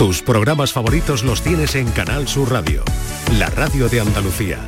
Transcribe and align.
Tus 0.00 0.22
programas 0.22 0.72
favoritos 0.72 1.24
los 1.24 1.42
tienes 1.42 1.74
en 1.74 1.86
Canal 1.90 2.26
Sur 2.26 2.50
Radio, 2.50 2.82
la 3.38 3.50
radio 3.50 3.86
de 3.86 4.00
Andalucía. 4.00 4.58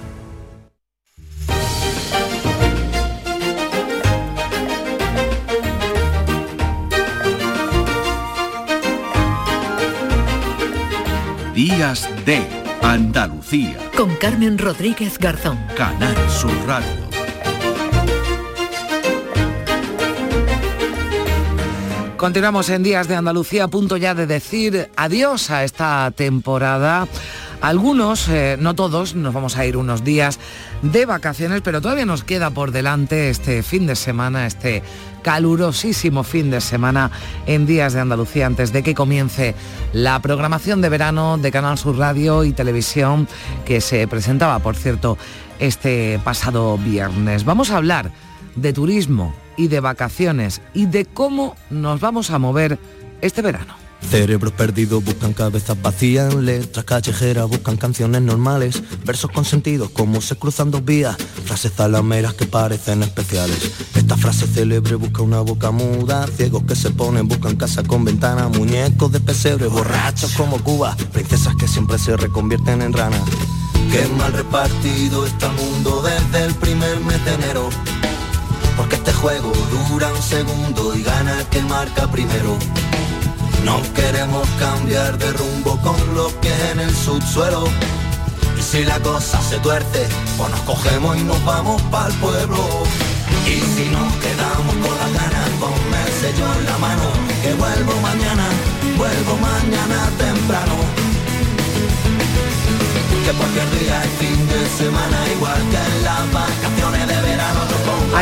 Días 11.54 12.10
de 12.26 12.46
Andalucía. 12.82 13.78
Con 13.96 14.14
Carmen 14.16 14.58
Rodríguez 14.58 15.16
Garzón. 15.18 15.58
Canal 15.74 16.14
Sur 16.28 16.52
Radio. 16.66 17.01
Continuamos 22.22 22.68
en 22.68 22.84
Días 22.84 23.08
de 23.08 23.16
Andalucía, 23.16 23.64
a 23.64 23.68
punto 23.68 23.96
ya 23.96 24.14
de 24.14 24.28
decir 24.28 24.92
adiós 24.94 25.50
a 25.50 25.64
esta 25.64 26.08
temporada. 26.12 27.08
Algunos, 27.60 28.28
eh, 28.28 28.56
no 28.60 28.76
todos, 28.76 29.16
nos 29.16 29.34
vamos 29.34 29.56
a 29.56 29.66
ir 29.66 29.76
unos 29.76 30.04
días 30.04 30.38
de 30.82 31.04
vacaciones, 31.04 31.62
pero 31.62 31.80
todavía 31.80 32.06
nos 32.06 32.22
queda 32.22 32.50
por 32.50 32.70
delante 32.70 33.28
este 33.28 33.64
fin 33.64 33.88
de 33.88 33.96
semana, 33.96 34.46
este 34.46 34.84
calurosísimo 35.22 36.22
fin 36.22 36.52
de 36.52 36.60
semana 36.60 37.10
en 37.46 37.66
Días 37.66 37.92
de 37.92 37.98
Andalucía 37.98 38.46
antes 38.46 38.72
de 38.72 38.84
que 38.84 38.94
comience 38.94 39.56
la 39.92 40.22
programación 40.22 40.80
de 40.80 40.90
verano 40.90 41.38
de 41.38 41.50
Canal 41.50 41.76
Sur 41.76 41.98
Radio 41.98 42.44
y 42.44 42.52
Televisión 42.52 43.26
que 43.64 43.80
se 43.80 44.06
presentaba, 44.06 44.60
por 44.60 44.76
cierto, 44.76 45.18
este 45.58 46.20
pasado 46.22 46.78
viernes. 46.78 47.44
Vamos 47.44 47.72
a 47.72 47.78
hablar 47.78 48.12
de 48.54 48.72
turismo 48.72 49.41
y 49.56 49.68
de 49.68 49.80
vacaciones 49.80 50.60
y 50.74 50.86
de 50.86 51.04
cómo 51.04 51.56
nos 51.70 52.00
vamos 52.00 52.30
a 52.30 52.38
mover 52.38 52.78
este 53.20 53.42
verano. 53.42 53.82
Cerebros 54.10 54.52
perdidos 54.52 55.02
buscan 55.02 55.32
cabezas 55.32 55.80
vacías, 55.80 56.34
letras 56.34 56.84
callejeras 56.84 57.48
buscan 57.48 57.76
canciones 57.76 58.20
normales, 58.20 58.82
versos 59.04 59.30
con 59.30 59.44
sentido 59.44 59.88
como 59.90 60.20
se 60.20 60.36
cruzan 60.36 60.70
dos 60.70 60.84
vías, 60.84 61.16
frases 61.44 61.72
zalameras 61.72 62.34
que 62.34 62.46
parecen 62.46 63.02
especiales. 63.02 63.72
Esta 63.94 64.16
frase 64.16 64.46
célebre 64.46 64.96
busca 64.96 65.22
una 65.22 65.40
boca 65.40 65.70
muda, 65.70 66.26
ciegos 66.26 66.64
que 66.64 66.74
se 66.74 66.90
ponen 66.90 67.28
buscan 67.28 67.56
casa 67.56 67.82
con 67.84 68.04
ventana, 68.04 68.48
muñecos 68.48 69.12
de 69.12 69.20
pesebre, 69.20 69.68
borrachos 69.68 70.32
como 70.32 70.62
Cuba, 70.62 70.94
princesas 71.12 71.54
que 71.56 71.68
siempre 71.68 71.98
se 71.98 72.16
reconvierten 72.16 72.82
en 72.82 72.92
ranas. 72.92 73.22
Qué 73.90 74.06
mal 74.18 74.32
repartido 74.32 75.24
está 75.24 75.46
el 75.46 75.52
mundo 75.52 76.02
desde 76.02 76.46
el 76.46 76.54
primer 76.56 77.00
mes 77.00 77.24
de 77.24 77.34
enero 77.34 77.68
porque 78.76 78.96
este 78.96 79.12
juego 79.12 79.52
dura 79.90 80.12
un 80.12 80.22
segundo 80.22 80.94
y 80.94 81.02
gana 81.02 81.38
el 81.38 81.46
que 81.46 81.62
marca 81.62 82.06
primero. 82.10 82.58
No 83.64 83.80
queremos 83.94 84.46
cambiar 84.58 85.18
de 85.18 85.32
rumbo 85.32 85.78
con 85.82 85.96
lo 86.14 86.28
que 86.40 86.52
en 86.70 86.80
el 86.80 86.94
subsuelo. 86.94 87.64
Y 88.58 88.62
si 88.62 88.84
la 88.84 88.98
cosa 89.00 89.40
se 89.42 89.58
tuerce, 89.58 90.06
pues 90.36 90.50
nos 90.50 90.60
cogemos 90.60 91.16
y 91.16 91.24
nos 91.24 91.44
vamos 91.44 91.80
para 91.82 92.08
el 92.08 92.14
pueblo. 92.14 92.58
Y 93.46 93.60
si 93.74 93.88
nos 93.90 94.12
quedamos 94.16 94.74
con 94.82 94.98
las 94.98 95.12
ganas, 95.12 95.48
ponme 95.60 95.98
el 96.06 96.12
sello 96.20 96.46
en 96.58 96.64
la 96.66 96.78
mano, 96.78 97.02
que 97.42 97.54
vuelvo 97.54 97.92
mañana, 98.00 98.46
vuelvo 98.96 99.36
mañana 99.36 100.10
temprano. 100.18 100.76
Que 103.24 103.32
cualquier 103.32 103.70
día 103.78 104.02
es 104.02 104.10
fin 104.18 104.48
de 104.48 104.68
semana, 104.76 105.18
igual 105.36 105.62
que 105.70 105.76
en 105.76 106.02
verano. 106.02 106.31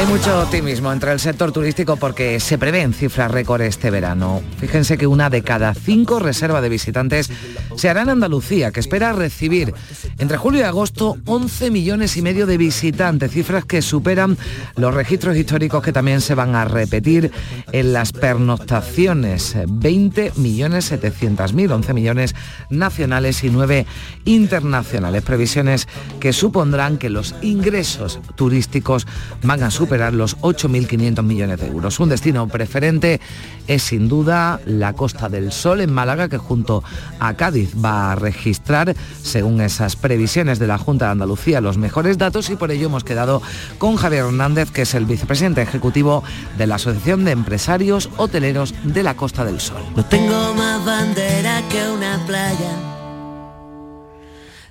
Hay 0.01 0.07
mucho 0.07 0.41
optimismo 0.41 0.91
entre 0.91 1.13
el 1.13 1.21
sector 1.21 1.53
turístico 1.53 1.99
porque 1.99 2.41
se 2.41 2.57
prevén 2.57 2.95
cifras 2.95 3.31
récord 3.31 3.61
este 3.61 3.91
verano. 3.91 4.41
Fíjense 4.57 4.97
que 4.97 5.07
una 5.07 5.29
de 5.29 5.43
cada 5.43 5.75
cinco 5.75 6.19
reservas 6.19 6.63
de 6.63 6.71
visitantes 6.71 7.31
se 7.77 7.91
hará 7.91 8.01
en 8.01 8.09
Andalucía, 8.09 8.71
que 8.71 8.81
espera 8.81 9.13
recibir 9.13 9.75
entre 10.17 10.39
julio 10.39 10.61
y 10.61 10.65
agosto 10.65 11.19
11 11.27 11.71
millones 11.71 12.17
y 12.17 12.23
medio 12.23 12.47
de 12.47 12.57
visitantes, 12.57 13.31
cifras 13.31 13.67
que 13.67 13.83
superan 13.83 14.39
los 14.77 14.95
registros 14.95 15.37
históricos 15.37 15.83
que 15.83 15.93
también 15.93 16.23
se 16.23 16.35
van 16.35 16.55
a 16.55 16.65
repetir 16.65 17.31
en 17.71 17.93
las 17.93 18.13
pernoctaciones, 18.13 19.55
20 19.69 20.33
millones 20.37 20.87
700 20.87 21.53
mil, 21.53 21.71
11 21.73 21.93
millones 21.93 22.35
nacionales 22.71 23.45
y 23.45 23.51
9 23.51 23.85
internacionales, 24.25 25.23
previsiones 25.23 25.89
que 26.21 26.33
supondrán 26.33 26.97
que 26.97 27.11
los 27.11 27.35
ingresos 27.43 28.19
turísticos 28.35 29.07
van 29.43 29.63
a 29.63 29.71
superar 29.71 29.90
los 29.99 30.37
8.500 30.39 31.23
millones 31.23 31.61
de 31.61 31.67
euros. 31.67 31.99
Un 32.01 32.09
destino 32.09 32.47
preferente 32.49 33.21
es 33.67 33.83
sin 33.83 34.09
duda 34.09 34.61
la 34.65 34.93
Costa 34.93 35.29
del 35.29 35.53
Sol 35.53 35.81
en 35.81 35.93
Málaga, 35.93 36.29
que 36.29 36.39
junto 36.39 36.83
a 37.19 37.35
Cádiz 37.35 37.73
va 37.83 38.13
a 38.13 38.15
registrar, 38.15 38.95
según 39.23 39.61
esas 39.61 39.97
previsiones 39.97 40.59
de 40.59 40.67
la 40.67 40.79
Junta 40.79 41.07
de 41.07 41.13
Andalucía, 41.13 41.61
los 41.61 41.77
mejores 41.77 42.19
datos 42.19 42.51
y 42.51 42.57
por 42.57 42.71
ello 42.71 42.87
hemos 42.87 43.05
quedado 43.05 43.43
con 43.79 43.97
Javier 43.97 44.27
Hernández, 44.27 44.71
que 44.71 44.83
es 44.83 44.95
el 44.95 45.07
vicepresidente 45.07 45.63
ejecutivo 45.63 46.23
de 46.57 46.67
la 46.67 46.77
Asociación 46.77 47.25
de 47.25 47.33
Empresarios 47.33 48.11
Hoteleros 48.17 48.75
de 48.85 49.03
la 49.03 49.15
Costa 49.15 49.45
del 49.45 49.61
Sol. 49.61 49.83
No 49.97 50.05
tengo 50.05 50.55
más 50.55 50.85
bandera 50.85 51.63
que 51.69 51.91
una 51.91 52.25
playa. 52.27 52.91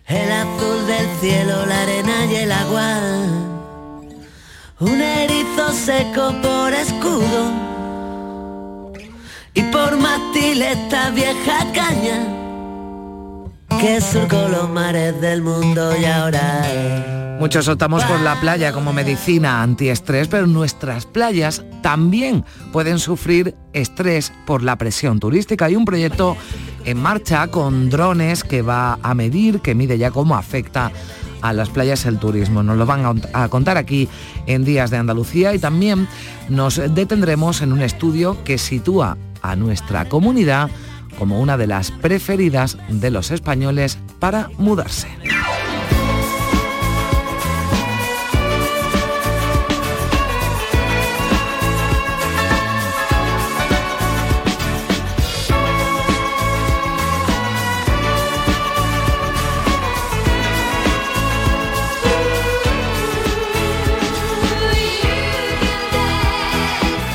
El 0.08 0.32
azul 0.32 0.88
del 0.88 1.08
cielo, 1.22 1.66
la 1.68 1.84
arena 1.84 2.26
y 2.26 2.36
el 2.36 2.52
agua 2.52 3.59
un 4.80 5.02
erizo 5.02 5.74
seco 5.74 6.34
por 6.42 6.74
escudo 6.74 7.52
y 9.54 9.62
por 9.64 9.98
mástil 9.98 10.62
esta 10.62 11.10
vieja 11.10 11.66
caña 11.74 12.26
que 13.82 14.00
surcó 14.00 14.48
los 14.48 14.70
mares 14.70 15.20
del 15.20 15.42
mundo 15.42 15.92
y 16.00 16.06
ahora 16.06 16.64
Muchos 17.40 17.70
optamos 17.70 18.04
por 18.04 18.20
la 18.20 18.38
playa 18.42 18.74
como 18.74 18.92
medicina 18.92 19.62
antiestrés, 19.64 20.28
pero 20.28 20.46
nuestras 20.46 21.06
playas 21.06 21.64
también 21.82 22.44
pueden 22.74 23.00
sufrir 23.00 23.56
estrés 23.72 24.34
por 24.46 24.62
la 24.62 24.78
presión 24.78 25.22
turística. 25.22 25.64
Hay 25.64 25.78
un 25.78 25.86
proyecto 25.86 26.36
en 26.84 27.02
marcha 27.02 27.48
con 27.48 27.90
drones 27.90 28.44
que 28.44 28.62
va 28.62 29.00
a 29.02 29.14
medir, 29.14 29.62
que 29.62 29.74
mide 29.74 29.98
ya 29.98 30.12
cómo 30.12 30.36
afecta 30.36 30.92
a 31.42 31.54
las 31.54 31.70
playas 31.70 32.06
el 32.06 32.20
turismo. 32.20 32.64
Nos 32.64 32.78
lo 32.78 32.86
van 32.86 33.22
a 33.34 33.50
contar 33.50 33.78
aquí 33.78 34.08
en 34.46 34.66
Días 34.66 34.92
de 34.92 34.98
Andalucía 34.98 35.54
y 35.54 35.60
también 35.60 36.08
nos 36.50 36.82
detendremos 36.94 37.62
en 37.62 37.74
un 37.74 37.82
estudio 37.82 38.44
que 38.44 38.58
sitúa 38.58 39.18
a 39.42 39.56
nuestra 39.56 40.10
comunidad 40.10 40.70
como 41.18 41.40
una 41.40 41.58
de 41.58 41.68
las 41.68 41.92
preferidas 41.92 42.78
de 42.88 43.12
los 43.12 43.32
españoles 43.32 43.98
para 44.20 44.50
mudarse. 44.58 45.08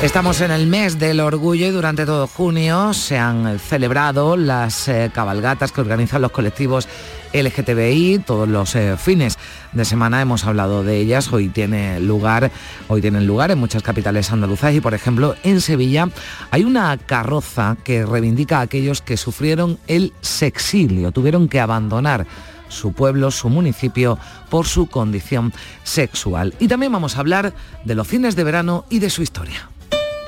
Estamos 0.05 0.39
en 0.41 0.51
el 0.51 0.67
mes 0.67 0.99
del 0.99 1.19
orgullo 1.19 1.65
y 1.65 1.71
durante 1.71 2.05
todo 2.05 2.27
junio 2.27 2.93
se 2.93 3.17
han 3.17 3.57
celebrado 3.57 4.37
las 4.37 4.87
eh, 4.87 5.09
cabalgatas 5.11 5.71
que 5.71 5.81
organizan 5.81 6.21
los 6.21 6.31
colectivos 6.31 6.87
LGTBI. 7.33 8.19
Todos 8.19 8.47
los 8.47 8.75
eh, 8.75 8.97
fines 8.97 9.39
de 9.73 9.83
semana 9.83 10.21
hemos 10.21 10.45
hablado 10.45 10.83
de 10.83 10.99
ellas. 10.99 11.33
Hoy 11.33 11.49
tiene 11.49 11.99
lugar, 11.99 12.51
hoy 12.87 13.01
tienen 13.01 13.25
lugar 13.25 13.49
en 13.49 13.57
muchas 13.57 13.81
capitales 13.81 14.31
andaluzas 14.31 14.75
y 14.75 14.79
por 14.79 14.93
ejemplo 14.93 15.35
en 15.41 15.59
Sevilla 15.59 16.07
hay 16.51 16.63
una 16.65 16.95
carroza 16.97 17.75
que 17.83 18.05
reivindica 18.05 18.59
a 18.59 18.61
aquellos 18.61 19.01
que 19.01 19.17
sufrieron 19.17 19.79
el 19.87 20.13
sexilio, 20.21 21.11
tuvieron 21.13 21.49
que 21.49 21.59
abandonar 21.59 22.27
su 22.69 22.93
pueblo, 22.93 23.31
su 23.31 23.49
municipio, 23.49 24.19
por 24.51 24.67
su 24.67 24.85
condición 24.85 25.51
sexual. 25.83 26.53
Y 26.59 26.67
también 26.67 26.91
vamos 26.91 27.17
a 27.17 27.21
hablar 27.21 27.53
de 27.83 27.95
los 27.95 28.07
fines 28.07 28.35
de 28.35 28.43
verano 28.43 28.85
y 28.91 28.99
de 28.99 29.09
su 29.09 29.23
historia. 29.23 29.69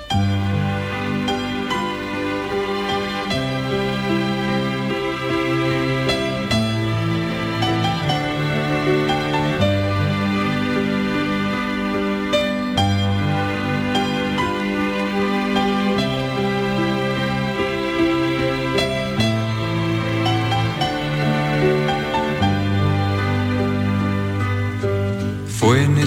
Fue 0.09 0.46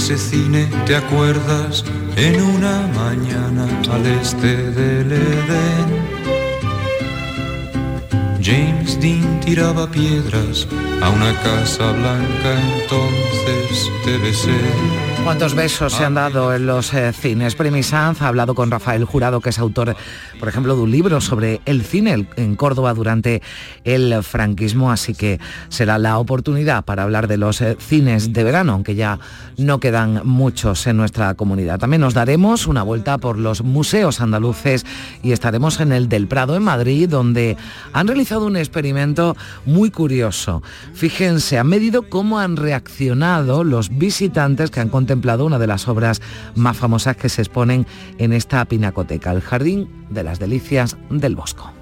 ese 0.01 0.17
cine, 0.17 0.67
¿te 0.87 0.97
acuerdas? 0.97 1.85
En 2.17 2.41
una 2.41 2.87
mañana 2.95 3.69
al 3.93 4.07
este 4.07 4.71
del 4.71 5.13
Edén 5.13 5.89
James 8.43 8.99
Dean 8.99 9.41
tiraba 9.41 9.87
piedras 9.91 10.67
a 11.03 11.11
una 11.11 11.35
casa 11.43 11.93
blanca, 11.93 12.51
entonces 12.79 13.91
te 14.03 14.17
besé. 14.17 15.10
¿Cuántos 15.25 15.55
besos 15.55 15.93
se 15.93 16.05
han 16.05 16.15
dado 16.15 16.53
en 16.55 16.67
los 16.67 16.93
eh, 16.93 17.13
cines? 17.13 17.55
Premi 17.55 17.83
Sanz 17.83 18.21
ha 18.21 18.29
hablado 18.29 18.55
con 18.55 18.71
Rafael 18.71 19.05
Jurado, 19.05 19.41
que 19.41 19.51
es 19.51 19.59
autor, 19.59 19.95
por 20.39 20.49
ejemplo, 20.49 20.75
de 20.75 20.83
un 20.83 20.91
libro 20.91 21.21
sobre 21.21 21.61
el 21.67 21.83
cine 21.83 22.27
en 22.37 22.57
Córdoba 22.57 22.95
durante 22.95 23.41
el 23.85 24.23
franquismo, 24.23 24.91
así 24.91 25.15
que 25.15 25.39
será 25.69 25.99
la 25.99 26.19
oportunidad 26.19 26.85
para 26.85 27.05
hablar 27.05 27.29
de 27.29 27.37
los 27.37 27.61
eh, 27.61 27.77
cines 27.79 28.33
de 28.33 28.45
verano, 28.45 28.73
aunque 28.73 28.97
ya 28.97 29.21
no 29.57 29.79
quedan 29.79 30.23
muchos 30.25 30.87
en 30.87 30.97
nuestra 30.97 31.35
comunidad. 31.35 31.79
También 31.79 32.01
nos 32.01 32.15
daremos 32.15 32.67
una 32.67 32.83
vuelta 32.83 33.19
por 33.19 33.39
los 33.39 33.63
museos 33.63 34.21
andaluces 34.21 34.85
y 35.23 35.33
estaremos 35.33 35.81
en 35.81 35.93
el 35.93 36.09
del 36.09 36.27
Prado 36.27 36.57
en 36.57 36.63
Madrid, 36.63 37.09
donde 37.09 37.57
han 37.93 38.09
realizado 38.09 38.47
un 38.47 38.57
experimento 38.57 39.37
muy 39.65 39.91
curioso. 39.91 40.63
Fíjense, 40.95 41.59
han 41.59 41.69
medido 41.69 42.09
cómo 42.09 42.41
han 42.41 42.57
reaccionado 42.57 43.65
los 43.65 43.97
visitantes 43.97 44.71
que 44.71 44.81
han 44.81 44.89
contemplado 45.11 45.45
una 45.45 45.59
de 45.59 45.67
las 45.67 45.89
obras 45.89 46.23
más 46.55 46.77
famosas 46.77 47.17
que 47.17 47.29
se 47.29 47.43
exponen 47.43 47.85
en 48.19 48.33
esta 48.33 48.65
pinacoteca, 48.65 49.33
el 49.33 49.41
Jardín 49.41 50.07
de 50.09 50.23
las 50.23 50.39
Delicias 50.39 50.97
del 51.11 51.35
Bosco. 51.35 51.73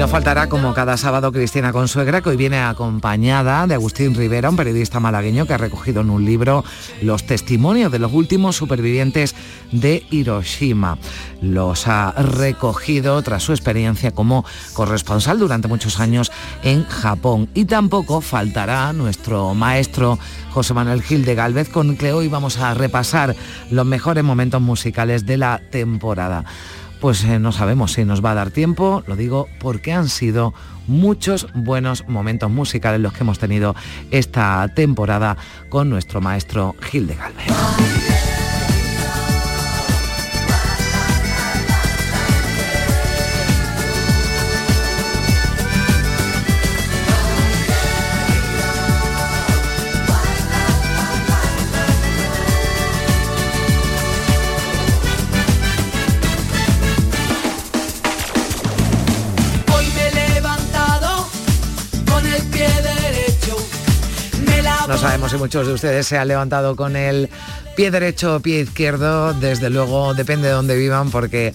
No 0.00 0.08
faltará, 0.08 0.48
como 0.48 0.72
cada 0.72 0.96
sábado, 0.96 1.30
Cristina 1.30 1.74
Consuegra, 1.74 2.22
que 2.22 2.30
hoy 2.30 2.36
viene 2.38 2.58
acompañada 2.58 3.66
de 3.66 3.74
Agustín 3.74 4.14
Rivera, 4.14 4.48
un 4.48 4.56
periodista 4.56 4.98
malagueño 4.98 5.44
que 5.44 5.52
ha 5.52 5.58
recogido 5.58 6.00
en 6.00 6.08
un 6.08 6.24
libro 6.24 6.64
los 7.02 7.26
testimonios 7.26 7.92
de 7.92 7.98
los 7.98 8.10
últimos 8.10 8.56
supervivientes 8.56 9.34
de 9.72 10.06
Hiroshima. 10.10 10.96
Los 11.42 11.86
ha 11.86 12.12
recogido 12.12 13.20
tras 13.20 13.42
su 13.42 13.52
experiencia 13.52 14.12
como 14.12 14.46
corresponsal 14.72 15.38
durante 15.38 15.68
muchos 15.68 16.00
años 16.00 16.32
en 16.62 16.86
Japón. 16.86 17.50
Y 17.52 17.66
tampoco 17.66 18.22
faltará 18.22 18.94
nuestro 18.94 19.54
maestro 19.54 20.18
José 20.50 20.72
Manuel 20.72 21.02
Gil 21.02 21.26
de 21.26 21.34
Galvez, 21.34 21.68
con 21.68 21.98
que 21.98 22.14
hoy 22.14 22.28
vamos 22.28 22.56
a 22.56 22.72
repasar 22.72 23.36
los 23.70 23.84
mejores 23.84 24.24
momentos 24.24 24.62
musicales 24.62 25.26
de 25.26 25.36
la 25.36 25.60
temporada 25.70 26.46
pues 27.00 27.24
eh, 27.24 27.38
no 27.38 27.52
sabemos 27.52 27.92
si 27.92 28.04
nos 28.04 28.24
va 28.24 28.32
a 28.32 28.34
dar 28.34 28.50
tiempo, 28.50 29.02
lo 29.06 29.16
digo 29.16 29.48
porque 29.58 29.92
han 29.92 30.08
sido 30.08 30.52
muchos 30.86 31.46
buenos 31.54 32.06
momentos 32.08 32.50
musicales 32.50 33.00
los 33.00 33.12
que 33.12 33.20
hemos 33.20 33.38
tenido 33.38 33.74
esta 34.10 34.68
temporada 34.74 35.36
con 35.68 35.88
nuestro 35.88 36.20
maestro 36.20 36.74
Gil 36.80 37.06
de 37.06 37.14
Galvez. 37.14 38.09
Sabemos 65.00 65.30
si 65.30 65.38
muchos 65.38 65.66
de 65.66 65.72
ustedes 65.72 66.06
se 66.06 66.18
han 66.18 66.28
levantado 66.28 66.76
con 66.76 66.94
el 66.94 67.30
pie 67.74 67.90
derecho 67.90 68.36
o 68.36 68.40
pie 68.40 68.60
izquierdo. 68.60 69.32
Desde 69.32 69.70
luego 69.70 70.12
depende 70.12 70.48
de 70.48 70.54
dónde 70.54 70.76
vivan 70.76 71.10
porque 71.10 71.54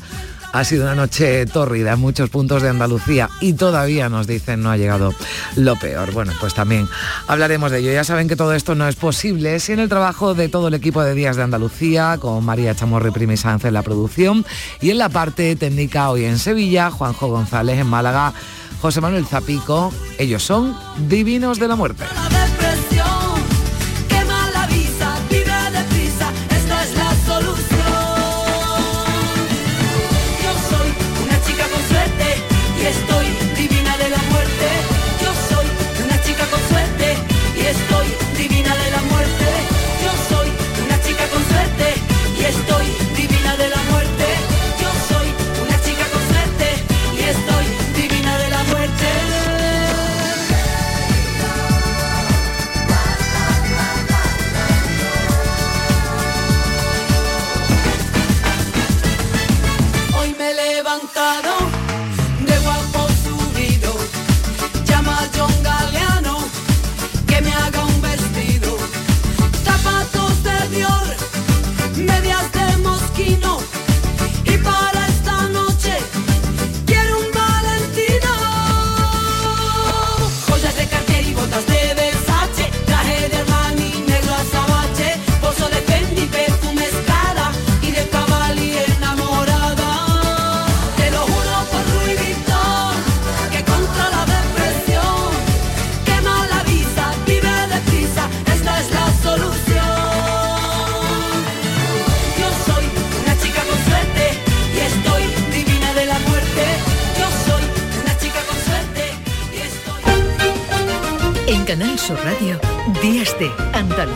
ha 0.51 0.63
sido 0.63 0.83
una 0.83 0.95
noche 0.95 1.45
tórrida 1.45 1.93
en 1.93 1.99
muchos 1.99 2.29
puntos 2.31 2.63
de 2.63 2.69
Andalucía 2.69 3.29
y 3.41 3.53
todavía 3.53 4.09
nos 4.09 4.25
dicen 4.25 4.63
no 4.63 4.71
ha 4.71 4.77
llegado 4.77 5.13
lo 5.57 5.75
peor. 5.75 6.11
Bueno, 6.11 6.33
pues 6.39 6.55
también 6.55 6.87
hablaremos 7.27 7.69
de 7.69 7.79
ello. 7.79 7.91
Ya 7.91 8.03
saben 8.03 8.27
que 8.27 8.35
todo 8.35 8.53
esto 8.53 8.73
no 8.73 8.87
es 8.87 8.95
posible 8.95 9.59
sin 9.59 9.77
el 9.77 9.89
trabajo 9.89 10.33
de 10.33 10.49
todo 10.49 10.69
el 10.69 10.73
equipo 10.73 11.03
de 11.03 11.13
Días 11.13 11.35
de 11.35 11.43
Andalucía, 11.43 12.17
con 12.19 12.43
María 12.43 12.73
Primi 13.13 13.37
Sánchez 13.37 13.67
en 13.67 13.73
la 13.75 13.83
producción 13.83 14.43
y 14.81 14.89
en 14.89 14.97
la 14.97 15.09
parte 15.09 15.55
técnica 15.55 16.09
hoy 16.09 16.25
en 16.25 16.39
Sevilla, 16.39 16.89
Juanjo 16.89 17.27
González 17.27 17.77
en 17.79 17.87
Málaga, 17.87 18.33
José 18.81 19.01
Manuel 19.01 19.27
Zapico. 19.27 19.93
Ellos 20.17 20.41
son 20.41 20.75
Divinos 21.07 21.59
de 21.59 21.67
la 21.67 21.75
Muerte. 21.75 22.05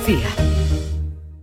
Andalucía. 0.10 0.30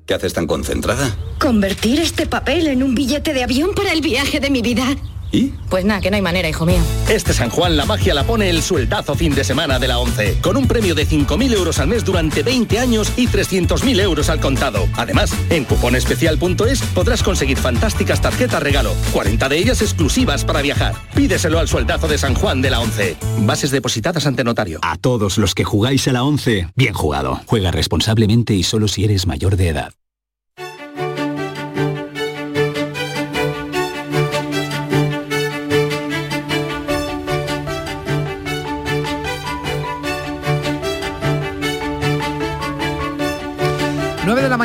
¿Qué 0.07 0.15
haces 0.15 0.35
tan 0.35 0.47
concentrada? 0.47 1.17
Convertir 1.39 2.01
este 2.01 2.27
papel 2.27 2.69
en 2.69 2.83
un 2.83 2.95
billete 2.95 3.33
de 3.33 3.43
avión 3.45 3.75
para 3.75 3.93
el 3.93 4.01
viaje 4.01 4.41
de 4.41 4.51
mi 4.51 4.63
vida. 4.63 4.85
¿Y? 5.37 5.53
Pues 5.69 5.85
nada, 5.85 6.01
que 6.01 6.11
no 6.11 6.17
hay 6.17 6.23
manera, 6.23 6.49
hijo 6.49 6.65
mío. 6.65 6.81
Este 7.11 7.35
San 7.35 7.51
Juan 7.51 7.77
la 7.77 7.85
magia 7.85 8.15
la 8.15 8.25
pone 8.25 8.49
el 8.49 8.63
sueldazo 8.63 9.15
fin 9.15 9.35
de 9.35 9.45
semana 9.45 9.79
de 9.79 9.87
la 9.87 9.99
11, 9.99 10.39
con 10.41 10.57
un 10.57 10.67
premio 10.67 10.95
de 10.95 11.07
5.000 11.07 11.53
euros 11.53 11.79
al 11.79 11.89
mes 11.89 12.05
durante 12.05 12.43
20 12.43 12.79
años 12.79 13.13
y 13.17 13.29
300.000 13.29 14.01
euros 14.01 14.31
al 14.31 14.41
contado. 14.41 14.89
Además, 14.97 15.33
en 15.51 15.65
cuponespecial.es 15.65 16.83
podrás 16.95 17.23
conseguir 17.23 17.59
fantásticas 17.59 18.23
tarjetas 18.23 18.63
regalo, 18.63 18.95
40 19.13 19.49
de 19.49 19.59
ellas 19.59 19.83
exclusivas 19.83 20.45
para 20.45 20.63
viajar. 20.63 20.95
Pídeselo 21.15 21.59
al 21.59 21.69
sueldazo 21.69 22.09
de 22.09 22.17
San 22.17 22.35
Juan 22.35 22.63
de 22.63 22.71
la 22.71 22.81
11. 22.81 23.17
Bases 23.41 23.71
depositadas 23.71 24.27
ante 24.27 24.43
notario. 24.43 24.79
A 24.83 24.97
todos 24.97 25.37
los 25.37 25.55
que 25.55 25.65
jugáis 25.65 26.09
a 26.09 26.13
la 26.13 26.25
11, 26.25 26.69
bien 26.75 26.95
jugado. 26.95 27.43
Juega 27.47 27.71
responsablemente 27.71 28.55
y 28.55 28.63
solo 28.63 28.89
si 28.89 29.05
eres 29.05 29.27
mayor 29.27 29.57
de 29.57 29.69
edad. 29.69 29.93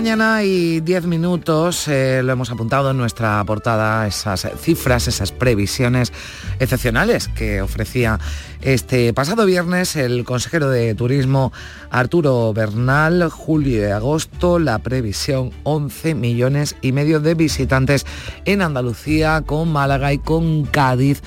Mañana 0.01 0.43
y 0.43 0.79
10 0.79 1.05
minutos, 1.05 1.87
eh, 1.87 2.21
lo 2.23 2.33
hemos 2.33 2.49
apuntado 2.49 2.89
en 2.89 2.97
nuestra 2.97 3.43
portada, 3.45 4.07
esas 4.07 4.47
cifras, 4.59 5.07
esas 5.07 5.31
previsiones 5.31 6.11
excepcionales 6.59 7.27
que 7.27 7.61
ofrecía 7.61 8.19
este 8.61 9.13
pasado 9.13 9.45
viernes 9.45 9.95
el 9.95 10.23
consejero 10.23 10.71
de 10.71 10.95
Turismo 10.95 11.53
Arturo 11.91 12.51
Bernal, 12.51 13.29
julio 13.29 13.87
y 13.87 13.91
agosto, 13.91 14.57
la 14.57 14.79
previsión 14.79 15.51
11 15.61 16.15
millones 16.15 16.75
y 16.81 16.93
medio 16.93 17.19
de 17.19 17.35
visitantes 17.35 18.07
en 18.45 18.63
Andalucía, 18.63 19.43
con 19.45 19.71
Málaga 19.71 20.13
y 20.13 20.17
con 20.17 20.65
Cádiz 20.65 21.21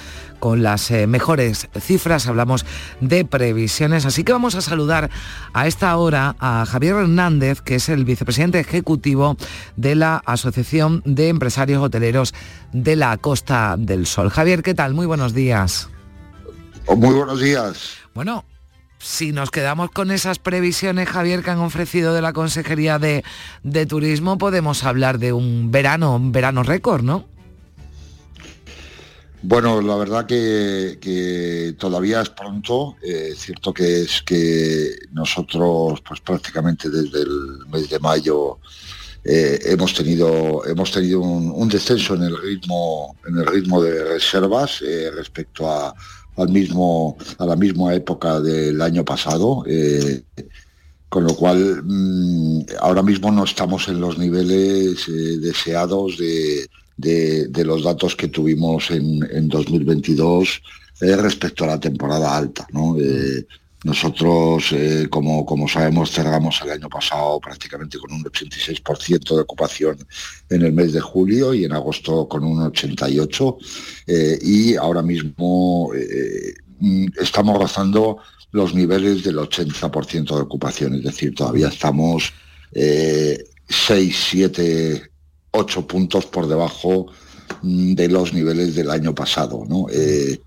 con 0.44 0.62
las 0.62 0.90
eh, 0.90 1.06
mejores 1.06 1.70
cifras, 1.80 2.26
hablamos 2.26 2.66
de 3.00 3.24
previsiones, 3.24 4.04
así 4.04 4.24
que 4.24 4.32
vamos 4.32 4.54
a 4.54 4.60
saludar 4.60 5.08
a 5.54 5.66
esta 5.66 5.96
hora 5.96 6.36
a 6.38 6.66
Javier 6.66 6.96
Hernández, 6.96 7.62
que 7.62 7.76
es 7.76 7.88
el 7.88 8.04
vicepresidente 8.04 8.60
ejecutivo 8.60 9.38
de 9.76 9.94
la 9.94 10.20
Asociación 10.26 11.00
de 11.06 11.30
Empresarios 11.30 11.82
Hoteleros 11.82 12.34
de 12.74 12.94
la 12.94 13.16
Costa 13.16 13.76
del 13.78 14.04
Sol. 14.04 14.28
Javier, 14.28 14.62
¿qué 14.62 14.74
tal? 14.74 14.92
Muy 14.92 15.06
buenos 15.06 15.32
días. 15.32 15.88
Muy 16.94 17.14
buenos 17.14 17.40
días. 17.40 17.94
Bueno, 18.12 18.44
si 18.98 19.32
nos 19.32 19.50
quedamos 19.50 19.92
con 19.92 20.10
esas 20.10 20.38
previsiones, 20.38 21.08
Javier, 21.08 21.42
que 21.42 21.52
han 21.52 21.60
ofrecido 21.60 22.12
de 22.12 22.20
la 22.20 22.34
Consejería 22.34 22.98
de, 22.98 23.24
de 23.62 23.86
Turismo, 23.86 24.36
podemos 24.36 24.84
hablar 24.84 25.18
de 25.18 25.32
un 25.32 25.70
verano, 25.70 26.16
un 26.16 26.32
verano 26.32 26.62
récord, 26.62 27.02
¿no? 27.02 27.32
Bueno, 29.46 29.82
la 29.82 29.96
verdad 29.96 30.24
que, 30.24 31.74
todavía 31.78 32.22
es 32.22 32.30
pronto. 32.30 32.96
Eh, 33.02 33.34
cierto 33.36 33.74
que 33.74 34.00
es 34.02 34.22
que 34.22 34.96
nosotros, 35.12 36.00
pues 36.00 36.20
prácticamente 36.20 36.88
desde 36.88 37.20
el 37.20 37.58
mes 37.70 37.90
de 37.90 37.98
mayo 37.98 38.58
eh, 39.22 39.58
hemos 39.66 39.92
tenido 39.92 40.64
hemos 40.66 40.90
tenido 40.90 41.20
un, 41.20 41.68
descenso 41.68 42.14
en 42.14 42.22
el 42.22 42.40
ritmo 42.40 43.16
en 43.26 43.36
el 43.38 43.46
ritmo 43.46 43.82
de 43.82 44.04
reservas 44.04 44.80
eh, 44.82 45.10
respecto 45.14 45.70
a 45.70 45.94
al 46.36 46.48
mismo 46.48 47.16
a 47.38 47.44
la 47.44 47.56
misma 47.56 47.94
época 47.94 48.40
del 48.40 48.80
año 48.80 49.04
pasado. 49.04 49.62
con 51.10 51.24
lo 51.24 51.34
cual 51.36 51.82
mm, 51.84 52.60
ahora 52.80 53.02
mismo 53.02 53.30
no 53.30 53.44
estamos 53.44 53.88
en 53.88 54.00
los 54.00 54.18
niveles 54.18 55.06
deseados 55.40 56.16
de 56.18 56.66
de, 56.96 57.64
los 57.64 57.82
datos 57.82 58.14
que 58.16 58.28
tuvimos 58.28 58.90
en, 58.90 59.48
2022 59.48 60.62
eh, 61.00 61.16
respecto 61.16 61.64
a 61.64 61.68
la 61.68 61.80
temporada 61.80 62.36
alta. 62.36 62.66
Eh, 63.00 63.46
nosotros, 63.84 64.72
eh, 64.72 65.08
como, 65.10 65.44
como 65.44 65.68
sabemos, 65.68 66.10
cerramos 66.10 66.60
el 66.62 66.70
año 66.70 66.88
pasado 66.88 67.38
prácticamente 67.40 67.98
con 67.98 68.12
un 68.12 68.24
86% 68.24 69.34
de 69.34 69.42
ocupación 69.42 69.98
en 70.48 70.62
el 70.62 70.72
mes 70.72 70.94
de 70.94 71.00
julio 71.00 71.52
y 71.52 71.64
en 71.64 71.72
agosto 71.72 72.26
con 72.26 72.44
un 72.44 72.60
88%. 72.72 73.58
y 74.42 74.76
ahora 74.76 75.02
mismo 75.02 75.90
estamos 77.20 77.58
rozando 77.58 78.18
los 78.52 78.74
niveles 78.74 79.22
del 79.22 79.36
80% 79.36 80.34
de 80.34 80.40
ocupación, 80.40 80.94
es 80.94 81.02
decir, 81.02 81.34
todavía 81.34 81.68
estamos 81.68 82.32
6, 82.72 84.26
7 84.30 85.13
ocho 85.54 85.86
puntos 85.86 86.26
por 86.26 86.46
debajo 86.48 87.06
mm, 87.62 87.94
de 87.94 88.08
los 88.08 88.32
niveles 88.32 88.74
del 88.74 88.90
año 88.90 89.14
pasado. 89.14 89.64
Eh, 89.90 90.40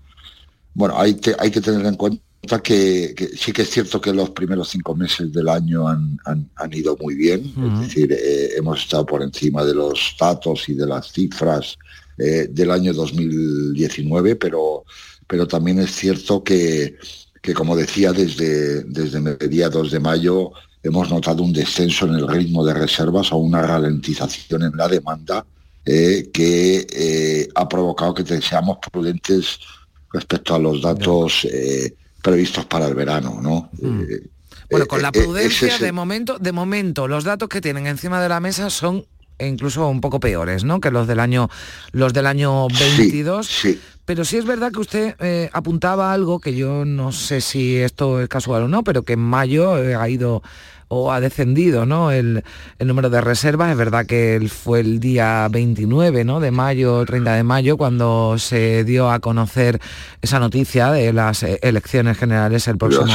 bueno, 0.74 0.98
hay, 0.98 1.18
hay, 1.38 1.50
que 1.50 1.60
tener 1.60 1.84
en 1.84 1.96
cuenta 1.96 2.62
que, 2.62 3.14
sí 3.36 3.52
que 3.52 3.62
es 3.62 3.70
cierto 3.70 4.00
que 4.00 4.12
los 4.12 4.30
primeros 4.30 4.68
cinco 4.68 4.94
meses 4.94 5.32
del 5.32 5.48
año 5.48 5.88
han, 5.88 6.18
ido 6.72 6.96
muy 7.00 7.14
bien, 7.14 7.52
es 7.74 7.80
decir, 7.80 8.12
eh, 8.12 8.50
hemos 8.56 8.82
estado 8.82 9.04
por 9.04 9.22
encima 9.22 9.64
de 9.64 9.74
los 9.74 10.14
datos 10.18 10.68
y 10.68 10.74
de 10.74 10.86
las 10.86 11.10
cifras 11.10 11.76
eh, 12.16 12.48
del 12.50 12.70
año 12.70 12.92
2019, 12.92 14.36
pero, 14.36 14.84
pero 15.26 15.48
también 15.48 15.80
es 15.80 15.90
cierto 15.90 16.44
que, 16.44 16.96
que 17.42 17.54
como 17.54 17.74
decía, 17.74 18.12
desde, 18.12 18.84
desde 18.84 19.20
mediados 19.20 19.90
de 19.90 20.00
mayo 20.00 20.52
hemos 20.82 21.10
notado 21.10 21.42
un 21.42 21.52
descenso 21.52 22.06
en 22.06 22.14
el 22.14 22.28
ritmo 22.28 22.64
de 22.64 22.74
reservas 22.74 23.32
o 23.32 23.36
una 23.36 23.62
ralentización 23.62 24.62
en 24.62 24.76
la 24.76 24.88
demanda 24.88 25.44
eh, 25.84 26.30
que 26.32 26.86
eh, 26.90 27.48
ha 27.54 27.68
provocado 27.68 28.14
que 28.14 28.42
seamos 28.42 28.78
prudentes 28.92 29.58
respecto 30.12 30.54
a 30.54 30.58
los 30.58 30.82
datos 30.82 31.46
eh, 31.50 31.94
previstos 32.22 32.66
para 32.66 32.86
el 32.86 32.94
verano, 32.94 33.40
¿no? 33.40 33.70
Mm. 33.80 34.02
bueno, 34.70 34.86
con 34.86 35.02
la 35.02 35.12
prudencia 35.12 35.78
de 35.78 35.92
momento, 35.92 36.38
de 36.38 36.52
momento, 36.52 37.08
los 37.08 37.24
datos 37.24 37.48
que 37.48 37.60
tienen 37.60 37.86
encima 37.86 38.20
de 38.22 38.28
la 38.28 38.40
mesa 38.40 38.70
son 38.70 39.06
incluso 39.40 39.88
un 39.88 40.00
poco 40.00 40.20
peores, 40.20 40.64
¿no? 40.64 40.80
Que 40.80 40.90
los 40.90 41.06
del 41.06 41.20
año 41.20 41.48
los 41.92 42.12
del 42.12 42.26
año 42.26 42.68
22. 42.68 43.46
sí. 43.46 43.80
Pero 44.04 44.24
sí 44.24 44.38
es 44.38 44.46
verdad 44.46 44.72
que 44.72 44.80
usted 44.80 45.50
apuntaba 45.52 46.14
algo 46.14 46.40
que 46.40 46.54
yo 46.54 46.86
no 46.86 47.12
sé 47.12 47.42
si 47.42 47.76
esto 47.76 48.22
es 48.22 48.28
casual 48.30 48.62
o 48.62 48.68
no, 48.68 48.82
pero 48.82 49.02
que 49.02 49.12
en 49.12 49.20
mayo 49.20 49.74
ha 49.74 50.08
ido 50.08 50.42
o 50.88 51.12
ha 51.12 51.20
descendido 51.20 51.86
¿no? 51.86 52.10
el, 52.10 52.42
número 52.78 53.10
de 53.10 53.20
reservas. 53.20 53.70
Es 53.70 53.76
verdad 53.76 54.06
que 54.06 54.48
fue 54.50 54.80
el 54.80 55.00
día 55.00 55.46
29 55.50 56.24
¿no? 56.24 56.40
de 56.40 56.50
mayo, 56.50 57.04
30 57.04 57.34
de 57.34 57.42
mayo, 57.42 57.76
cuando 57.76 58.36
se 58.38 58.84
dio 58.84 59.10
a 59.10 59.20
conocer 59.20 59.80
esa 60.22 60.40
noticia 60.40 60.90
de 60.90 61.12
las 61.12 61.42
eh, 61.42 61.58
elecciones 61.62 62.16
generales 62.16 62.66
el 62.68 62.78
próximo 62.78 63.06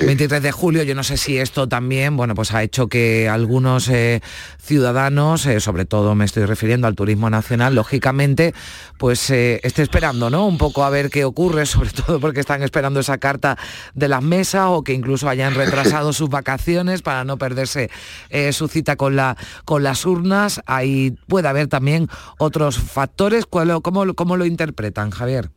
23 0.00 0.42
de 0.42 0.52
julio. 0.52 0.82
Yo 0.82 0.94
no 0.94 1.04
sé 1.04 1.16
si 1.16 1.38
esto 1.38 1.68
también 1.68 2.16
bueno, 2.16 2.34
pues 2.34 2.52
ha 2.52 2.62
hecho 2.62 2.88
que 2.88 3.28
algunos 3.28 3.88
eh, 3.88 4.20
ciudadanos, 4.60 5.46
eh, 5.46 5.60
sobre 5.60 5.84
todo 5.84 6.14
me 6.14 6.24
estoy 6.24 6.44
refiriendo 6.44 6.88
al 6.88 6.96
turismo 6.96 7.30
nacional, 7.30 7.74
lógicamente, 7.74 8.54
pues 8.98 9.30
esté 9.30 9.82
esperando 9.82 10.30
¿no? 10.30 10.46
un 10.46 10.58
poco 10.58 10.84
a 10.84 10.90
ver 10.90 11.10
qué 11.10 11.24
ocurre, 11.24 11.66
sobre 11.66 11.90
todo 11.90 12.18
porque 12.18 12.40
están 12.40 12.62
esperando 12.62 13.00
esa 13.00 13.18
carta 13.18 13.56
de 13.94 14.08
las 14.08 14.22
mesas 14.22 14.66
o 14.68 14.82
que 14.82 14.92
incluso 14.92 15.28
hayan 15.28 15.54
retrasado 15.54 16.12
sus 16.12 16.28
vacaciones 16.28 17.02
para 17.04 17.24
no 17.24 17.38
perderse 17.38 17.90
eh, 18.30 18.52
su 18.52 18.66
cita 18.66 18.96
con, 18.96 19.14
la, 19.14 19.36
con 19.64 19.84
las 19.84 20.04
urnas. 20.04 20.60
Ahí 20.66 21.12
puede 21.28 21.46
haber 21.46 21.68
también 21.68 22.08
otros 22.38 22.78
factores. 22.78 23.46
¿Cómo, 23.46 24.14
cómo 24.14 24.36
lo 24.36 24.44
interpretan, 24.44 25.10
Javier? 25.10 25.50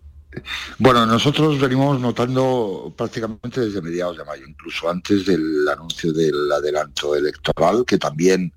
Bueno, 0.77 1.05
nosotros 1.05 1.59
venimos 1.59 1.99
notando 1.99 2.93
prácticamente 2.95 3.61
desde 3.61 3.81
mediados 3.81 4.17
de 4.17 4.25
mayo, 4.25 4.43
incluso 4.47 4.89
antes 4.89 5.25
del 5.25 5.67
anuncio 5.67 6.13
del 6.13 6.51
adelanto 6.51 7.15
electoral, 7.15 7.85
que 7.85 7.97
también, 7.97 8.53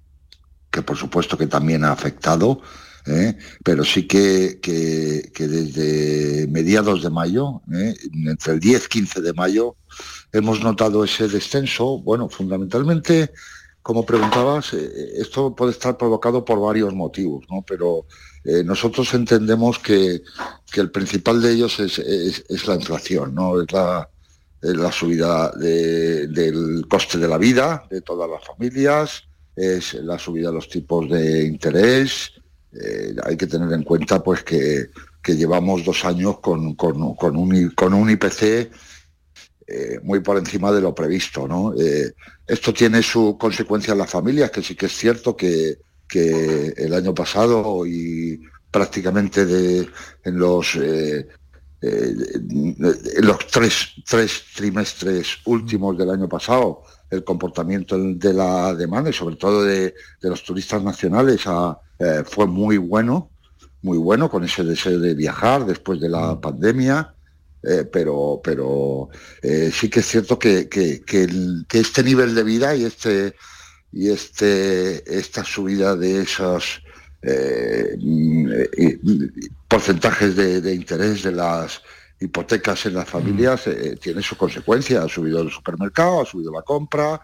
que 0.71 0.83
por 0.83 0.97
supuesto 0.97 1.39
que 1.39 1.47
también 1.47 1.85
ha 1.85 1.93
afectado, 1.93 2.61
¿eh? 3.07 3.37
pero 3.65 3.85
sí 3.85 4.07
que, 4.07 4.61
que, 4.61 5.49
desde 5.49 6.47
mediados 6.49 7.03
de 7.03 7.11
mayo, 7.11 7.63
¿eh? 7.73 7.95
entre 8.27 8.55
el 8.55 8.61
10-15 8.61 9.21
de 9.21 9.33
mayo, 9.33 9.77
hemos 10.33 10.63
notado 10.63 11.05
ese 11.05 11.29
descenso. 11.29 11.99
Bueno, 11.99 12.29
fundamentalmente, 12.29 13.33
como 13.83 14.05
preguntabas, 14.05 14.73
eh, 14.75 15.13
esto 15.17 15.55
puede 15.55 15.73
estar 15.73 15.97
provocado 15.97 16.45
por 16.45 16.61
varios 16.61 16.95
motivos, 16.95 17.45
¿no? 17.51 17.65
Pero 17.67 18.07
eh, 18.45 18.63
nosotros 18.65 19.13
entendemos 19.15 19.79
que, 19.79 20.23
el 20.75 20.91
principal 20.91 21.43
de 21.43 21.53
ellos 21.53 21.81
es, 21.81 22.67
la 22.67 22.75
inflación, 22.75 23.35
¿no? 23.35 23.61
Es 23.61 23.73
la, 23.73 24.09
la 24.61 24.93
subida 24.93 25.51
del 25.53 26.87
coste 26.89 27.19
de 27.19 27.29
la 27.29 27.39
vida 27.39 27.85
de 27.91 28.03
todas 28.03 28.31
las 28.31 28.45
familias, 28.45 29.25
es 29.57 29.95
la 29.95 30.19
subida 30.19 30.49
de 30.49 30.55
los 30.55 30.69
tipos 30.69 31.09
de 31.11 31.45
interés. 31.45 32.33
Eh, 32.73 33.15
hay 33.25 33.37
que 33.37 33.47
tener 33.47 33.73
en 33.73 33.83
cuenta 33.83 34.23
pues 34.23 34.43
que, 34.45 34.91
llevamos 35.27 35.85
dos 35.85 36.05
años 36.05 36.41
con, 36.41 36.75
con, 36.75 37.01
un, 37.01 37.71
con 37.71 37.95
un 37.95 38.11
IPC 38.11 38.69
eh, 39.73 40.01
muy 40.03 40.19
por 40.19 40.37
encima 40.37 40.73
de 40.73 40.81
lo 40.81 40.93
previsto. 40.93 41.47
¿no? 41.47 41.73
Eh, 41.79 42.13
esto 42.45 42.75
tiene 42.75 43.03
su 43.03 43.39
consecuencia 43.39 43.93
en 43.93 43.99
las 43.99 44.11
familias, 44.11 44.51
que 44.51 44.63
sí 44.63 44.75
que 44.75 44.87
es 44.87 44.97
cierto 44.97 45.37
que, 45.37 45.79
el 46.13 46.93
año 46.93 47.15
pasado 47.15 47.87
y 47.87 48.41
prácticamente 48.69 49.47
de, 49.47 49.89
en 50.25 50.39
los 50.41 50.75
eh, 50.75 51.29
en 51.83 53.27
los 53.27 53.47
tres, 53.47 53.95
tres 54.05 54.43
trimestres 54.57 55.39
últimos 55.45 55.97
del 55.97 56.11
año 56.11 56.29
pasado, 56.29 56.83
el 57.09 57.23
comportamiento 57.23 57.97
de 57.97 58.33
la 58.33 58.75
demanda 58.75 59.11
y 59.11 59.13
sobre 59.13 59.37
todo 59.37 59.63
de, 59.63 59.95
los 60.23 60.43
turistas 60.43 60.83
nacionales 60.83 61.43
fue 62.25 62.47
muy 62.49 62.77
bueno, 62.77 63.31
muy 63.83 63.99
bueno 63.99 64.29
con 64.29 64.43
ese 64.43 64.65
deseo 64.65 64.99
de 64.99 65.15
viajar 65.15 65.65
después 65.65 66.01
de 66.01 66.09
la 66.09 66.35
mm. 66.35 66.41
pandemia. 66.41 67.15
Eh, 67.63 67.85
pero 67.85 68.41
pero 68.43 69.11
eh, 69.43 69.71
sí 69.71 69.91
que 69.91 70.01
es 70.01 70.07
cierto 70.07 70.39
que, 70.39 70.67
este 71.71 72.03
nivel 72.03 72.35
de 72.35 72.43
vida 72.43 72.75
y 72.75 72.85
este 72.85 73.35
y 73.93 74.09
este 74.09 75.19
esta 75.19 75.45
subida 75.45 75.95
de 75.95 76.23
esos 76.23 76.83
eh, 77.21 77.99
porcentajes 79.69 80.37
de, 80.37 80.75
interés 80.75 81.23
de 81.23 81.33
las 81.33 81.83
hipotecas 82.19 82.87
en 82.87 82.95
las 82.95 83.09
familias 83.09 83.65
tiene 84.01 84.23
su 84.23 84.37
consecuencia. 84.37 85.03
Ha 85.03 85.09
subido 85.09 85.43
el 85.43 85.51
supermercado 85.51 86.23
ha 86.23 86.27
subido 86.27 86.53
la 86.53 86.63
compra 86.63 87.21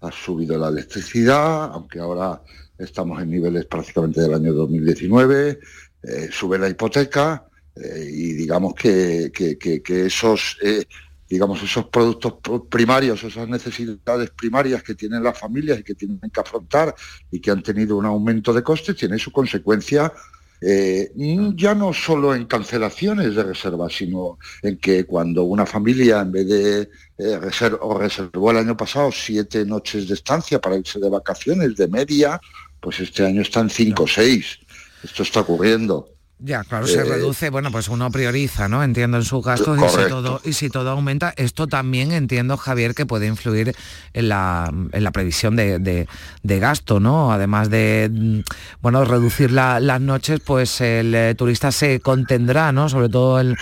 ha 0.00 0.12
subido 0.12 0.58
la 0.58 0.68
electricidad, 0.68 1.70
aunque 1.72 1.98
ahora 1.98 2.40
estamos 2.78 3.20
en 3.20 3.30
niveles 3.30 3.66
prácticamente 3.66 4.20
del 4.20 4.34
año 4.34 4.52
2019, 4.52 5.58
eh, 6.02 6.28
sube 6.30 6.58
la 6.58 6.68
hipoteca 6.68 7.44
eh, 7.82 8.10
y 8.10 8.32
digamos 8.32 8.74
que, 8.74 9.30
que, 9.32 10.06
esos, 10.06 10.56
eh, 10.62 10.84
digamos, 11.28 11.62
esos 11.62 11.86
productos 11.86 12.34
primarios, 12.68 13.22
esas 13.24 13.48
necesidades 13.48 14.30
primarias 14.30 14.82
que 14.82 14.94
tienen 14.94 15.22
las 15.22 15.38
familias 15.38 15.80
y 15.80 15.82
que 15.82 15.94
tienen 15.94 16.18
que 16.32 16.40
afrontar 16.40 16.94
y 17.30 17.40
que 17.40 17.50
han 17.50 17.62
tenido 17.62 17.96
un 17.96 18.06
aumento 18.06 18.52
de 18.52 18.62
costes, 18.62 18.96
tiene 18.96 19.18
su 19.18 19.30
consecuencia 19.30 20.12
eh, 20.60 21.12
ya 21.54 21.74
no 21.74 21.92
solo 21.92 22.34
en 22.34 22.46
cancelaciones 22.46 23.34
de 23.36 23.44
reservas, 23.44 23.92
sino 23.92 24.38
en 24.62 24.78
que 24.78 25.04
cuando 25.04 25.44
una 25.44 25.66
familia 25.66 26.20
en 26.20 26.32
vez 26.32 26.48
de 26.48 26.90
eh, 27.18 27.70
o 27.80 27.98
reservó 27.98 28.50
el 28.50 28.56
año 28.56 28.76
pasado 28.76 29.12
siete 29.12 29.64
noches 29.64 30.08
de 30.08 30.14
estancia 30.14 30.60
para 30.60 30.76
irse 30.76 30.98
de 30.98 31.08
vacaciones 31.08 31.76
de 31.76 31.86
media, 31.86 32.40
pues 32.80 32.98
este 33.00 33.24
año 33.24 33.42
están 33.42 33.70
cinco 33.70 34.04
o 34.04 34.08
seis. 34.08 34.58
Esto 35.02 35.22
está 35.22 35.40
ocurriendo. 35.40 36.17
Ya, 36.40 36.62
claro, 36.62 36.86
se 36.86 37.00
eh, 37.00 37.04
reduce, 37.04 37.50
bueno, 37.50 37.72
pues 37.72 37.88
uno 37.88 38.12
prioriza, 38.12 38.68
¿no? 38.68 38.84
Entiendo 38.84 39.16
en 39.16 39.24
sus 39.24 39.44
gastos 39.44 39.76
y 39.76 39.88
si, 39.88 40.08
todo, 40.08 40.40
y 40.44 40.52
si 40.52 40.70
todo 40.70 40.90
aumenta, 40.90 41.34
esto 41.36 41.66
también 41.66 42.12
entiendo, 42.12 42.56
Javier, 42.56 42.94
que 42.94 43.06
puede 43.06 43.26
influir 43.26 43.74
en 44.12 44.28
la, 44.28 44.72
en 44.92 45.04
la 45.04 45.10
previsión 45.10 45.56
de, 45.56 46.06
gasto, 46.44 47.00
¿no? 47.00 47.32
Además 47.32 47.70
de, 47.70 48.08
mm, 48.12 48.40
bueno, 48.80 49.04
reducir 49.04 49.50
las 49.50 50.00
noches, 50.00 50.38
pues 50.38 50.80
el 50.80 51.12
eh, 51.12 51.34
turista 51.34 51.72
se 51.72 51.98
contendrá, 51.98 52.70
¿no? 52.70 52.88
Sobre 52.88 53.08
todo 53.08 53.40
el, 53.40 53.56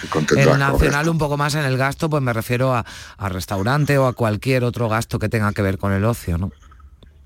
nacional 0.59 1.09
un 1.09 1.17
poco 1.17 1.39
más 1.39 1.55
en 1.55 1.65
el 1.65 1.79
gasto, 1.79 2.11
pues 2.11 2.23
me 2.23 2.35
refiero 2.35 2.75
a, 2.75 2.85
restaurante 3.31 3.97
o 3.97 4.07
a 4.07 4.13
cualquier 4.13 4.65
otro 4.65 4.91
gasto 4.91 5.19
que 5.19 5.31
tenga 5.31 5.51
que 5.53 5.63
ver 5.63 5.79
con 5.79 5.93
el 5.93 6.05
ocio, 6.05 6.37
¿no? 6.37 6.53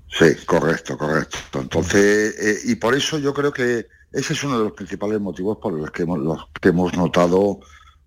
Sí, 0.07 0.33
correcto, 0.45 0.97
correcto. 0.97 1.37
Entonces, 1.55 2.35
eh, 2.39 2.59
y 2.65 2.75
por 2.75 2.95
eso 2.95 3.17
yo 3.17 3.33
creo 3.33 3.51
que 3.51 3.87
ese 4.11 4.33
es 4.33 4.43
uno 4.43 4.57
de 4.57 4.63
los 4.65 4.73
principales 4.73 5.19
motivos 5.21 5.57
por 5.57 5.73
los 5.73 5.91
que 5.91 6.03
hemos, 6.03 6.19
los 6.19 6.47
que 6.59 6.69
hemos 6.69 6.93
notado 6.95 7.59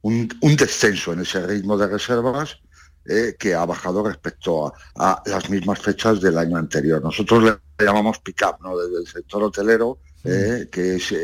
un, 0.03 0.29
descenso 0.57 1.13
en 1.13 1.21
ese 1.21 1.47
ritmo 1.47 1.79
de 1.79 1.87
reservas 1.87 2.59
eh, 3.07 3.37
que 3.39 3.55
ha 3.55 3.65
bajado 3.65 4.07
respecto 4.07 4.73
a, 4.97 5.23
las 5.25 5.49
mismas 5.49 5.79
fechas 5.79 6.21
del 6.21 6.37
año 6.37 6.57
anterior. 6.59 7.03
Nosotros 7.03 7.43
le 7.45 7.85
llamamos 7.85 8.19
pick-up, 8.19 8.57
¿no? 8.63 8.77
Desde 8.77 9.01
el 9.01 9.07
sector 9.07 9.43
hotelero, 9.43 9.99
eh, 10.25 10.69
que 10.71 10.97
es 10.97 11.15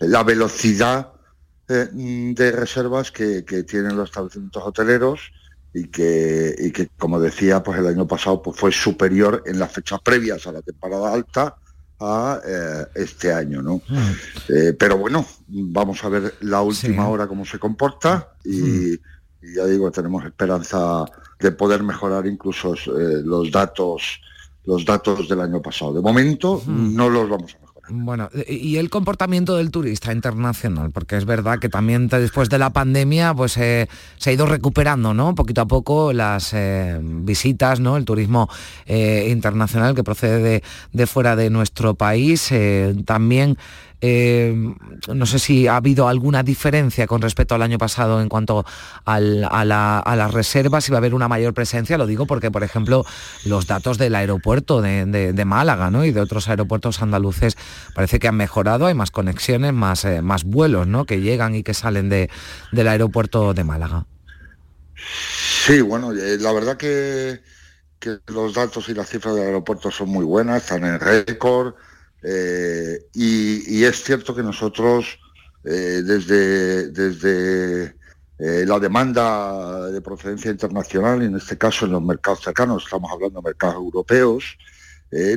la 0.00 0.22
velocidad 0.24 1.12
eh, 1.68 1.88
de 1.92 2.52
reservas 2.52 3.12
que, 3.12 3.42
tienen 3.42 3.96
los 3.96 4.10
establecimientos 4.10 4.62
hoteleros 4.64 5.32
y 5.72 5.86
que, 5.88 6.54
y 6.58 6.72
que, 6.72 6.88
como 6.98 7.20
decía, 7.20 7.62
pues 7.62 7.78
el 7.78 7.86
año 7.86 8.06
pasado 8.06 8.42
pues, 8.42 8.58
fue 8.58 8.72
superior 8.72 9.44
en 9.46 9.60
las 9.60 9.72
fechas 9.72 10.00
previas 10.00 10.46
a 10.46 10.52
la 10.52 10.60
temporada 10.60 11.12
alta 11.12 11.56
a 12.02 12.40
eh, 12.46 12.86
este 12.94 13.32
año, 13.32 13.62
¿no? 13.62 13.76
Mm. 13.88 14.12
Eh, 14.48 14.72
pero 14.78 14.98
bueno, 14.98 15.24
vamos 15.48 16.02
a 16.04 16.08
ver 16.08 16.34
la 16.40 16.62
última 16.62 17.08
hora 17.08 17.26
cómo 17.26 17.44
se 17.44 17.58
comporta 17.58 18.34
mm. 18.44 18.50
y, 18.50 19.54
ya 19.54 19.66
digo, 19.66 19.90
tenemos 19.90 20.24
esperanza 20.24 21.04
de 21.38 21.52
poder 21.52 21.82
mejorar 21.82 22.26
incluso 22.26 22.74
eh, 22.74 23.22
los 23.24 23.50
datos 23.50 24.20
los 24.64 24.84
datos 24.84 25.28
del 25.28 25.40
año 25.40 25.60
pasado. 25.60 25.94
De 25.94 26.00
momento 26.00 26.62
mm. 26.64 26.94
no 26.94 27.10
los 27.10 27.28
vamos 27.28 27.54
a 27.54 27.61
bueno, 27.88 28.30
y 28.46 28.76
el 28.76 28.90
comportamiento 28.90 29.56
del 29.56 29.70
turista 29.70 30.12
internacional, 30.12 30.92
porque 30.92 31.16
es 31.16 31.24
verdad 31.24 31.58
que 31.58 31.68
también 31.68 32.06
después 32.06 32.48
de 32.48 32.58
la 32.58 32.70
pandemia 32.70 33.34
pues 33.34 33.56
eh, 33.56 33.88
se 34.18 34.30
ha 34.30 34.32
ido 34.32 34.46
recuperando, 34.46 35.14
¿no? 35.14 35.34
Poquito 35.34 35.62
a 35.62 35.66
poco 35.66 36.12
las 36.12 36.52
eh, 36.54 37.00
visitas, 37.02 37.80
¿no? 37.80 37.96
El 37.96 38.04
turismo 38.04 38.48
eh, 38.86 39.28
internacional 39.30 39.94
que 39.96 40.04
procede 40.04 40.42
de, 40.42 40.62
de, 40.92 41.06
fuera 41.06 41.34
de 41.34 41.50
nuestro 41.50 41.94
país. 41.94 42.50
también 43.04 43.58
eh, 44.04 44.52
no 45.14 45.26
sé 45.26 45.38
si 45.38 45.68
ha 45.68 45.76
habido 45.76 46.08
alguna 46.08 46.42
diferencia 46.42 47.06
con 47.06 47.22
respecto 47.22 47.54
al 47.54 47.62
año 47.62 47.78
pasado 47.78 48.20
en 48.20 48.28
cuanto 48.28 48.66
a, 49.04 49.20
las 49.20 50.34
reservas, 50.34 50.84
si 50.84 50.90
va 50.90 50.96
a 50.96 50.98
haber 50.98 51.14
una 51.14 51.28
mayor 51.28 51.54
presencia, 51.54 51.96
lo 51.96 52.06
digo 52.06 52.26
porque, 52.26 52.50
por 52.50 52.64
ejemplo, 52.64 53.04
los 53.44 53.68
datos 53.68 53.98
del 53.98 54.16
aeropuerto 54.16 54.82
de, 54.82 55.44
Málaga 55.46 55.90
¿no? 55.90 56.04
y 56.04 56.10
de 56.10 56.20
otros 56.20 56.48
aeropuertos 56.48 57.00
andaluces 57.00 57.56
parece 57.94 58.18
que 58.18 58.26
han 58.26 58.36
mejorado, 58.36 58.86
hay 58.86 58.94
más 58.94 59.12
conexiones, 59.12 59.72
más, 59.72 60.04
eh, 60.04 60.20
más 60.20 60.42
vuelos 60.42 60.88
¿no? 60.88 61.04
que 61.04 61.20
llegan 61.20 61.54
y 61.54 61.62
que 61.62 61.72
salen 61.72 62.08
del 62.08 62.88
aeropuerto 62.88 63.54
de 63.54 63.62
Málaga. 63.62 64.06
Sí, 65.64 65.80
bueno, 65.80 66.12
eh, 66.12 66.38
la 66.40 66.52
verdad 66.52 66.76
que, 66.76 67.40
que 68.00 68.18
los 68.26 68.54
datos 68.54 68.88
y 68.88 68.94
las 68.94 69.08
cifras 69.08 69.36
del 69.36 69.44
aeropuerto 69.44 69.92
son 69.92 70.08
muy 70.08 70.24
buenas, 70.24 70.62
están 70.62 70.84
en 70.84 70.98
récord. 70.98 71.74
Eh, 72.22 73.06
y, 73.14 73.84
es 73.84 74.02
cierto 74.04 74.34
que 74.34 74.42
nosotros, 74.42 75.18
eh, 75.64 76.02
desde, 76.04 76.90
desde 76.90 77.96
eh, 78.38 78.64
la 78.66 78.78
demanda 78.78 79.90
de 79.90 80.00
procedencia 80.00 80.50
internacional, 80.50 81.22
en 81.22 81.36
este 81.36 81.58
caso 81.58 81.86
en 81.86 81.92
los 81.92 82.02
mercados 82.02 82.42
cercanos, 82.42 82.84
estamos 82.84 83.10
hablando 83.10 83.40
de 83.40 83.44
mercados 83.44 83.76
europeos, 83.76 84.56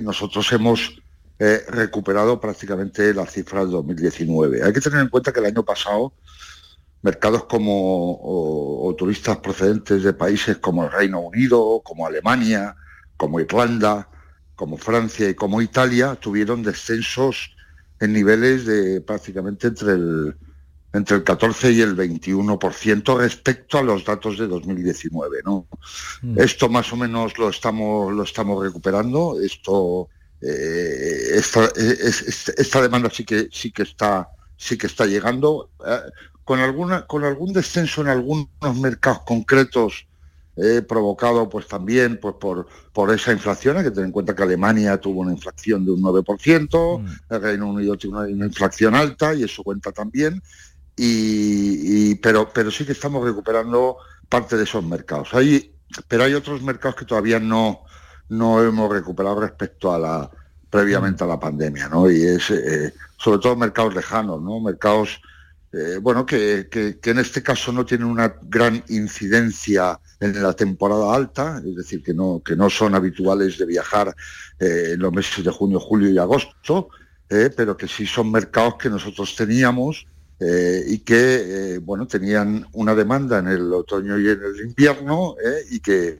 nosotros 0.03 0.49
hemos 0.53 1.01
recuperado 1.37 2.39
prácticamente 2.39 3.13
las 3.13 3.33
cifras 3.33 3.65
de 3.65 3.71
2019. 3.73 4.63
Hay 4.63 4.71
que 4.71 4.79
tener 4.79 5.01
en 5.01 5.09
cuenta 5.09 5.33
que 5.33 5.41
el 5.41 5.47
año 5.47 5.63
pasado 5.63 6.13
mercados 7.01 7.43
como 7.43 8.95
turistas 8.97 9.35
procedentes 9.39 10.01
de 10.03 10.13
países 10.13 10.59
como 10.59 10.85
el 10.85 10.91
Reino 10.93 11.19
Unido, 11.19 11.81
como 11.83 12.07
Alemania, 12.07 12.73
como 13.17 13.41
Irlanda, 13.41 14.07
como 14.55 14.77
Francia 14.77 15.29
y 15.29 15.35
como 15.35 15.61
Italia, 15.61 16.15
tuvieron 16.15 16.63
descensos 16.63 17.55
en 17.99 18.13
niveles 18.13 18.65
de 18.65 19.01
prácticamente 19.01 19.67
entre 19.67 19.93
el, 19.93 20.35
entre 20.93 21.17
el 21.17 21.23
14 21.23 21.71
y 21.71 21.81
el 21.81 21.95
21% 21.95 23.17
respecto 23.17 23.77
a 23.77 23.83
los 23.83 24.05
datos 24.05 24.37
de 24.37 24.47
2019. 24.47 25.39
¿no? 25.45 25.67
Mm. 26.21 26.39
Esto 26.39 26.69
más 26.69 26.91
o 26.93 26.97
menos 26.97 27.37
lo 27.37 27.49
estamos, 27.49 28.13
lo 28.13 28.23
estamos 28.23 28.63
recuperando. 28.63 29.39
Esto, 29.41 30.09
eh, 30.41 31.31
esta, 31.33 31.69
esta, 32.57 32.81
demanda 32.81 33.09
sí 33.09 33.25
que, 33.25 33.49
sí 33.51 33.71
que 33.71 33.83
está, 33.83 34.29
sí 34.57 34.77
que 34.77 34.87
está 34.87 35.05
llegando. 35.05 35.69
Eh, 35.85 35.99
con, 36.43 36.59
alguna, 36.59 37.05
con 37.05 37.23
algún 37.23 37.51
descenso 37.53 38.01
en 38.01 38.07
algunos 38.07 38.47
mercados 38.79 39.21
concretos 39.25 40.07
provocado 40.87 41.49
pues 41.49 41.67
también 41.67 42.17
pues 42.21 42.35
por, 42.39 42.67
por 42.93 43.11
esa 43.11 43.33
inflación, 43.33 43.77
hay 43.77 43.83
que 43.83 43.91
tener 43.91 44.05
en 44.05 44.11
cuenta 44.11 44.35
que 44.35 44.43
Alemania 44.43 44.97
tuvo 44.97 45.21
una 45.21 45.33
inflación 45.33 45.83
de 45.83 45.91
un 45.91 46.01
9%, 46.01 47.01
mm. 47.01 47.33
el 47.33 47.41
Reino 47.41 47.69
Unido 47.69 47.97
tiene 47.97 48.17
una, 48.17 48.45
inflación 48.45 48.95
alta 48.95 49.33
y 49.33 49.43
eso 49.43 49.63
cuenta 49.63 49.91
también, 49.91 50.41
y, 50.95 52.15
pero, 52.15 52.49
pero 52.53 52.71
sí 52.71 52.85
que 52.85 52.93
estamos 52.93 53.23
recuperando 53.25 53.97
parte 54.29 54.55
de 54.55 54.63
esos 54.63 54.83
mercados. 54.83 55.33
Hay, 55.33 55.73
pero 56.07 56.23
hay 56.23 56.33
otros 56.33 56.61
mercados 56.61 56.95
que 56.95 57.05
todavía 57.05 57.39
no, 57.39 57.83
no 58.29 58.63
hemos 58.63 58.89
recuperado 58.89 59.41
respecto 59.41 59.93
a 59.93 59.99
la 59.99 60.31
previamente 60.69 61.23
a 61.23 61.27
la 61.27 61.39
pandemia, 61.39 61.87
¿no? 61.87 62.11
Y 62.11 62.21
es 62.21 62.49
eh, 62.49 62.93
sobre 63.17 63.39
todo 63.39 63.55
mercados 63.55 63.95
lejanos, 63.95 64.41
¿no? 64.41 64.59
Mercados 64.59 65.21
eh, 65.77 65.97
bueno, 65.97 66.25
que, 66.25 66.69
en 67.03 67.19
este 67.19 67.43
caso 67.43 67.73
no 67.73 67.85
tienen 67.85 68.07
una 68.07 68.33
gran 68.43 68.81
incidencia 68.87 69.99
en 70.21 70.41
la 70.41 70.53
temporada 70.53 71.13
alta, 71.13 71.61
es 71.65 71.75
decir, 71.75 72.01
que 72.01 72.13
no, 72.13 72.41
que 72.41 72.55
no 72.55 72.69
son 72.69 72.95
habituales 72.95 73.57
de 73.57 73.65
viajar 73.65 74.15
eh, 74.57 74.91
en 74.93 74.99
los 74.99 75.11
meses 75.11 75.43
de 75.43 75.51
junio, 75.51 75.81
julio 75.81 76.09
y 76.09 76.17
agosto, 76.17 76.87
eh, 77.29 77.49
pero 77.53 77.75
que 77.75 77.89
sí 77.89 78.05
son 78.05 78.31
mercados 78.31 78.75
que 78.75 78.89
nosotros 78.89 79.35
teníamos 79.35 80.07
y 80.37 80.99
que, 80.99 81.79
bueno, 81.81 82.05
tenían 82.07 82.67
una 82.73 82.93
demanda 82.93 83.39
en 83.39 83.47
el 83.47 83.73
otoño 83.73 84.19
y 84.19 84.27
en 84.27 84.43
el 84.43 84.67
invierno 84.67 85.35
y 85.71 85.79
que 85.79 86.19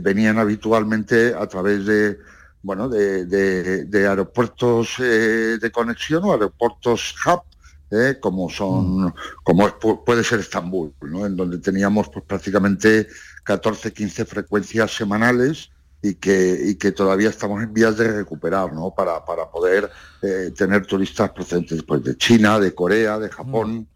venían 0.00 0.38
habitualmente 0.38 1.32
a 1.32 1.46
través 1.46 1.86
de, 1.86 2.18
bueno, 2.60 2.88
de, 2.88 3.24
de 3.24 4.06
aeropuertos 4.08 4.96
de 4.98 5.70
conexión 5.72 6.24
o 6.24 6.32
aeropuertos 6.32 7.14
hub 7.24 7.42
¿eh? 7.92 8.18
como 8.18 8.48
son 8.48 9.04
mm. 9.04 9.14
como 9.44 9.68
puede 10.04 10.24
ser 10.24 10.40
Estambul, 10.40 10.94
en 11.02 11.36
donde 11.36 11.58
teníamos 11.58 12.08
pues, 12.08 12.24
prácticamente 12.24 13.06
14, 13.44 13.92
15 13.92 14.24
frecuencias 14.24 14.90
semanales 14.92 15.70
y 16.00 16.14
que, 16.14 16.58
y 16.64 16.74
que 16.76 16.90
todavía 16.90 17.28
estamos 17.28 17.62
en 17.62 17.72
vías 17.72 17.96
de 17.96 18.10
recuperar 18.12 18.72
¿no? 18.72 18.92
para, 18.92 19.24
para 19.24 19.50
poder 19.50 19.90
eh, 20.22 20.52
tener 20.56 20.84
turistas 20.86 21.30
procedentes 21.30 21.82
pues, 21.84 22.02
de 22.02 22.16
China, 22.16 22.58
de 22.58 22.74
Corea, 22.74 23.18
de 23.18 23.28
Japón. 23.28 23.74
Mm. 23.74 23.86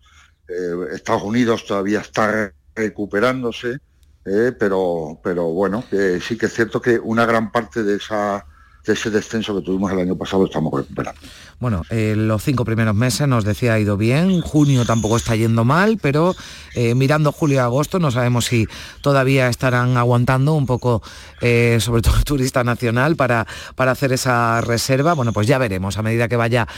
Eh, 0.48 0.94
Estados 0.94 1.22
Unidos 1.22 1.64
todavía 1.66 2.00
está 2.00 2.52
recuperándose, 2.74 3.78
pero, 4.22 5.18
pero 5.22 5.46
bueno, 5.46 5.82
sí 6.20 6.36
que 6.36 6.46
es 6.46 6.52
cierto 6.52 6.80
que 6.80 6.98
una 6.98 7.24
gran 7.24 7.50
parte 7.50 7.82
de 7.82 7.96
esa 7.96 8.44
de 8.86 8.92
ese 8.92 9.10
descenso 9.10 9.54
que 9.56 9.62
tuvimos 9.62 9.92
el 9.92 9.98
año 9.98 10.16
pasado 10.16 10.44
estamos 10.44 10.72
recuperando. 10.72 11.20
Bueno, 11.58 11.84
eh, 11.88 12.12
los 12.14 12.42
cinco 12.42 12.66
primeros 12.66 12.94
meses 12.94 13.26
nos 13.26 13.42
decía 13.44 13.72
ha 13.72 13.78
ido 13.78 13.96
bien, 13.96 14.42
junio 14.42 14.84
tampoco 14.84 15.16
está 15.16 15.36
yendo 15.36 15.64
mal, 15.64 15.96
pero 15.96 16.36
eh, 16.74 16.94
mirando 16.94 17.32
julio 17.32 17.56
y 17.56 17.58
agosto 17.60 17.98
no 17.98 18.10
sabemos 18.10 18.44
si 18.44 18.66
todavía 19.00 19.48
estarán 19.48 19.96
aguantando 19.96 20.52
un 20.52 20.66
poco, 20.66 21.02
eh, 21.40 21.78
sobre 21.80 22.02
todo 22.02 22.14
el 22.18 22.24
turista 22.24 22.62
nacional, 22.62 23.16
para, 23.16 23.46
para 23.74 23.92
hacer 23.92 24.12
esa 24.12 24.60
reserva. 24.60 25.14
Bueno, 25.14 25.32
pues 25.32 25.46
ya 25.46 25.56
veremos 25.56 25.96
a 25.96 26.02
medida 26.02 26.28
que 26.28 26.36
vaya 26.36 26.68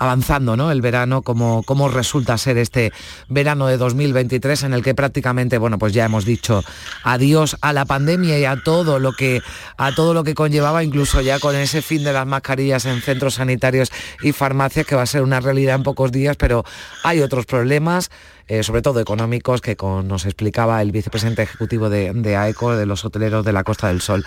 avanzando 0.00 0.56
¿no? 0.56 0.72
el 0.72 0.80
verano, 0.80 1.22
cómo, 1.22 1.62
cómo 1.62 1.88
resulta 1.88 2.36
ser 2.38 2.58
este 2.58 2.92
verano 3.28 3.68
de 3.68 3.76
2023 3.76 4.64
en 4.64 4.72
el 4.72 4.82
que 4.82 4.96
prácticamente, 4.96 5.58
bueno, 5.58 5.78
pues 5.78 5.92
ya 5.92 6.06
hemos 6.06 6.24
dicho 6.24 6.64
adiós 7.04 7.56
a 7.60 7.72
la 7.72 7.84
pandemia 7.84 8.36
y 8.36 8.46
a 8.46 8.56
todo 8.64 8.98
lo 8.98 9.12
que, 9.12 9.42
a 9.76 9.94
todo 9.94 10.12
lo 10.12 10.24
que 10.24 10.34
conllevaba, 10.34 10.82
incluso 10.82 11.20
ya 11.20 11.38
con 11.38 11.54
ese 11.54 11.82
fin 11.82 12.02
de 12.02 12.12
las 12.12 12.26
mascarillas 12.26 12.84
en 12.86 13.00
centros 13.00 13.34
sanitarios 13.34 13.75
y 14.22 14.32
farmacias, 14.32 14.86
que 14.86 14.94
va 14.94 15.02
a 15.02 15.06
ser 15.06 15.22
una 15.22 15.40
realidad 15.40 15.76
en 15.76 15.82
pocos 15.82 16.12
días, 16.12 16.36
pero 16.36 16.64
hay 17.02 17.20
otros 17.20 17.46
problemas. 17.46 18.10
Eh, 18.48 18.62
sobre 18.62 18.80
todo 18.80 19.00
económicos, 19.00 19.60
que 19.60 19.76
nos 20.04 20.24
explicaba 20.24 20.80
el 20.80 20.92
vicepresidente 20.92 21.42
ejecutivo 21.42 21.90
de, 21.90 22.36
AECO, 22.36 22.76
de 22.76 22.86
los 22.86 23.04
hoteleros 23.04 23.44
de 23.44 23.52
la 23.52 23.64
Costa 23.64 23.88
del 23.88 24.00
Sol, 24.00 24.24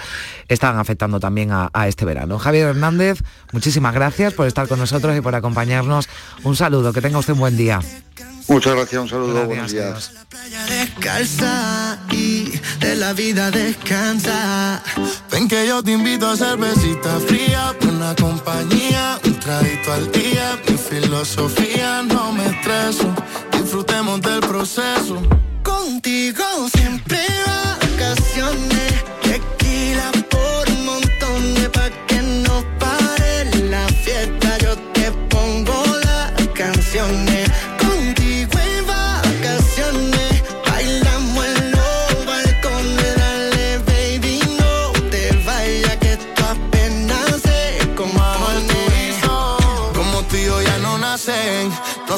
están 0.50 0.78
afectando 0.78 1.22
también 1.22 1.52
a, 1.52 1.70
este 1.88 2.04
verano. 2.04 2.38
Javier 2.38 2.68
Hernández, 2.68 3.20
muchísimas 3.54 3.94
gracias 3.94 4.34
por 4.34 4.46
estar 4.46 4.68
con 4.68 4.78
nosotros 4.78 5.18
y 5.18 5.22
por 5.22 5.36
acompañarnos. 5.36 6.10
Un 6.44 6.58
saludo, 6.58 6.92
que 6.92 7.00
tenga 7.02 7.18
usted 7.18 7.32
un 7.32 7.40
buen 7.40 7.56
día. 7.56 7.80
Muchas 8.50 8.74
gracias, 8.74 9.02
un 9.04 9.08
saludo, 9.08 9.46
buenos 9.46 9.72
días. 9.72 10.12
Descalza 10.68 12.00
y 12.12 12.52
de 12.80 12.96
la 12.96 13.14
vida 13.14 13.52
descansa. 13.52 14.82
Ven 15.32 15.48
que 15.48 15.68
yo 15.68 15.84
te 15.84 15.92
invito 15.92 16.28
a 16.28 16.36
cervecita 16.36 17.20
fría, 17.28 17.76
una 17.88 18.16
compañía, 18.16 19.20
un 19.24 19.40
traguito 19.40 19.94
al 19.94 20.12
día. 20.12 20.60
Mi 20.68 20.78
filosofía 20.78 22.02
no 22.02 22.32
me 22.32 22.48
estreso, 22.48 23.14
disfrutemos 23.52 24.20
del 24.22 24.40
proceso. 24.40 25.22
Contigo 25.62 26.44
siempre 26.76 27.20
vacaciones, 27.46 28.94
tequila 29.22 30.12
por 30.28 30.70
un 30.70 30.86
montón 30.86 31.54
de 31.54 31.70
pa' 31.70 32.09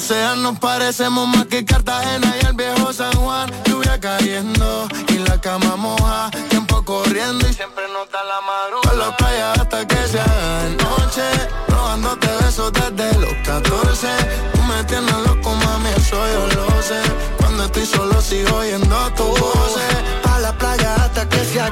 No 0.01 0.07
sean, 0.07 0.41
nos 0.41 0.57
parecemos 0.57 1.27
más 1.27 1.45
que 1.45 1.63
Cartagena 1.63 2.35
y 2.41 2.45
el 2.47 2.53
viejo 2.53 2.91
San 2.91 3.13
Juan. 3.17 3.51
Lluvia 3.65 3.99
cayendo 3.99 4.87
y 5.09 5.19
la 5.19 5.39
cama 5.39 5.75
moja. 5.75 6.31
Tiempo 6.49 6.83
corriendo 6.83 7.47
y 7.47 7.53
siempre 7.53 7.83
nota 7.93 8.17
la 8.23 8.41
madrugada. 8.41 8.97
la 8.97 9.15
playa 9.15 9.51
hasta 9.53 9.87
que 9.87 10.07
se 10.07 10.19
haga 10.19 10.69
noche. 10.69 11.21
Robándote 11.67 12.27
besos 12.41 12.73
desde 12.73 13.19
los 13.19 13.33
14. 13.45 14.07
Tú 14.53 14.63
me 14.63 14.83
tienes 14.85 15.17
loco, 15.27 15.53
mami, 15.53 15.89
eso 15.95 16.17
yo 16.33 16.47
lo 16.47 16.81
sé. 16.81 16.99
Cuando 17.37 17.65
estoy 17.65 17.85
solo 17.85 18.19
sigo 18.21 18.55
oyendo 18.55 18.97
tu 19.15 19.25
voz. 19.25 19.77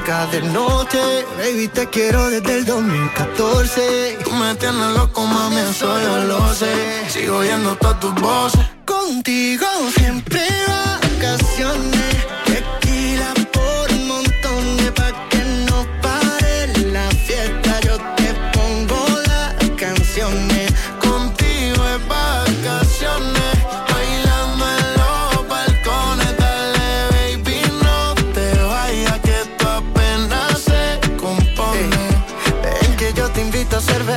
se 0.00 0.02
haga 0.02 0.26
de 0.26 0.42
noche. 0.42 0.98
Baby, 1.38 1.68
te 1.68 1.86
quiero 1.88 2.28
desde 2.30 2.58
el 2.58 2.64
2014. 2.64 4.18
Tú 4.24 4.32
me 4.32 4.54
tienes 4.54 4.96
loco, 4.96 5.26
mami, 5.26 5.60
eso 5.60 6.00
yo 6.00 6.24
lo 6.24 6.54
sé. 6.54 7.04
Sigo 7.08 7.36
oyendo 7.38 7.76
todas 7.76 8.00
tus 8.00 8.14
voces. 8.14 8.60
Contigo 8.84 9.66
siempre 9.94 10.40
vacaciones 10.66 12.16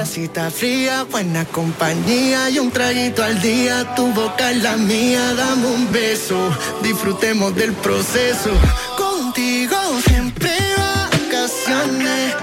cervecita 0.06 0.52
fría, 0.52 1.06
buena 1.10 1.46
compañía 1.46 2.50
y 2.50 2.60
un 2.60 2.72
traguito 2.72 3.24
al 3.24 3.42
día. 3.42 3.96
Tu 3.96 4.06
boca 4.13 4.52
es 4.52 4.62
la 4.62 4.76
mía, 4.76 5.34
dame 5.34 5.68
un 5.68 5.92
beso, 5.92 6.38
disfrutemos 6.82 7.56
del 7.56 7.72
proceso. 7.74 8.52
Contigo 8.98 9.78
siempre 10.06 10.52
vacaciones, 10.78 12.36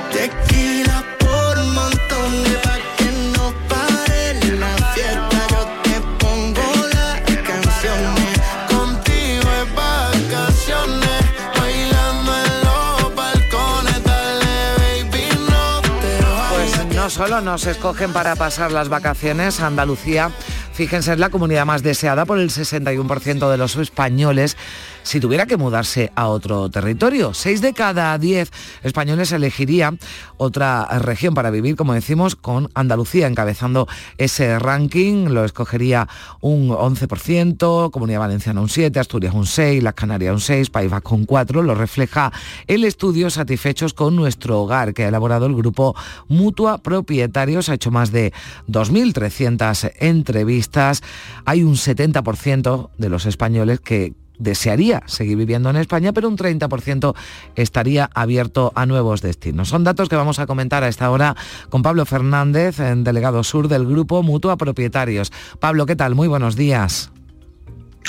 solo 17.20 17.42
nos 17.42 17.66
escogen 17.66 18.14
para 18.14 18.34
pasar 18.34 18.72
las 18.72 18.88
vacaciones, 18.88 19.60
Andalucía, 19.60 20.30
fíjense, 20.72 21.12
es 21.12 21.18
la 21.18 21.28
comunidad 21.28 21.66
más 21.66 21.82
deseada 21.82 22.24
por 22.24 22.38
el 22.38 22.48
61% 22.48 23.50
de 23.50 23.58
los 23.58 23.76
españoles 23.76 24.56
si 25.02 25.20
tuviera 25.20 25.46
que 25.46 25.56
mudarse 25.56 26.12
a 26.14 26.28
otro 26.28 26.70
territorio. 26.70 27.34
Seis 27.34 27.60
de 27.60 27.72
cada 27.72 28.16
diez 28.18 28.50
españoles 28.82 29.32
elegiría 29.32 29.94
otra 30.36 30.86
región 30.98 31.34
para 31.34 31.50
vivir, 31.50 31.76
como 31.76 31.94
decimos, 31.94 32.36
con 32.36 32.68
Andalucía 32.74 33.26
encabezando 33.26 33.88
ese 34.18 34.58
ranking. 34.58 35.28
Lo 35.28 35.44
escogería 35.44 36.08
un 36.40 36.70
11%, 36.70 37.90
Comunidad 37.90 38.20
Valenciana 38.20 38.60
un 38.60 38.68
7%, 38.68 38.96
Asturias 38.98 39.34
un 39.34 39.44
6%, 39.44 39.82
Las 39.82 39.94
Canarias 39.94 40.32
un 40.32 40.56
6%, 40.56 40.70
País 40.70 40.90
Vasco 40.90 41.14
un 41.14 41.26
4%. 41.26 41.62
Lo 41.62 41.74
refleja 41.74 42.32
el 42.66 42.84
estudio 42.84 43.30
Satisfechos 43.30 43.94
con 43.94 44.16
nuestro 44.16 44.60
hogar 44.60 44.94
que 44.94 45.04
ha 45.04 45.08
elaborado 45.08 45.46
el 45.46 45.54
grupo 45.54 45.94
Mutua 46.28 46.78
Propietarios. 46.78 47.68
Ha 47.68 47.74
hecho 47.74 47.90
más 47.90 48.12
de 48.12 48.32
2.300 48.68 49.92
entrevistas. 49.98 51.02
Hay 51.44 51.62
un 51.62 51.74
70% 51.74 52.90
de 52.98 53.08
los 53.08 53.26
españoles 53.26 53.80
que 53.80 54.14
desearía 54.40 55.02
seguir 55.06 55.36
viviendo 55.36 55.70
en 55.70 55.76
España, 55.76 56.12
pero 56.12 56.28
un 56.28 56.36
30% 56.36 57.14
estaría 57.54 58.10
abierto 58.14 58.72
a 58.74 58.86
nuevos 58.86 59.22
destinos. 59.22 59.68
Son 59.68 59.84
datos 59.84 60.08
que 60.08 60.16
vamos 60.16 60.40
a 60.40 60.46
comentar 60.46 60.82
a 60.82 60.88
esta 60.88 61.10
hora 61.10 61.36
con 61.68 61.82
Pablo 61.82 62.04
Fernández, 62.06 62.78
delegado 62.78 63.44
sur 63.44 63.68
del 63.68 63.86
grupo 63.86 64.22
Mutua 64.24 64.56
Propietarios. 64.56 65.30
Pablo, 65.60 65.86
¿qué 65.86 65.94
tal? 65.94 66.14
Muy 66.16 66.26
buenos 66.26 66.56
días. 66.56 67.12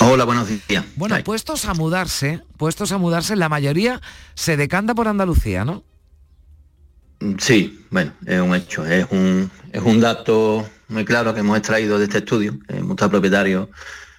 Hola, 0.00 0.24
buenos 0.24 0.48
días. 0.66 0.84
Bueno, 0.96 1.16
puestos 1.22 1.66
a 1.66 1.74
mudarse, 1.74 2.42
puestos 2.56 2.92
a 2.92 2.98
mudarse, 2.98 3.36
la 3.36 3.50
mayoría 3.50 4.00
se 4.34 4.56
decanta 4.56 4.94
por 4.94 5.06
Andalucía, 5.06 5.64
¿no? 5.64 5.84
Sí, 7.38 7.84
bueno, 7.90 8.12
es 8.26 8.40
un 8.40 8.54
hecho, 8.54 8.84
es 8.84 9.06
un, 9.10 9.48
es 9.70 9.82
un 9.82 10.00
dato 10.00 10.66
muy 10.88 11.04
claro 11.04 11.34
que 11.34 11.40
hemos 11.40 11.56
extraído 11.56 11.98
de 11.98 12.04
este 12.04 12.18
estudio, 12.18 12.58
Mutua 12.82 13.10
Propietarios 13.10 13.68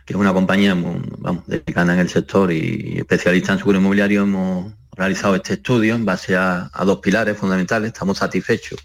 que 0.06 0.14
es 0.14 0.20
una 0.20 0.34
compañía 0.34 0.76
vamos, 0.76 1.46
dedicada 1.48 1.94
en 1.94 2.00
el 2.00 2.10
sector 2.10 2.52
y 2.52 2.96
especialista 2.98 3.54
en 3.54 3.60
seguro 3.60 3.80
inmobiliario, 3.80 4.24
hemos 4.24 4.74
realizado 4.96 5.36
este 5.36 5.54
estudio 5.54 5.96
en 5.96 6.06
base 6.06 6.36
a, 6.36 6.70
dos 6.86 7.00
pilares 7.00 7.38
fundamentales. 7.38 7.94
Estamos 7.94 8.18
satisfechos 8.18 8.80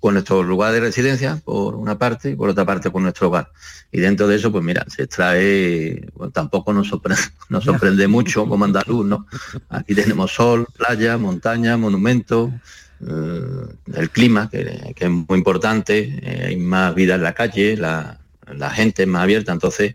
con 0.00 0.14
nuestro 0.14 0.42
lugar 0.42 0.72
de 0.72 0.80
residencia, 0.80 1.40
por 1.44 1.76
una 1.76 1.96
parte, 1.96 2.30
y 2.30 2.34
por 2.34 2.48
otra 2.48 2.64
parte 2.64 2.90
con 2.90 3.04
nuestro 3.04 3.28
hogar. 3.28 3.52
Y 3.92 4.00
dentro 4.00 4.26
de 4.26 4.36
eso, 4.36 4.50
pues 4.50 4.64
mira, 4.64 4.84
se 4.88 5.04
extrae, 5.04 6.08
tampoco 6.32 6.72
nos 6.72 6.88
sorprende, 6.88 7.22
nos 7.48 7.64
sorprende 7.64 8.08
mucho 8.08 8.46
como 8.46 8.64
andaluz, 8.64 9.06
¿no? 9.06 9.26
Aquí 9.68 9.94
tenemos 9.94 10.32
sol, 10.32 10.66
playa, 10.76 11.18
montaña, 11.18 11.76
monumentos, 11.76 12.50
eh, 13.00 13.66
el 13.94 14.10
clima, 14.10 14.48
que, 14.50 14.94
es 14.96 15.10
muy 15.10 15.38
importante, 15.38 16.18
eh, 16.22 16.46
hay 16.48 16.56
más 16.56 16.94
vida 16.94 17.14
en 17.14 17.22
la 17.22 17.34
calle, 17.34 17.76
la, 17.76 18.18
la 18.46 18.70
gente 18.70 19.02
es 19.02 19.08
más 19.08 19.22
abierta, 19.22 19.52
entonces 19.52 19.94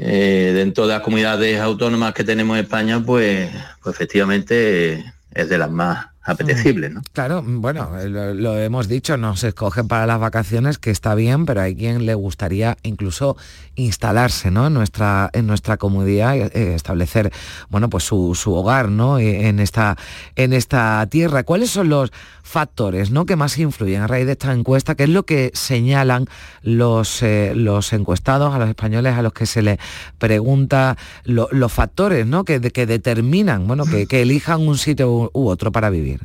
eh, 0.00 0.52
dentro 0.54 0.86
de 0.86 0.94
las 0.94 1.02
comunidades 1.02 1.60
autónomas 1.60 2.14
que 2.14 2.24
tenemos 2.24 2.56
en 2.56 2.64
España, 2.64 3.02
pues, 3.04 3.50
pues 3.82 3.94
efectivamente 3.94 5.04
es 5.32 5.48
de 5.48 5.58
las 5.58 5.70
más 5.70 6.06
apetecibles. 6.28 6.92
¿no? 6.92 7.02
Claro, 7.12 7.42
bueno, 7.44 7.90
lo, 8.06 8.58
hemos 8.58 8.86
dicho, 8.86 9.16
no 9.16 9.36
se 9.36 9.48
escogen 9.48 9.88
para 9.88 10.06
las 10.06 10.20
vacaciones, 10.20 10.78
que 10.78 10.90
está 10.90 11.14
bien, 11.14 11.46
pero 11.46 11.62
hay 11.62 11.74
quien 11.74 12.06
le 12.06 12.14
gustaría 12.14 12.76
incluso 12.82 13.36
instalarse 13.76 14.50
¿no? 14.50 14.66
en, 14.66 14.74
nuestra, 14.74 15.30
en 15.32 15.46
nuestra 15.46 15.78
comunidad, 15.78 16.36
eh, 16.36 16.74
establecer 16.74 17.32
bueno, 17.70 17.88
pues 17.88 18.04
su, 18.04 18.36
hogar 18.46 18.90
¿no? 18.90 19.18
en, 19.18 19.58
esta, 19.58 19.96
en 20.36 20.52
esta 20.52 21.06
tierra. 21.10 21.44
¿Cuáles 21.44 21.70
son 21.70 21.88
los 21.88 22.12
factores 22.42 23.10
¿no? 23.10 23.26
que 23.26 23.36
más 23.36 23.58
influyen 23.58 24.02
a 24.02 24.06
raíz 24.06 24.26
de 24.26 24.32
esta 24.32 24.52
encuesta? 24.52 24.94
¿Qué 24.94 25.04
es 25.04 25.10
lo 25.10 25.24
que 25.24 25.50
señalan 25.54 26.26
los, 26.62 27.22
eh, 27.22 27.52
los 27.54 27.92
encuestados, 27.92 28.54
a 28.54 28.58
los 28.58 28.68
españoles 28.68 29.14
a 29.14 29.22
los 29.22 29.32
que 29.32 29.46
se 29.46 29.62
les 29.62 29.78
pregunta 30.18 30.96
los 31.24 31.72
factores 31.72 32.26
¿no? 32.26 32.44
que, 32.44 32.60
que 32.60 32.86
determinan 32.86 33.66
bueno, 33.66 33.84
que, 33.84 34.06
que 34.06 34.22
elijan 34.22 34.66
un 34.66 34.76
sitio 34.76 35.30
u 35.32 35.48
otro 35.48 35.72
para 35.72 35.90
vivir? 35.90 36.17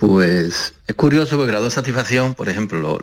Pues 0.00 0.72
es 0.86 0.94
curioso 0.94 1.36
porque 1.36 1.50
grado 1.50 1.66
de 1.66 1.70
satisfacción, 1.70 2.34
por 2.34 2.48
ejemplo, 2.48 2.98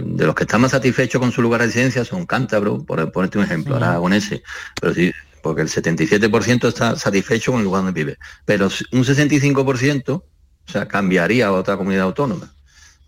de 0.00 0.26
los 0.26 0.34
que 0.36 0.44
están 0.44 0.60
más 0.60 0.70
satisfechos 0.70 1.20
con 1.20 1.32
su 1.32 1.42
lugar 1.42 1.60
de 1.60 1.66
residencia 1.66 2.04
son 2.04 2.24
cántabros, 2.24 2.84
por 2.84 3.10
ponerte 3.10 3.38
un 3.38 3.44
ejemplo, 3.44 3.74
aragoneses, 3.74 4.42
pero 4.80 4.94
sí, 4.94 5.12
porque 5.42 5.62
el 5.62 5.68
77% 5.68 6.68
está 6.68 6.94
satisfecho 6.94 7.50
con 7.50 7.58
el 7.58 7.64
lugar 7.64 7.82
donde 7.82 8.00
vive, 8.00 8.16
pero 8.44 8.68
un 8.92 9.04
65%, 9.04 10.10
o 10.12 10.22
sea, 10.66 10.86
cambiaría 10.86 11.48
a 11.48 11.52
otra 11.52 11.76
comunidad 11.76 12.04
autónoma. 12.04 12.54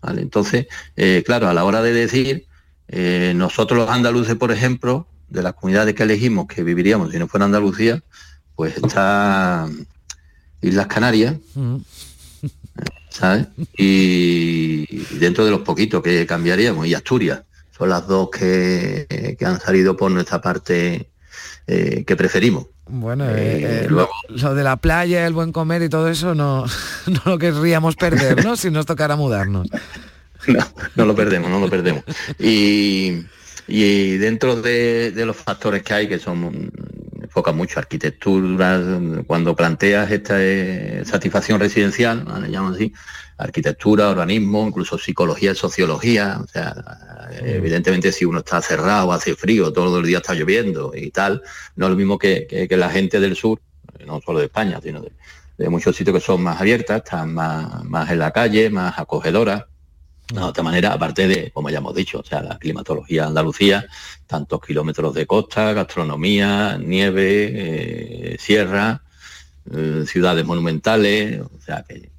¿vale? 0.01 0.21
Entonces, 0.21 0.67
eh, 0.97 1.23
claro, 1.25 1.47
a 1.47 1.53
la 1.53 1.63
hora 1.63 1.81
de 1.81 1.93
decir, 1.93 2.45
eh, 2.89 3.31
nosotros 3.37 3.79
los 3.79 3.89
andaluces, 3.89 4.35
por 4.35 4.51
ejemplo, 4.51 5.07
de 5.29 5.43
las 5.43 5.53
comunidades 5.53 5.95
que 5.95 6.03
elegimos 6.03 6.45
que 6.47 6.63
viviríamos 6.63 7.11
si 7.13 7.19
no 7.19 7.29
fuera 7.29 7.45
Andalucía, 7.45 8.03
pues 8.57 8.75
está 8.75 9.69
Islas 10.61 10.87
Canarias, 10.87 11.35
¿sabes? 13.09 13.47
Y 13.77 14.85
dentro 15.17 15.45
de 15.45 15.51
los 15.51 15.61
poquitos 15.61 16.01
que 16.01 16.25
cambiaríamos, 16.25 16.87
y 16.87 16.93
Asturias, 16.93 17.41
son 17.77 17.89
las 17.89 18.07
dos 18.07 18.29
que, 18.29 19.37
han 19.45 19.59
salido 19.59 19.95
por 19.95 20.11
nuestra 20.11 20.41
parte 20.41 21.09
eh, 21.67 22.03
que 22.05 22.15
preferimos. 22.15 22.67
Bueno, 22.87 23.29
eh, 23.29 23.85
eh, 23.85 23.87
lo, 23.89 24.09
de 24.55 24.63
la 24.63 24.77
playa, 24.77 25.27
el 25.27 25.33
buen 25.33 25.51
comer 25.51 25.83
y 25.83 25.89
todo 25.89 26.09
eso 26.09 26.33
no, 26.33 26.65
no 27.07 27.21
lo 27.25 27.37
querríamos 27.37 27.95
perder, 27.95 28.43
¿no? 28.43 28.55
si 28.55 28.71
nos 28.71 28.85
tocara 28.85 29.15
mudarnos. 29.15 29.67
No, 30.47 30.65
no 30.95 31.05
lo 31.05 31.15
perdemos, 31.15 31.51
no 31.51 31.59
lo 31.59 31.69
perdemos. 31.69 32.01
Y, 32.39 33.25
y 33.67 34.17
dentro 34.17 34.55
de, 34.61 35.11
de, 35.11 35.25
los 35.25 35.35
factores 35.35 35.83
que 35.83 35.93
hay, 35.93 36.07
que 36.07 36.17
son 36.17 36.71
enfoca 37.39 37.51
mucho 37.53 37.79
arquitectura, 37.79 38.81
cuando 39.25 39.55
planteas 39.55 40.11
esta 40.11 40.35
eh, 40.39 41.03
satisfacción 41.05 41.57
residencial, 41.59 42.25
le 42.41 42.51
llaman 42.51 42.73
así, 42.73 42.91
arquitectura, 43.37 44.09
urbanismo, 44.09 44.67
incluso 44.67 44.97
psicología, 44.97 45.55
sociología, 45.55 46.39
o 46.43 46.47
sea, 46.47 46.75
evidentemente 47.41 48.11
si 48.11 48.25
uno 48.25 48.39
está 48.39 48.61
cerrado, 48.61 49.13
hace 49.13 49.35
frío, 49.35 49.71
todo 49.71 49.99
el 49.99 50.05
día 50.05 50.17
está 50.17 50.33
lloviendo 50.33 50.91
y 50.93 51.11
tal, 51.11 51.41
no 51.77 51.85
es 51.85 51.91
lo 51.91 51.95
mismo 51.95 52.17
que, 52.17 52.67
la 52.69 52.89
gente 52.89 53.21
del 53.21 53.37
sur, 53.37 53.61
no 54.05 54.19
solo 54.19 54.39
de 54.39 54.45
España, 54.45 54.81
sino 54.83 55.01
de, 55.01 55.69
muchos 55.69 55.95
sitios 55.95 56.15
que 56.15 56.21
son 56.21 56.41
más 56.41 56.59
abiertas, 56.59 56.97
están 56.97 57.33
más, 57.33 57.85
más 57.85 58.11
en 58.11 58.19
la 58.19 58.31
calle, 58.31 58.69
más 58.69 58.99
acogedoras, 58.99 59.63
de 60.29 60.41
otra 60.41 60.63
manera, 60.63 60.93
aparte 60.93 61.27
de, 61.27 61.51
como 61.51 61.69
ya 61.69 61.79
hemos 61.79 61.95
dicho, 61.95 62.19
o 62.19 62.23
sea, 62.23 62.41
la 62.41 62.57
climatología 62.57 63.25
Andalucía, 63.25 63.87
tantos 64.27 64.61
kilómetros 64.61 65.13
de 65.13 65.25
costa, 65.25 65.73
gastronomía, 65.73 66.77
nieve, 66.77 68.33
eh, 68.33 68.37
sierra, 68.39 69.01
eh, 69.73 70.03
ciudades 70.05 70.45
monumentales, 70.45 71.41
o 71.41 71.61
sea 71.61 71.83
que, 71.87 72.09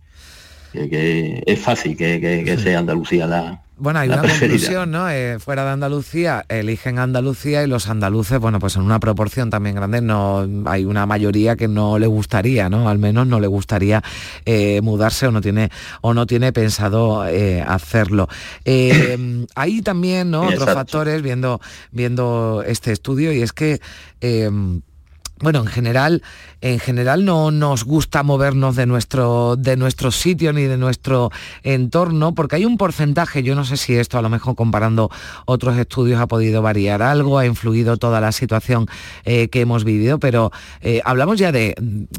es 0.72 1.58
fácil 1.58 1.96
que 1.96 2.58
sea 2.62 2.78
Andalucía 2.78 3.26
la, 3.26 3.60
bueno, 3.80 3.98
hay 3.98 4.10
una 4.10 4.22
conclusión, 4.22 4.90
¿no? 4.90 5.08
Eh, 5.08 5.38
fuera 5.38 5.64
de 5.64 5.70
Andalucía, 5.70 6.44
eligen 6.48 6.98
Andalucía 6.98 7.62
y 7.64 7.66
los 7.66 7.88
andaluces, 7.88 8.38
bueno, 8.38 8.58
pues 8.58 8.76
en 8.76 8.82
una 8.82 9.00
proporción 9.00 9.48
también 9.50 9.74
grande, 9.74 10.02
no 10.02 10.46
hay 10.66 10.84
una 10.84 11.06
mayoría 11.06 11.56
que 11.56 11.66
no 11.66 11.98
le 11.98 12.06
gustaría, 12.06 12.68
¿no? 12.68 12.88
Al 12.88 12.98
menos 12.98 13.26
no 13.26 13.40
le 13.40 13.46
gustaría 13.46 14.02
eh, 14.44 14.80
mudarse 14.82 15.26
o 15.26 15.32
no 15.32 15.40
tiene 15.40 15.70
o 16.02 16.12
no 16.12 16.26
tiene 16.26 16.52
pensado 16.52 17.26
eh, 17.26 17.62
hacerlo. 17.62 18.28
hay 19.54 19.82
también, 19.82 20.30
¿no? 20.30 20.42
Otros 20.42 20.66
factores 20.66 21.22
viendo 21.22 21.60
viendo 21.90 22.62
este 22.66 22.92
estudio 22.92 23.32
y 23.32 23.42
es 23.42 23.52
que 23.52 23.80
bueno, 25.40 25.60
en 25.60 25.66
general, 25.66 26.22
en 26.60 26.78
general 26.78 27.24
no 27.24 27.50
nos 27.50 27.84
gusta 27.84 28.22
movernos 28.22 28.76
de 28.76 28.84
nuestro, 28.84 29.56
de 29.56 29.76
sitio 30.10 30.52
ni 30.52 30.64
de 30.64 30.76
nuestro 30.76 31.30
entorno, 31.62 32.34
porque 32.34 32.56
hay 32.56 32.66
un 32.66 32.76
porcentaje, 32.76 33.42
yo 33.42 33.54
no 33.54 33.64
sé 33.64 33.78
si 33.78 33.94
esto 33.94 34.18
a 34.18 34.22
lo 34.22 34.28
mejor 34.28 34.54
comparando 34.54 35.10
otros 35.46 35.78
estudios 35.78 36.20
ha 36.20 36.26
podido 36.26 36.60
variar 36.60 37.00
algo, 37.00 37.38
ha 37.38 37.46
influido 37.46 37.96
toda 37.96 38.20
la 38.20 38.32
situación 38.32 38.86
eh, 39.24 39.48
que 39.48 39.62
hemos 39.62 39.84
vivido, 39.84 40.18
pero 40.18 40.52
eh, 40.82 41.00
hablamos 41.04 41.38
ya 41.38 41.52
de, 41.52 41.74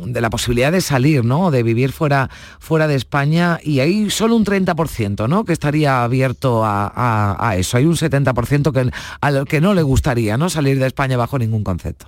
la 0.05 0.29
posibilidad 0.31 0.71
de 0.71 0.81
salir, 0.81 1.23
¿no? 1.23 1.51
De 1.51 1.61
vivir 1.61 1.91
fuera, 1.91 2.29
fuera 2.59 2.87
de 2.87 2.95
España 2.95 3.59
y 3.63 3.81
hay 3.81 4.09
solo 4.09 4.35
un 4.35 4.45
30%, 4.45 5.29
¿no? 5.29 5.45
Que 5.45 5.53
estaría 5.53 6.03
abierto 6.03 6.63
a, 6.63 7.55
eso. 7.57 7.77
Hay 7.77 7.85
un 7.85 7.95
70% 7.95 8.71
que, 8.71 8.91
al 9.21 9.45
que 9.45 9.61
no 9.61 9.73
le 9.73 9.83
gustaría, 9.83 10.37
¿no? 10.37 10.49
Salir 10.49 10.79
de 10.79 10.87
España 10.87 11.17
bajo 11.17 11.37
ningún 11.37 11.63
concepto. 11.63 12.07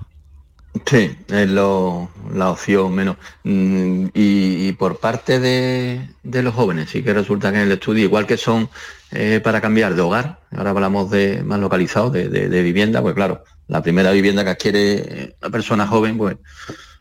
Sí, 0.86 1.16
es 1.28 1.50
la 1.50 2.50
opción 2.50 2.96
menos. 2.96 3.18
Mm, 3.44 4.08
y, 4.14 4.72
por 4.74 5.00
parte 5.00 5.40
de, 5.40 6.08
los 6.24 6.54
jóvenes, 6.54 6.90
sí 6.90 7.04
que 7.04 7.14
resulta 7.14 7.52
que 7.52 7.58
en 7.58 7.64
el 7.64 7.72
estudio, 7.74 8.04
igual 8.04 8.26
que 8.26 8.38
son 8.38 8.70
eh, 9.12 9.40
para 9.44 9.62
cambiar 9.62 9.94
de 9.94 10.02
hogar, 10.02 10.40
ahora 10.52 10.72
hablamos 10.72 11.12
de 11.12 11.44
más 11.44 11.60
localizado, 11.60 12.10
de, 12.10 12.64
vivienda, 12.64 13.02
pues 13.04 13.14
claro, 13.14 13.44
la 13.68 13.84
primera 13.84 14.12
vivienda 14.12 14.44
que 14.44 14.50
adquiere 14.50 15.36
la 15.42 15.50
persona 15.50 15.88
joven, 15.88 16.18
pues 16.18 16.38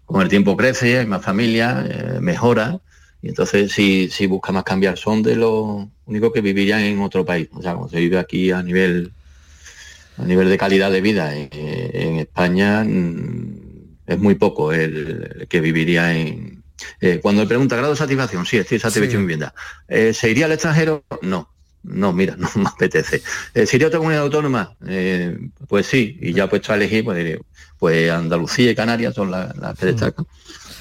con 0.05 0.21
el 0.21 0.29
tiempo 0.29 0.57
crece, 0.57 0.99
hay 0.99 1.07
más 1.07 1.23
familia, 1.25 1.85
eh, 1.89 2.21
mejora, 2.21 2.79
y 3.23 3.29
entonces 3.29 3.73
si, 3.73 4.11
si 4.11 4.27
busca 4.27 4.53
más 4.53 4.65
cambiar, 4.65 4.99
son 4.99 5.23
de 5.23 5.37
los 5.37 5.87
únicos 6.07 6.33
que 6.33 6.43
vivirían 6.43 6.81
en 6.81 7.01
otro 7.01 7.25
país. 7.25 7.49
O 7.53 7.63
sea, 7.63 7.75
como 7.75 7.89
se 7.89 8.01
vive 8.01 8.19
aquí 8.19 8.51
a 8.51 8.63
nivel 8.63 9.13
a 10.19 10.25
nivel 10.25 10.51
de 10.51 10.59
calidad 10.59 10.91
de 10.91 11.01
vida 11.01 11.35
en, 11.35 11.49
en 11.53 12.19
España 12.19 12.85
mm, 12.85 13.62
es 14.12 14.18
muy 14.18 14.35
poco 14.35 14.72
el, 14.72 15.46
que 15.48 15.61
viviría 15.61 16.16
en... 16.16 16.62
Eh, 17.01 17.20
cuando 17.22 17.42
le 17.42 17.48
pregunta 17.48 17.77
grado 17.77 17.92
de 17.92 17.98
satisfacción, 17.98 18.44
sí, 18.44 18.57
estoy 18.57 18.79
satisfecho 18.79 19.16
en 19.16 19.22
vivienda. 19.22 19.55
Eh, 19.88 20.12
¿Se 20.12 20.31
iría 20.31 20.46
al 20.46 20.53
extranjero? 20.53 21.05
No. 21.22 21.48
No, 21.85 22.12
mira, 22.12 22.37
no 22.38 22.48
me 22.55 22.68
apetece. 22.68 23.22
Eh, 23.55 23.66
¿Se 23.66 23.77
iría 23.77 23.87
a 23.87 23.88
otra 23.88 23.98
comunidad 23.98 24.25
autónoma? 24.25 24.77
pues 25.68 25.87
sí, 25.87 26.18
y 26.20 26.33
ya 26.33 26.48
puesto 26.48 26.72
a 26.72 26.77
elegir, 26.77 27.05
pues, 27.05 27.38
pues 27.79 28.11
Andalucía 28.11 28.70
y 28.70 28.75
Canarias 28.75 29.14
son 29.14 29.31
las, 29.31 29.53
que 29.79 29.87
destacan 29.87 30.27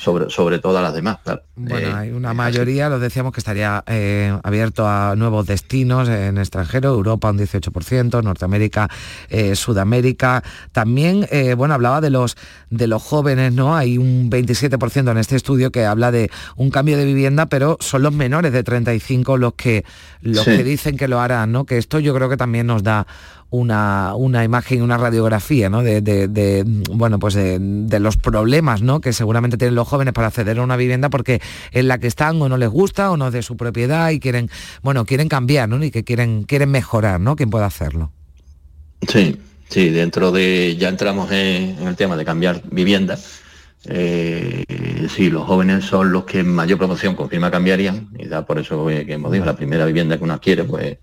sobre, 0.02 0.30
sobre 0.32 0.58
todas 0.60 0.82
las 0.82 0.96
demás. 0.96 1.20
Bueno, 1.56 1.88
eh, 1.88 1.94
hay 1.94 2.12
una 2.12 2.34
mayoría, 2.34 2.90
lo 2.90 2.98
decíamos, 2.98 3.34
que 3.34 3.40
estaría 3.40 3.84
eh, 3.86 4.36
abierto 4.44 4.88
a 4.88 5.16
nuevos 5.16 5.46
destinos 5.46 6.10
en 6.10 6.40
extranjero, 6.40 6.90
Europa 6.90 7.30
un 7.30 7.38
18%, 7.38 8.24
Norteamérica, 8.24 8.90
eh, 9.30 9.56
Sudamérica. 9.56 10.44
También, 10.72 11.28
bueno, 11.56 11.76
hablaba 11.76 12.02
de 12.02 12.10
los, 12.10 12.36
de 12.72 12.88
los 12.88 13.04
jóvenes, 13.04 13.54
¿no? 13.54 13.76
Hay 13.76 14.00
un 14.00 14.32
27% 14.32 15.12
en 15.12 15.18
este 15.18 15.36
estudio 15.36 15.72
que 15.72 15.86
habla 15.86 16.12
de 16.12 16.32
un 16.56 16.72
cambio 16.72 16.98
de 16.98 17.06
vivienda, 17.06 17.46
pero 17.46 17.78
son 17.80 18.02
los 18.02 18.14
menores 18.14 18.52
de 18.52 18.64
35 18.64 19.38
los 19.38 19.54
que, 19.54 19.86
los 20.22 20.46
que 20.46 20.64
dicen 20.64 20.98
que 20.98 21.08
lo 21.08 21.20
harán, 21.20 21.52
¿no? 21.52 21.66
Que 21.66 21.78
esto 21.78 22.00
yo 22.00 22.16
creo 22.16 22.28
que 22.28 22.38
también 22.38 22.66
nos 22.66 22.82
da 22.82 23.06
una, 23.52 24.16
una 24.16 24.46
imagen, 24.46 24.82
una 24.82 24.98
radiografía 24.98 25.70
¿no? 25.70 25.84
de, 25.84 26.64
bueno, 26.90 27.20
pues 27.20 27.36
de, 27.36 28.00
los 28.00 28.18
problemas 28.18 28.82
¿no? 28.82 29.02
que 29.02 29.14
seguramente 29.14 29.58
tienen 29.58 29.76
los 29.76 29.88
jóvenes 29.88 30.14
para 30.14 30.28
acceder 30.28 30.58
a 30.58 30.64
una 30.64 30.78
vivienda 30.78 31.10
porque 31.10 31.42
en 31.72 31.90
la 31.90 32.00
que 32.00 32.08
están 32.08 32.42
o 32.42 32.50
no 32.50 32.58
les 32.58 32.70
gusta 32.70 33.12
o 33.12 33.18
no 33.18 33.28
es 33.28 33.34
de 33.34 33.44
su 33.44 33.58
propiedad 33.58 34.10
y 34.12 34.20
quieren, 34.20 34.50
bueno, 34.82 35.06
quieren 35.06 35.28
cambiar 35.28 35.68
¿no? 35.68 35.84
y 35.84 35.92
que 35.92 36.06
quieren, 36.06 36.44
quieren 36.44 36.72
mejorar, 36.72 37.20
¿no? 37.20 37.36
¿Quién 37.36 37.50
puede 37.50 37.66
hacerlo? 37.66 38.12
Sí, 39.08 39.38
sí, 39.68 39.90
dentro 39.90 40.32
de, 40.32 40.78
ya 40.78 40.88
entramos 40.88 41.30
en, 41.32 41.86
el 41.86 41.96
tema 41.98 42.16
de 42.16 42.24
cambiar 42.24 42.62
vivienda. 42.72 43.20
Eh, 43.86 44.64
sí, 45.14 45.30
los 45.30 45.44
jóvenes 45.46 45.86
son 45.86 46.12
los 46.12 46.24
que 46.24 46.40
en 46.40 46.54
mayor 46.54 46.78
promoción 46.78 47.16
confirma 47.16 47.52
cambiarían, 47.52 48.10
y 48.18 48.28
da 48.28 48.46
por 48.46 48.60
eso 48.60 48.86
que 48.86 49.12
hemos 49.12 49.32
dicho, 49.32 49.44
la 49.44 49.56
primera 49.56 49.86
vivienda 49.86 50.18
que 50.18 50.24
uno 50.24 50.36
adquiere, 50.36 50.64
pues 50.64 51.00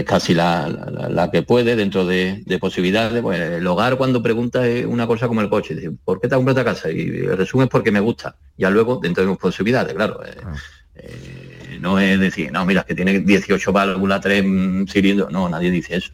es 0.00 0.04
casi 0.04 0.34
la, 0.34 1.30
que 1.32 1.42
puede 1.42 1.74
dentro 1.74 2.04
de, 2.04 2.42
posibilidades. 2.60 3.22
Pues 3.22 3.40
el 3.40 3.66
hogar 3.66 3.96
cuando 3.96 4.22
pregunta 4.22 4.66
es 4.66 4.84
una 4.84 5.06
cosa 5.06 5.28
como 5.28 5.40
el 5.40 5.48
coche, 5.48 5.74
dice, 5.74 5.90
¿por 6.04 6.20
qué 6.20 6.28
te 6.28 6.34
has 6.34 6.38
comprado 6.38 6.60
esta 6.60 6.70
casa? 6.70 6.90
Y 6.90 7.08
el 7.08 7.36
resumen 7.36 7.64
es 7.64 7.70
porque 7.70 7.90
me 7.90 8.00
gusta. 8.00 8.36
Ya 8.58 8.68
luego, 8.68 8.98
dentro 9.02 9.24
de 9.24 9.30
mis 9.30 9.38
posibilidades, 9.38 9.94
claro. 9.94 10.20
Eh, 10.24 10.36
ah. 10.44 10.54
eh, 10.96 11.78
no 11.80 11.98
es 11.98 12.20
decir, 12.20 12.52
no, 12.52 12.64
mira, 12.66 12.84
que 12.84 12.94
tiene 12.94 13.20
18 13.20 13.72
válvulas, 13.72 14.20
3 14.20 14.44
cilindros. 14.88 15.32
No, 15.32 15.48
nadie 15.48 15.70
dice 15.70 15.96
eso. 15.96 16.12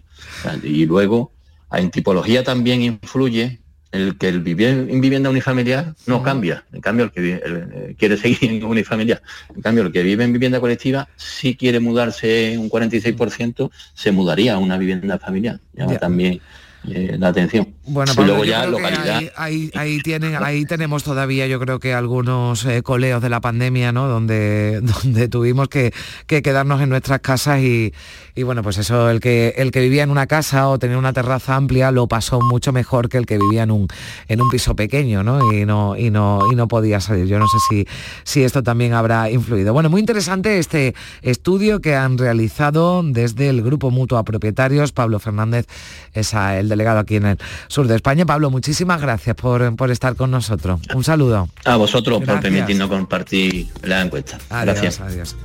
y 0.62 0.86
luego, 0.86 1.32
en 1.72 1.90
tipología 1.90 2.44
también 2.44 2.82
influye 2.82 3.61
el 3.92 4.16
que 4.16 4.28
el 4.28 4.40
vivir 4.40 4.68
en 4.68 5.00
vivienda 5.00 5.30
unifamiliar 5.30 5.94
no 6.06 6.22
cambia. 6.22 6.64
En 6.72 6.80
cambio, 6.80 7.04
el 7.04 7.10
que 7.12 7.40
eh, 7.44 7.94
quiere 7.98 8.16
seguir 8.16 8.50
en 8.50 8.64
unifamiliar. 8.64 9.22
En 9.54 9.62
cambio, 9.62 9.84
el 9.84 9.92
que 9.92 10.02
vive 10.02 10.24
en 10.24 10.32
vivienda 10.32 10.58
colectiva, 10.60 11.08
si 11.16 11.54
quiere 11.54 11.78
mudarse 11.78 12.56
un 12.58 12.70
46%, 12.70 13.70
se 13.94 14.12
mudaría 14.12 14.54
a 14.54 14.58
una 14.58 14.78
vivienda 14.78 15.18
familiar. 15.18 15.60
También 16.00 16.40
eh, 16.88 17.16
la 17.18 17.28
atención. 17.28 17.68
Bueno, 17.86 18.12
y 18.16 18.22
luego 18.22 18.44
ya 18.44 18.66
localidad. 18.66 19.22
Ahí, 19.36 19.70
ahí, 19.74 20.00
tienen, 20.00 20.36
ahí 20.42 20.64
tenemos 20.64 21.04
todavía, 21.04 21.46
yo 21.46 21.60
creo 21.60 21.78
que 21.78 21.94
algunos 21.94 22.64
eh, 22.64 22.82
coleos 22.82 23.22
de 23.22 23.28
la 23.28 23.40
pandemia, 23.40 23.92
¿no? 23.92 24.08
Donde, 24.08 24.80
donde 25.02 25.28
tuvimos 25.28 25.68
que, 25.68 25.92
que 26.26 26.42
quedarnos 26.42 26.80
en 26.80 26.88
nuestras 26.88 27.20
casas 27.20 27.60
y, 27.60 27.92
y, 28.34 28.42
bueno, 28.42 28.62
pues 28.62 28.78
eso, 28.78 29.10
el 29.10 29.20
que, 29.20 29.54
el 29.56 29.70
que 29.70 29.80
vivía 29.80 30.02
en 30.02 30.10
una 30.10 30.26
casa 30.26 30.68
o 30.68 30.78
tenía 30.78 30.98
una 30.98 31.12
terraza 31.12 31.54
amplia 31.54 31.92
lo 31.92 32.08
pasó 32.08 32.40
mucho 32.40 32.72
mejor 32.72 33.08
que 33.08 33.18
el 33.18 33.26
que 33.26 33.38
vivía 33.38 33.62
en 33.62 33.70
un, 33.70 33.88
en 34.26 34.40
un 34.40 34.50
piso 34.50 34.74
pequeño, 34.74 35.22
¿no? 35.22 35.52
Y 35.52 35.64
no, 35.64 35.96
y 35.96 36.10
no, 36.10 36.40
y 36.50 36.56
no 36.56 36.66
podía 36.66 37.00
salir. 37.00 37.26
Yo 37.26 37.38
no 37.38 37.46
sé 37.46 37.58
si, 37.68 37.86
si 38.24 38.42
esto 38.42 38.62
también 38.62 38.92
habrá 38.92 39.30
influido. 39.30 39.72
Bueno, 39.72 39.88
muy 39.88 40.00
interesante 40.00 40.58
este 40.58 40.94
estudio 41.22 41.80
que 41.80 41.94
han 41.94 42.18
realizado 42.18 43.02
desde 43.04 43.48
el 43.48 43.62
Grupo 43.62 43.90
Mutua 43.90 44.24
Propietarios. 44.24 44.92
Pablo 44.92 45.20
Fernández 45.20 45.66
es 46.12 46.34
el 46.34 46.71
delegado 46.72 46.98
aquí 46.98 47.16
en 47.16 47.26
el 47.26 47.38
sur 47.68 47.86
de 47.86 47.96
España. 47.96 48.26
Pablo, 48.26 48.50
muchísimas 48.50 49.00
gracias 49.00 49.36
por, 49.36 49.76
por 49.76 49.90
estar 49.90 50.16
con 50.16 50.30
nosotros. 50.30 50.80
Un 50.94 51.04
saludo. 51.04 51.48
A 51.64 51.76
vosotros 51.76 52.22
por 52.22 52.40
permitirnos 52.40 52.88
compartir 52.88 53.68
la 53.82 54.02
encuesta. 54.02 54.38
gracias. 54.50 55.00
Adiós. 55.00 55.36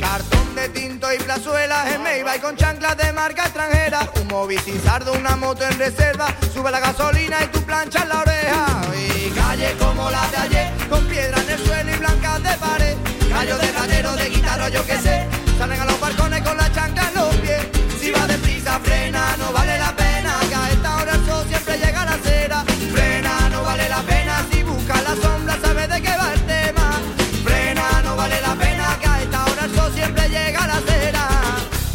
Cartón 0.00 0.54
de 0.54 0.68
tinto 0.68 1.12
y 1.12 1.18
plazuelas 1.18 1.86
en 1.94 2.04
y 2.36 2.40
con 2.40 2.56
chanclas 2.56 2.96
de 2.96 3.12
marca 3.12 3.44
extranjera. 3.44 4.08
Un 4.20 4.28
móvil 4.28 4.58
sin 4.60 4.80
sardo, 4.80 5.12
una 5.12 5.36
moto 5.36 5.64
en 5.64 5.78
reserva. 5.78 6.26
Sube 6.52 6.70
la 6.70 6.80
gasolina 6.80 7.36
y 7.44 7.46
tu 7.48 7.60
plancha 7.62 8.02
en 8.02 8.08
la 8.08 8.20
oreja. 8.20 8.66
Y 8.94 9.30
calle 9.30 9.74
como 9.78 10.10
la 10.10 10.26
de 10.28 10.36
ayer, 10.36 10.72
con 10.88 11.04
piedra 11.06 11.42
en 11.42 11.50
el 11.50 11.58
suelo 11.58 11.90
y 11.94 11.98
blancas 11.98 12.42
de 12.42 12.56
pared. 12.58 13.13
Gallo 13.34 13.58
de 13.58 13.72
ratero, 13.72 14.12
de 14.14 14.28
guitarra, 14.30 14.68
yo 14.68 14.86
qué 14.86 14.96
sé. 14.98 15.26
Salen 15.58 15.80
a 15.80 15.84
los 15.86 15.98
balcones 15.98 16.40
con 16.42 16.56
la 16.56 16.72
chancla 16.72 17.08
en 17.08 17.14
los 17.14 17.34
pies. 17.36 17.62
Si 18.00 18.12
va 18.12 18.26
deprisa, 18.28 18.78
frena, 18.78 19.36
no 19.36 19.52
vale 19.52 19.76
la 19.76 19.94
pena. 19.96 20.38
Que 20.48 20.54
a 20.54 20.70
esta 20.70 20.96
hora 20.96 21.12
el 21.14 21.26
sol 21.26 21.44
siempre 21.48 21.76
llega 21.78 22.02
a 22.02 22.04
la 22.04 22.12
acera. 22.12 22.64
Frena, 22.92 23.48
no 23.50 23.62
vale 23.64 23.88
la 23.88 24.02
pena. 24.02 24.46
Si 24.52 24.62
busca 24.62 25.02
la 25.02 25.16
sombra, 25.16 25.58
sabe 25.60 25.88
de 25.88 26.00
qué 26.00 26.16
va 26.16 26.32
el 26.32 26.42
tema. 26.46 27.00
Frena, 27.44 28.02
no 28.04 28.14
vale 28.14 28.40
la 28.40 28.54
pena. 28.54 28.98
Que 29.00 29.08
a 29.08 29.22
esta 29.22 29.44
hora 29.44 29.64
el 29.64 29.74
sol 29.74 29.92
siempre 29.92 30.28
llega 30.28 30.64
a 30.64 30.66
la 30.68 30.76
acera. 30.76 31.28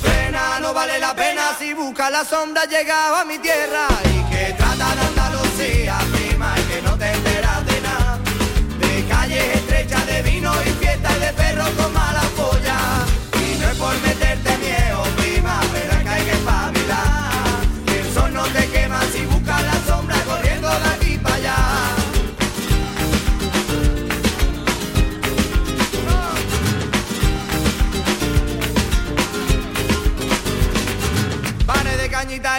Frena, 0.02 0.60
no 0.60 0.74
vale 0.74 1.00
la 1.00 1.16
pena. 1.16 1.44
Si 1.58 1.74
busca 1.74 2.10
la 2.10 2.26
sombra, 2.26 2.66
llegaba 2.66 3.22
a 3.22 3.26
mi 3.26 3.38
tierra. 3.40 3.88
Y 4.14 4.30
que 4.30 4.56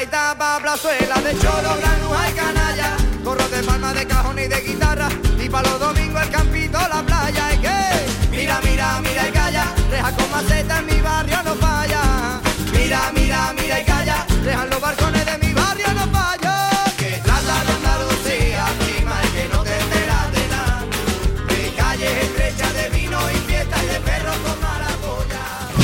y 0.02 0.06
tapa, 0.06 0.58
plazuela 0.60 1.16
de 1.20 1.38
choro, 1.38 1.76
granuja 1.78 2.30
y 2.30 2.32
canalla. 2.32 2.96
Corro 3.24 3.48
de 3.48 3.62
palma 3.62 3.92
de 3.92 4.06
cajón 4.06 4.38
y 4.38 4.46
de 4.46 4.60
guitarra. 4.60 5.08
Y 5.38 5.48
para 5.48 5.68
los 5.70 5.80
domingos 5.80 6.22
el 6.22 6.30
campito, 6.30 6.78
la 6.78 7.02
playa. 7.02 7.54
¿Y 7.54 7.58
qué? 7.58 8.30
Mira, 8.30 8.60
mira, 8.62 9.00
mira 9.00 9.28
y 9.28 9.32
calla. 9.32 9.64
Reja 9.90 10.12
con 10.12 10.30
maceta 10.30 10.78
en 10.78 10.86
mi 10.86 11.00
barrio 11.00 11.42
no 11.44 11.54
falla. 11.56 12.40
Mira, 12.72 13.12
mira, 13.14 13.52
mira 13.52 13.80
y 13.80 13.84
calla. 13.84 14.26
Dejan 14.42 14.70
los 14.70 14.80
balcones 14.80 15.26
de 15.26 15.38
mi 15.46 15.52
barrio 15.52 15.86
no 15.92 16.06
falla. 16.12 16.39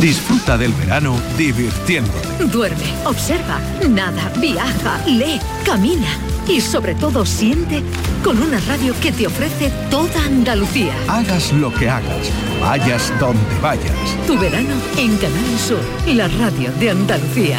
Disfruta 0.00 0.59
del 0.59 0.72
verano 0.74 1.18
divirtiéndote. 1.38 2.44
Duerme, 2.52 2.85
observa, 3.06 3.59
nada, 3.88 4.30
viaja, 4.38 5.00
lee, 5.06 5.40
camina 5.64 6.18
y 6.46 6.61
sobre 6.61 6.94
todo 6.94 7.24
siente 7.24 7.82
con 8.22 8.40
una 8.40 8.61
radio 8.61 8.94
que 9.00 9.11
te 9.11 9.26
ofrece 9.26 9.72
toda 9.90 10.22
Andalucía. 10.24 10.92
Hagas 11.09 11.52
lo 11.52 11.72
que 11.72 11.88
hagas, 11.88 12.30
vayas 12.61 13.12
donde 13.18 13.59
vayas. 13.62 14.26
Tu 14.26 14.38
verano 14.38 14.74
en 14.98 15.16
Canal 15.16 15.59
Sur, 15.59 15.80
la 16.14 16.28
radio 16.28 16.70
de 16.78 16.90
Andalucía. 16.90 17.59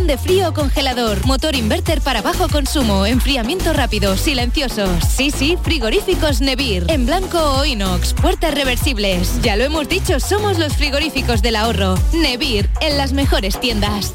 de 0.00 0.16
frío 0.16 0.54
congelador, 0.54 1.24
motor 1.26 1.54
inverter 1.54 2.00
para 2.00 2.22
bajo 2.22 2.48
consumo, 2.48 3.04
enfriamiento 3.04 3.74
rápido, 3.74 4.16
silenciosos. 4.16 4.88
Sí, 5.04 5.30
sí, 5.30 5.58
frigoríficos 5.62 6.40
Nevir. 6.40 6.86
En 6.88 7.04
blanco 7.04 7.38
o 7.38 7.64
inox, 7.66 8.14
puertas 8.14 8.54
reversibles. 8.54 9.38
Ya 9.42 9.54
lo 9.54 9.64
hemos 9.64 9.90
dicho, 9.90 10.18
somos 10.18 10.58
los 10.58 10.76
frigoríficos 10.76 11.42
del 11.42 11.56
ahorro. 11.56 11.96
Nevir, 12.14 12.70
en 12.80 12.96
las 12.96 13.12
mejores 13.12 13.60
tiendas. 13.60 14.14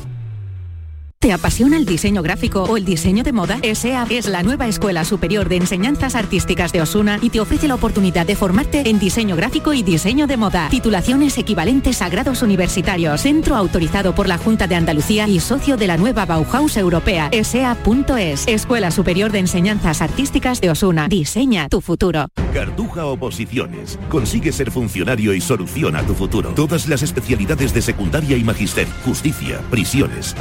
¿Te 1.19 1.33
apasiona 1.33 1.77
el 1.77 1.85
diseño 1.87 2.21
gráfico 2.21 2.61
o 2.61 2.77
el 2.77 2.85
diseño 2.85 3.23
de 3.23 3.33
moda? 3.33 3.57
ESEA 3.63 4.05
es 4.07 4.27
la 4.27 4.43
nueva 4.43 4.67
Escuela 4.67 5.03
Superior 5.03 5.49
de 5.49 5.55
Enseñanzas 5.55 6.13
Artísticas 6.13 6.71
de 6.71 6.83
Osuna 6.83 7.17
y 7.23 7.31
te 7.31 7.39
ofrece 7.39 7.67
la 7.67 7.73
oportunidad 7.73 8.27
de 8.27 8.35
formarte 8.35 8.87
en 8.87 8.99
diseño 8.99 9.35
gráfico 9.35 9.73
y 9.73 9.81
diseño 9.81 10.27
de 10.27 10.37
moda. 10.37 10.69
Titulaciones 10.69 11.35
equivalentes 11.39 12.03
a 12.03 12.09
grados 12.09 12.43
universitarios. 12.43 13.21
Centro 13.21 13.55
autorizado 13.55 14.13
por 14.13 14.27
la 14.27 14.37
Junta 14.37 14.67
de 14.67 14.75
Andalucía 14.75 15.27
y 15.27 15.39
socio 15.39 15.75
de 15.75 15.87
la 15.87 15.97
nueva 15.97 16.27
Bauhaus 16.27 16.77
Europea. 16.77 17.29
ESEA.es. 17.31 18.47
Escuela 18.47 18.91
Superior 18.91 19.31
de 19.31 19.39
Enseñanzas 19.39 20.03
Artísticas 20.03 20.61
de 20.61 20.69
Osuna. 20.69 21.07
Diseña 21.07 21.67
tu 21.67 21.81
futuro. 21.81 22.27
Cartuja 22.53 23.05
Oposiciones. 23.05 23.99
Consigue 24.09 24.51
ser 24.51 24.69
funcionario 24.69 25.33
y 25.33 25.41
soluciona 25.41 26.03
tu 26.03 26.13
futuro. 26.13 26.51
Todas 26.51 26.87
las 26.87 27.01
especialidades 27.01 27.73
de 27.73 27.81
secundaria 27.81 28.37
y 28.37 28.43
magister, 28.43 28.87
justicia, 29.03 29.61
prisiones, 29.71 30.35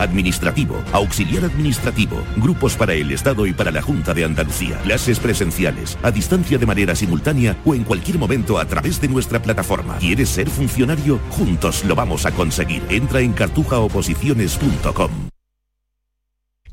auxiliar 0.93 1.45
administrativo, 1.45 2.23
grupos 2.37 2.77
para 2.77 2.95
el 2.95 3.11
Estado 3.11 3.47
y 3.47 3.53
para 3.53 3.71
la 3.71 3.83
Junta 3.83 4.15
de 4.15 4.25
Andalucía, 4.25 4.79
clases 4.83 5.19
presenciales, 5.19 5.99
a 6.03 6.11
distancia 6.11 6.59
de 6.59 6.67
manera 6.67 6.95
simultánea 6.95 7.57
o 7.65 7.75
en 7.75 7.85
cualquier 7.85 8.19
momento 8.19 8.59
a 8.59 8.65
través 8.65 9.01
de 9.01 9.09
nuestra 9.09 9.41
plataforma. 9.41 9.97
¿Quieres 9.99 10.29
ser 10.29 10.51
funcionario? 10.51 11.21
Juntos 11.31 11.85
lo 11.85 11.95
vamos 11.95 12.27
a 12.27 12.33
conseguir. 12.33 12.83
Entra 12.89 13.21
en 13.21 13.33
cartujaoposiciones.com. 13.33 15.36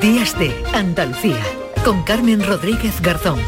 Días 0.00 0.38
de 0.38 0.52
Andalucía, 0.72 1.42
con 1.84 2.02
Carmen 2.02 2.42
Rodríguez 2.44 3.00
Garzón. 3.00 3.38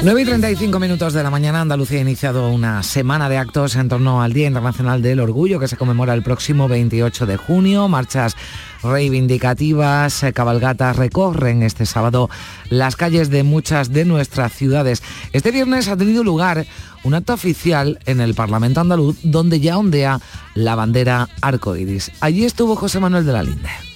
9 0.00 0.22
y 0.22 0.24
35 0.24 0.78
minutos 0.78 1.12
de 1.12 1.24
la 1.24 1.30
mañana, 1.30 1.60
Andalucía 1.60 1.98
ha 1.98 2.02
iniciado 2.02 2.50
una 2.50 2.84
semana 2.84 3.28
de 3.28 3.36
actos 3.36 3.74
en 3.74 3.88
torno 3.88 4.22
al 4.22 4.32
Día 4.32 4.46
Internacional 4.46 5.02
del 5.02 5.18
Orgullo 5.18 5.58
que 5.58 5.66
se 5.66 5.76
conmemora 5.76 6.14
el 6.14 6.22
próximo 6.22 6.68
28 6.68 7.26
de 7.26 7.36
junio. 7.36 7.88
Marchas 7.88 8.36
reivindicativas, 8.84 10.22
eh, 10.22 10.32
cabalgatas 10.32 10.96
recorren 10.96 11.64
este 11.64 11.84
sábado 11.84 12.30
las 12.70 12.94
calles 12.94 13.28
de 13.28 13.42
muchas 13.42 13.92
de 13.92 14.04
nuestras 14.04 14.52
ciudades. 14.52 15.02
Este 15.32 15.50
viernes 15.50 15.88
ha 15.88 15.96
tenido 15.96 16.22
lugar 16.22 16.64
un 17.02 17.14
acto 17.14 17.34
oficial 17.34 17.98
en 18.06 18.20
el 18.20 18.34
Parlamento 18.34 18.80
andaluz 18.80 19.18
donde 19.24 19.58
ya 19.58 19.78
ondea 19.78 20.20
la 20.54 20.76
bandera 20.76 21.28
arcoiris. 21.40 22.12
Allí 22.20 22.44
estuvo 22.44 22.76
José 22.76 23.00
Manuel 23.00 23.26
de 23.26 23.32
la 23.32 23.42
Linde. 23.42 23.87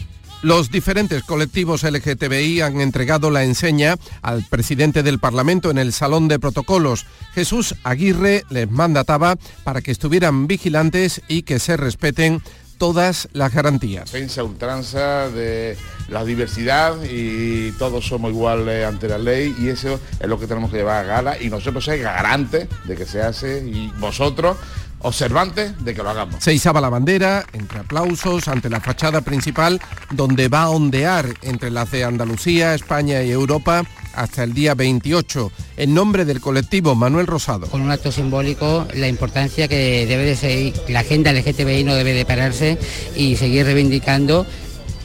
Los 0.42 0.72
diferentes 0.72 1.22
colectivos 1.22 1.84
LGTBI 1.84 2.62
han 2.62 2.80
entregado 2.80 3.30
la 3.30 3.44
enseña 3.44 3.94
al 4.22 4.44
presidente 4.44 5.04
del 5.04 5.20
Parlamento 5.20 5.70
en 5.70 5.78
el 5.78 5.92
Salón 5.92 6.26
de 6.26 6.40
Protocolos. 6.40 7.06
Jesús 7.32 7.76
Aguirre 7.84 8.42
les 8.50 8.68
mandataba 8.68 9.36
para 9.62 9.82
que 9.82 9.92
estuvieran 9.92 10.48
vigilantes 10.48 11.22
y 11.28 11.42
que 11.42 11.60
se 11.60 11.76
respeten 11.76 12.42
todas 12.76 13.28
las 13.32 13.54
garantías. 13.54 14.10
Defensa 14.10 14.42
ultranza 14.42 15.30
de 15.30 15.76
la 16.08 16.24
diversidad 16.24 16.96
y 17.04 17.70
todos 17.78 18.08
somos 18.08 18.32
iguales 18.32 18.84
ante 18.84 19.06
la 19.06 19.18
ley 19.18 19.54
y 19.60 19.68
eso 19.68 20.00
es 20.18 20.26
lo 20.26 20.40
que 20.40 20.48
tenemos 20.48 20.72
que 20.72 20.78
llevar 20.78 21.04
a 21.04 21.06
gala 21.06 21.40
y 21.40 21.50
nosotros 21.50 21.84
ser 21.84 22.00
garantes 22.00 22.66
de 22.84 22.96
que 22.96 23.06
se 23.06 23.22
hace 23.22 23.64
y 23.64 23.92
vosotros 24.00 24.56
observantes 25.02 25.84
de 25.84 25.94
que 25.94 26.02
lo 26.02 26.10
hagamos. 26.10 26.42
Se 26.42 26.52
izaba 26.52 26.80
la 26.80 26.88
bandera 26.88 27.44
entre 27.52 27.80
aplausos 27.80 28.48
ante 28.48 28.70
la 28.70 28.80
fachada 28.80 29.20
principal 29.20 29.80
donde 30.10 30.48
va 30.48 30.62
a 30.62 30.70
ondear 30.70 31.26
entre 31.42 31.70
las 31.70 31.90
de 31.90 32.04
Andalucía, 32.04 32.74
España 32.74 33.22
y 33.22 33.30
Europa 33.30 33.84
hasta 34.14 34.44
el 34.44 34.52
día 34.52 34.74
28, 34.74 35.50
en 35.78 35.94
nombre 35.94 36.24
del 36.24 36.40
colectivo 36.40 36.94
Manuel 36.94 37.26
Rosado. 37.26 37.66
Con 37.68 37.82
un 37.82 37.90
acto 37.90 38.12
simbólico, 38.12 38.86
la 38.94 39.08
importancia 39.08 39.68
que 39.68 40.06
debe 40.06 40.24
de 40.24 40.36
seguir, 40.36 40.74
la 40.88 41.00
agenda 41.00 41.32
LGTBI 41.32 41.84
no 41.84 41.94
debe 41.94 42.12
de 42.12 42.24
pararse 42.24 42.78
y 43.16 43.36
seguir 43.36 43.64
reivindicando 43.64 44.46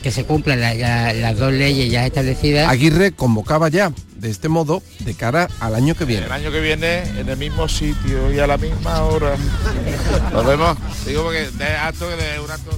que 0.03 0.11
se 0.11 0.25
cumplan 0.25 0.59
las 0.59 1.37
dos 1.37 1.53
leyes 1.53 1.91
ya 1.91 2.05
establecidas. 2.05 2.69
Aguirre 2.69 3.13
convocaba 3.13 3.69
ya 3.69 3.91
de 4.19 4.29
este 4.29 4.49
modo 4.49 4.81
de 4.99 5.13
cara 5.13 5.47
al 5.59 5.75
año 5.75 5.95
que 5.95 6.05
viene. 6.05 6.25
El 6.25 6.31
año 6.31 6.51
que 6.51 6.59
viene 6.59 7.03
en 7.19 7.29
el 7.29 7.37
mismo 7.37 7.67
sitio 7.67 8.31
y 8.33 8.39
a 8.39 8.47
la 8.47 8.57
misma 8.57 9.03
hora. 9.03 9.35
Nos 10.33 10.45
vemos. 10.45 10.77
Digo 11.05 11.23
porque 11.23 11.49
de 11.51 11.65
acto 11.65 12.07
de 12.09 12.39
un 12.39 12.51
acto 12.51 12.71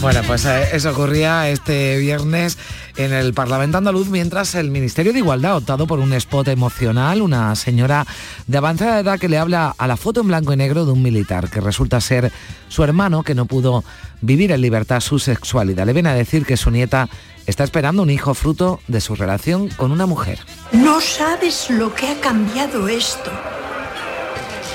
bueno, 0.00 0.20
pues 0.26 0.44
eh, 0.46 0.70
eso 0.72 0.90
ocurría 0.90 1.48
este 1.48 1.96
viernes 1.98 2.58
en 2.96 3.12
el 3.12 3.32
Parlamento 3.34 3.78
andaluz 3.78 4.08
mientras 4.08 4.56
el 4.56 4.70
Ministerio 4.70 5.12
de 5.12 5.20
Igualdad 5.20 5.52
ha 5.52 5.56
optado 5.56 5.86
por 5.86 6.00
un 6.00 6.12
spot 6.12 6.48
emocional, 6.48 7.22
una 7.22 7.54
señora 7.54 8.04
de 8.48 8.58
avanzada 8.58 8.98
edad 8.98 9.20
que 9.20 9.28
le 9.28 9.38
habla 9.38 9.74
a 9.78 9.86
la 9.86 9.96
foto 9.96 10.20
en 10.20 10.28
blanco 10.28 10.52
y 10.52 10.56
negro 10.56 10.84
de 10.86 10.92
un 10.92 11.02
militar 11.02 11.48
que 11.48 11.60
resulta 11.60 12.00
ser 12.00 12.32
su 12.68 12.82
hermano 12.82 13.22
que 13.22 13.36
no 13.36 13.46
pudo 13.46 13.84
vivir 14.20 14.50
en 14.50 14.60
libertad 14.60 15.00
su 15.00 15.20
sexualidad. 15.20 15.86
Le 15.86 15.92
viene 15.92 16.08
a 16.08 16.14
decir 16.14 16.44
que 16.44 16.56
su 16.56 16.72
nieta 16.72 17.08
está 17.46 17.64
esperando 17.64 18.02
un 18.02 18.10
hijo 18.10 18.34
fruto 18.34 18.80
de 18.88 19.00
su 19.00 19.14
relación 19.14 19.68
con 19.68 19.92
una 19.92 20.06
mujer. 20.06 20.40
No 20.72 21.00
sabes 21.00 21.70
lo 21.70 21.94
que 21.94 22.08
ha 22.08 22.20
cambiado 22.20 22.88
esto. 22.88 23.30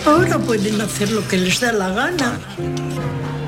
Ahora 0.05 0.39
pueden 0.39 0.79
hacer 0.81 1.11
lo 1.11 1.27
que 1.27 1.37
les 1.37 1.59
da 1.59 1.71
la 1.71 1.89
gana 1.89 2.39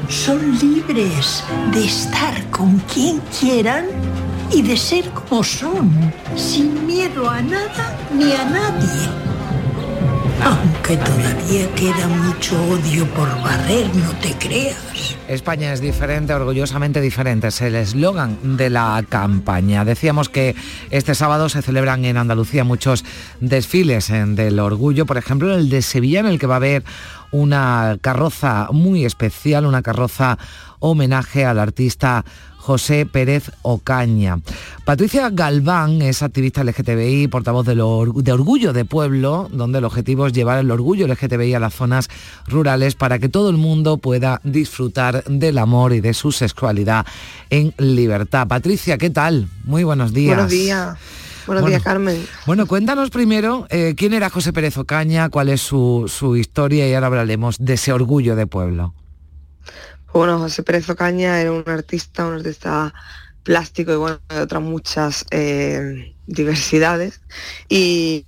son 0.09 0.57
libres 0.57 1.43
de 1.71 1.85
estar 1.85 2.49
con 2.49 2.79
quien 2.91 3.21
quieran 3.39 3.85
y 4.51 4.63
de 4.63 4.75
ser 4.75 5.07
como 5.11 5.43
son, 5.43 5.91
sin 6.35 6.85
miedo 6.87 7.29
a 7.29 7.41
nada 7.41 7.95
ni 8.11 8.33
a 8.33 8.43
nadie. 8.45 9.28
Aunque 10.43 10.97
todavía 10.97 11.69
queda 11.75 12.07
mucho 12.07 12.55
odio 12.69 13.05
por 13.13 13.27
barrer, 13.41 13.93
no 13.95 14.09
te 14.21 14.33
creas. 14.33 15.17
España 15.27 15.73
es 15.73 15.81
diferente, 15.81 16.33
orgullosamente 16.33 17.01
diferente. 17.01 17.47
Es 17.47 17.61
el 17.61 17.75
eslogan 17.75 18.57
de 18.57 18.69
la 18.69 19.03
campaña. 19.07 19.85
Decíamos 19.85 20.29
que 20.29 20.55
este 20.89 21.13
sábado 21.15 21.49
se 21.49 21.61
celebran 21.61 22.05
en 22.05 22.17
Andalucía 22.17 22.63
muchos 22.63 23.05
desfiles 23.39 24.07
del 24.09 24.59
orgullo. 24.59 25.05
Por 25.05 25.17
ejemplo, 25.17 25.53
el 25.53 25.69
de 25.69 25.81
Sevilla, 25.81 26.21
en 26.21 26.27
el 26.27 26.39
que 26.39 26.47
va 26.47 26.55
a 26.55 26.57
haber 26.57 26.83
una 27.31 27.97
carroza 28.01 28.69
muy 28.71 29.05
especial, 29.05 29.65
una 29.65 29.81
carroza 29.81 30.37
homenaje 30.79 31.45
al 31.45 31.59
artista 31.59 32.25
José 32.59 33.05
Pérez 33.05 33.51
Ocaña. 33.61 34.39
Patricia 34.85 35.29
Galván 35.31 36.01
es 36.01 36.21
activista 36.21 36.63
LGTBI, 36.63 37.27
portavoz 37.29 37.65
de, 37.65 37.75
de, 37.75 38.31
Orgullo 38.31 38.73
de 38.73 38.85
Pueblo, 38.85 39.49
donde 39.51 39.79
el 39.79 39.85
objetivo 39.85 40.27
es 40.27 40.33
llevar 40.33 40.59
el 40.59 40.69
orgullo 40.69 41.07
LGTBI 41.07 41.53
a 41.53 41.59
las 41.59 41.73
zonas 41.73 42.09
rurales 42.47 42.95
para 42.95 43.17
que 43.17 43.29
todo 43.29 43.49
el 43.49 43.57
mundo 43.57 43.97
pueda 43.97 44.41
disfrutar 44.43 45.23
del 45.23 45.57
amor 45.57 45.93
y 45.93 46.01
de 46.01 46.13
su 46.13 46.31
sexualidad 46.31 47.05
en 47.49 47.73
libertad. 47.77 48.47
Patricia, 48.47 48.97
¿qué 48.97 49.09
tal? 49.09 49.47
Muy 49.63 49.83
buenos 49.83 50.13
días. 50.13 50.35
Buenos 50.35 50.51
días. 50.51 50.97
Buenos 51.47 51.65
días, 51.65 51.81
Carmen. 51.81 52.27
Bueno, 52.45 52.67
cuéntanos 52.67 53.09
primero 53.09 53.65
eh, 53.69 53.95
quién 53.97 54.13
era 54.13 54.29
José 54.29 54.53
Pérez 54.53 54.77
Ocaña, 54.77 55.29
cuál 55.29 55.49
es 55.49 55.61
su, 55.61 56.05
su 56.07 56.35
historia 56.35 56.87
y 56.87 56.93
ahora 56.93 57.07
hablaremos 57.07 57.57
de 57.57 57.73
ese 57.73 57.91
orgullo 57.91 58.35
de 58.35 58.45
pueblo. 58.45 58.93
Bueno, 60.13 60.39
José 60.39 60.63
Pérez 60.63 60.89
Ocaña 60.89 61.39
era 61.39 61.51
un 61.51 61.63
artista, 61.67 62.25
un 62.25 62.35
artista 62.35 62.93
plástico 63.43 63.93
y 63.93 63.95
bueno, 63.95 64.19
de 64.29 64.41
otras 64.41 64.61
muchas 64.61 65.25
eh, 65.31 66.15
diversidades. 66.27 67.21
Y 67.67 68.25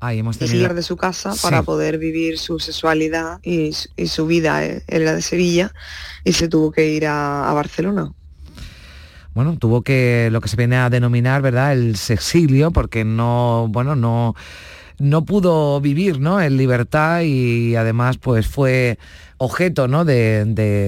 Ahí 0.00 0.18
hemos 0.18 0.36
tenido... 0.36 0.74
de 0.74 0.82
su 0.82 0.96
casa 0.96 1.34
para 1.40 1.62
poder 1.62 1.98
vivir 1.98 2.38
su 2.38 2.58
sexualidad 2.58 3.40
y, 3.42 3.72
su 3.72 4.26
vida 4.26 4.64
en 4.64 4.82
eh, 4.86 4.98
la 4.98 5.14
de 5.14 5.22
Sevilla 5.22 5.72
y 6.24 6.34
se 6.34 6.48
tuvo 6.48 6.70
que 6.72 6.90
ir 6.90 7.06
a 7.06 7.50
Barcelona 7.54 8.12
bueno, 9.34 9.56
tuvo 9.58 9.82
que 9.82 10.28
lo 10.30 10.40
que 10.40 10.48
se 10.48 10.56
viene 10.56 10.76
a 10.76 10.88
denominar, 10.90 11.42
¿verdad?, 11.42 11.72
el 11.72 11.96
sexilio, 11.96 12.70
porque 12.70 13.04
no, 13.04 13.66
bueno, 13.68 13.96
no, 13.96 14.36
no 14.98 15.24
pudo 15.24 15.80
vivir, 15.80 16.20
¿no?, 16.20 16.40
en 16.40 16.56
libertad 16.56 17.22
y 17.22 17.76
además, 17.76 18.18
pues 18.18 18.46
fue 18.46 18.98
objeto 19.38 19.88
¿no? 19.88 20.04
de, 20.04 20.44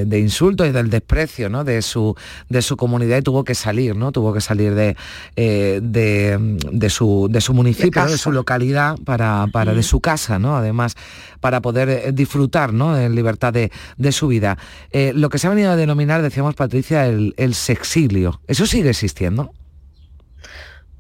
de, 0.07 0.19
insultos 0.19 0.69
y 0.69 0.73
del 0.73 0.91
desprecio 0.91 1.49
¿no? 1.49 1.65
de, 1.65 1.83
su, 1.83 2.15
de 2.49 2.63
su 2.63 2.77
comunidad 2.77 3.19
y 3.19 3.23
tuvo 3.23 3.45
que 3.45 3.55
salir, 3.55 3.97
¿no? 3.97 4.13
Tuvo 4.13 4.33
que 4.33 4.41
salir 4.41 4.75
de, 4.75 4.97
eh, 5.37 5.81
de, 5.83 6.91
su, 6.91 7.29
de 7.31 7.41
su 7.41 7.55
municipio, 7.55 8.07
de, 8.07 8.19
su 8.19 8.33
localidad, 8.33 8.97
para, 9.05 9.47
para 9.53 9.75
de 9.75 9.83
su 9.83 10.01
casa, 10.01 10.39
¿no? 10.39 10.57
Además, 10.57 10.95
para 11.41 11.61
poder 11.61 11.89
eh, 11.89 12.13
disfrutar 12.13 12.73
¿no? 12.73 12.99
en 12.99 13.15
libertad 13.15 13.53
de, 13.53 13.71
su 14.13 14.29
vida. 14.29 14.57
Eh, 14.93 15.13
lo 15.15 15.29
que 15.29 15.39
se 15.39 15.47
ha 15.47 15.51
venido 15.51 15.71
a 15.71 15.77
denominar, 15.77 16.23
decíamos 16.23 16.55
Patricia, 16.55 17.07
el, 17.07 17.35
el 17.37 17.55
sexilio. 17.55 18.41
¿Eso 18.47 18.67
sigue 18.67 18.91
existiendo? 18.91 19.53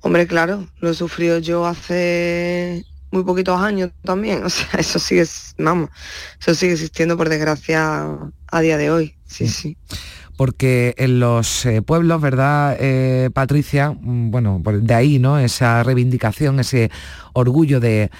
Hombre, 0.00 0.26
claro, 0.26 0.66
lo 0.80 0.90
he 0.90 0.94
sufrido 0.94 1.38
yo 1.38 1.66
hace 1.66 2.84
muy 3.11 3.24
poquitos 3.24 3.61
años 3.61 3.90
también. 4.02 4.44
O 4.44 4.50
sea, 4.50 4.68
eso 4.78 4.98
sigue, 4.98 5.24
vamos, 5.59 5.90
eso 6.40 6.54
sigue 6.54 6.72
existiendo 6.72 7.16
por 7.16 7.28
desgracia 7.28 8.07
a 8.48 8.61
día 8.61 8.76
de 8.76 8.90
hoy. 8.90 9.14
Sí, 9.26 9.48
sí. 9.48 9.76
Porque 10.36 10.94
en 10.98 11.18
los 11.18 11.64
eh, 11.64 11.80
pueblos, 11.80 12.20
¿verdad, 12.20 12.76
eh, 12.78 13.30
Patricia? 13.32 13.90
Mm, 13.90 14.30
bueno, 14.30 14.62
de 14.62 14.94
ahí, 14.94 15.18
¿no? 15.18 15.38
Esa 15.38 15.82
reivindicación, 15.82 16.61
ese 16.61 16.90
orgullo 17.37 17.80
de, 17.80 18.11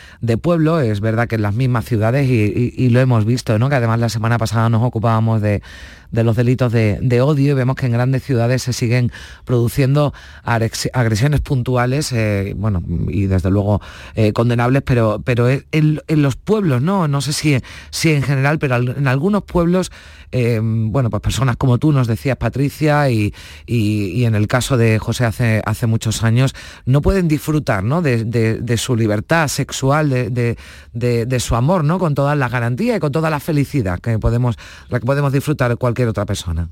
pueblo, 0.43 0.81
es 0.81 1.01
verdad 1.01 1.27
que 1.27 1.37
en 1.37 1.43
las 1.43 1.55
mismas 1.55 1.87
ciudades, 1.87 2.29
y, 2.29 2.89
lo 2.91 3.01
hemos 3.01 3.25
visto, 3.25 3.59
¿no? 3.59 3.69
Que 3.69 3.77
además 3.77 3.99
la 3.99 4.09
semana 4.09 4.39
pasada 4.39 4.69
nos 4.69 4.83
ocupábamos 4.83 5.41
de, 5.41 5.63
de 6.11 6.25
los 6.25 6.37
delitos 6.37 6.71
de, 6.73 7.21
odio 7.21 7.53
y 7.53 7.55
vemos 7.55 7.77
que 7.77 7.87
en 7.87 7.93
grandes 7.93 8.23
ciudades 8.23 8.63
se 8.63 8.73
siguen 8.75 9.11
produciendo 9.45 10.13
agresiones 10.45 11.41
puntuales, 11.41 12.13
eh, 12.13 12.55
bueno, 12.57 12.83
y 13.09 13.27
desde 13.27 13.51
luego 13.51 13.81
eh, 14.15 14.33
condenables, 14.33 14.83
pero, 14.83 15.23
pero 15.25 15.49
en, 15.49 16.01
los 16.09 16.37
pueblos, 16.37 16.83
¿no? 16.83 17.09
No 17.09 17.21
sé 17.23 17.33
si, 17.33 17.59
si 17.91 18.13
en 18.13 18.23
general, 18.23 18.59
pero 18.59 18.77
en 18.77 19.09
algunos 19.09 19.45
pueblos, 19.45 19.91
eh, 20.31 20.61
bueno, 20.63 21.09
pues 21.09 21.23
personas 21.23 21.57
como 21.57 21.79
tú 21.79 21.93
nos 21.93 22.07
decías, 22.07 22.37
Patricia, 22.37 23.09
y, 23.11 23.33
en 23.67 24.35
el 24.35 24.47
caso 24.47 24.77
de 24.77 24.99
José 24.99 25.25
hace, 25.25 25.63
hace 25.65 25.87
muchos 25.87 26.23
años, 26.23 26.55
no 26.85 27.01
pueden 27.01 27.29
disfrutar 27.29 27.47
¿no? 27.83 28.03
De, 28.03 28.77
su 28.77 28.95
libertad 28.95 29.06
sexual, 29.49 30.11
de, 30.11 30.57
de, 30.93 31.41
su 31.41 31.55
amor, 31.55 31.85
¿no? 31.85 31.99
Con 31.99 32.15
todas 32.15 32.37
las 32.37 32.51
garantías 32.51 32.97
y 32.97 33.01
con 33.01 33.13
toda 33.13 33.31
la 33.31 33.41
felicidad 33.41 33.99
que 34.01 34.19
podemos, 34.19 34.57
la 34.89 35.01
que 35.01 35.07
podemos 35.07 35.33
disfrutar 35.33 35.77
cualquier 35.77 36.09
otra 36.09 36.27
persona? 36.27 36.69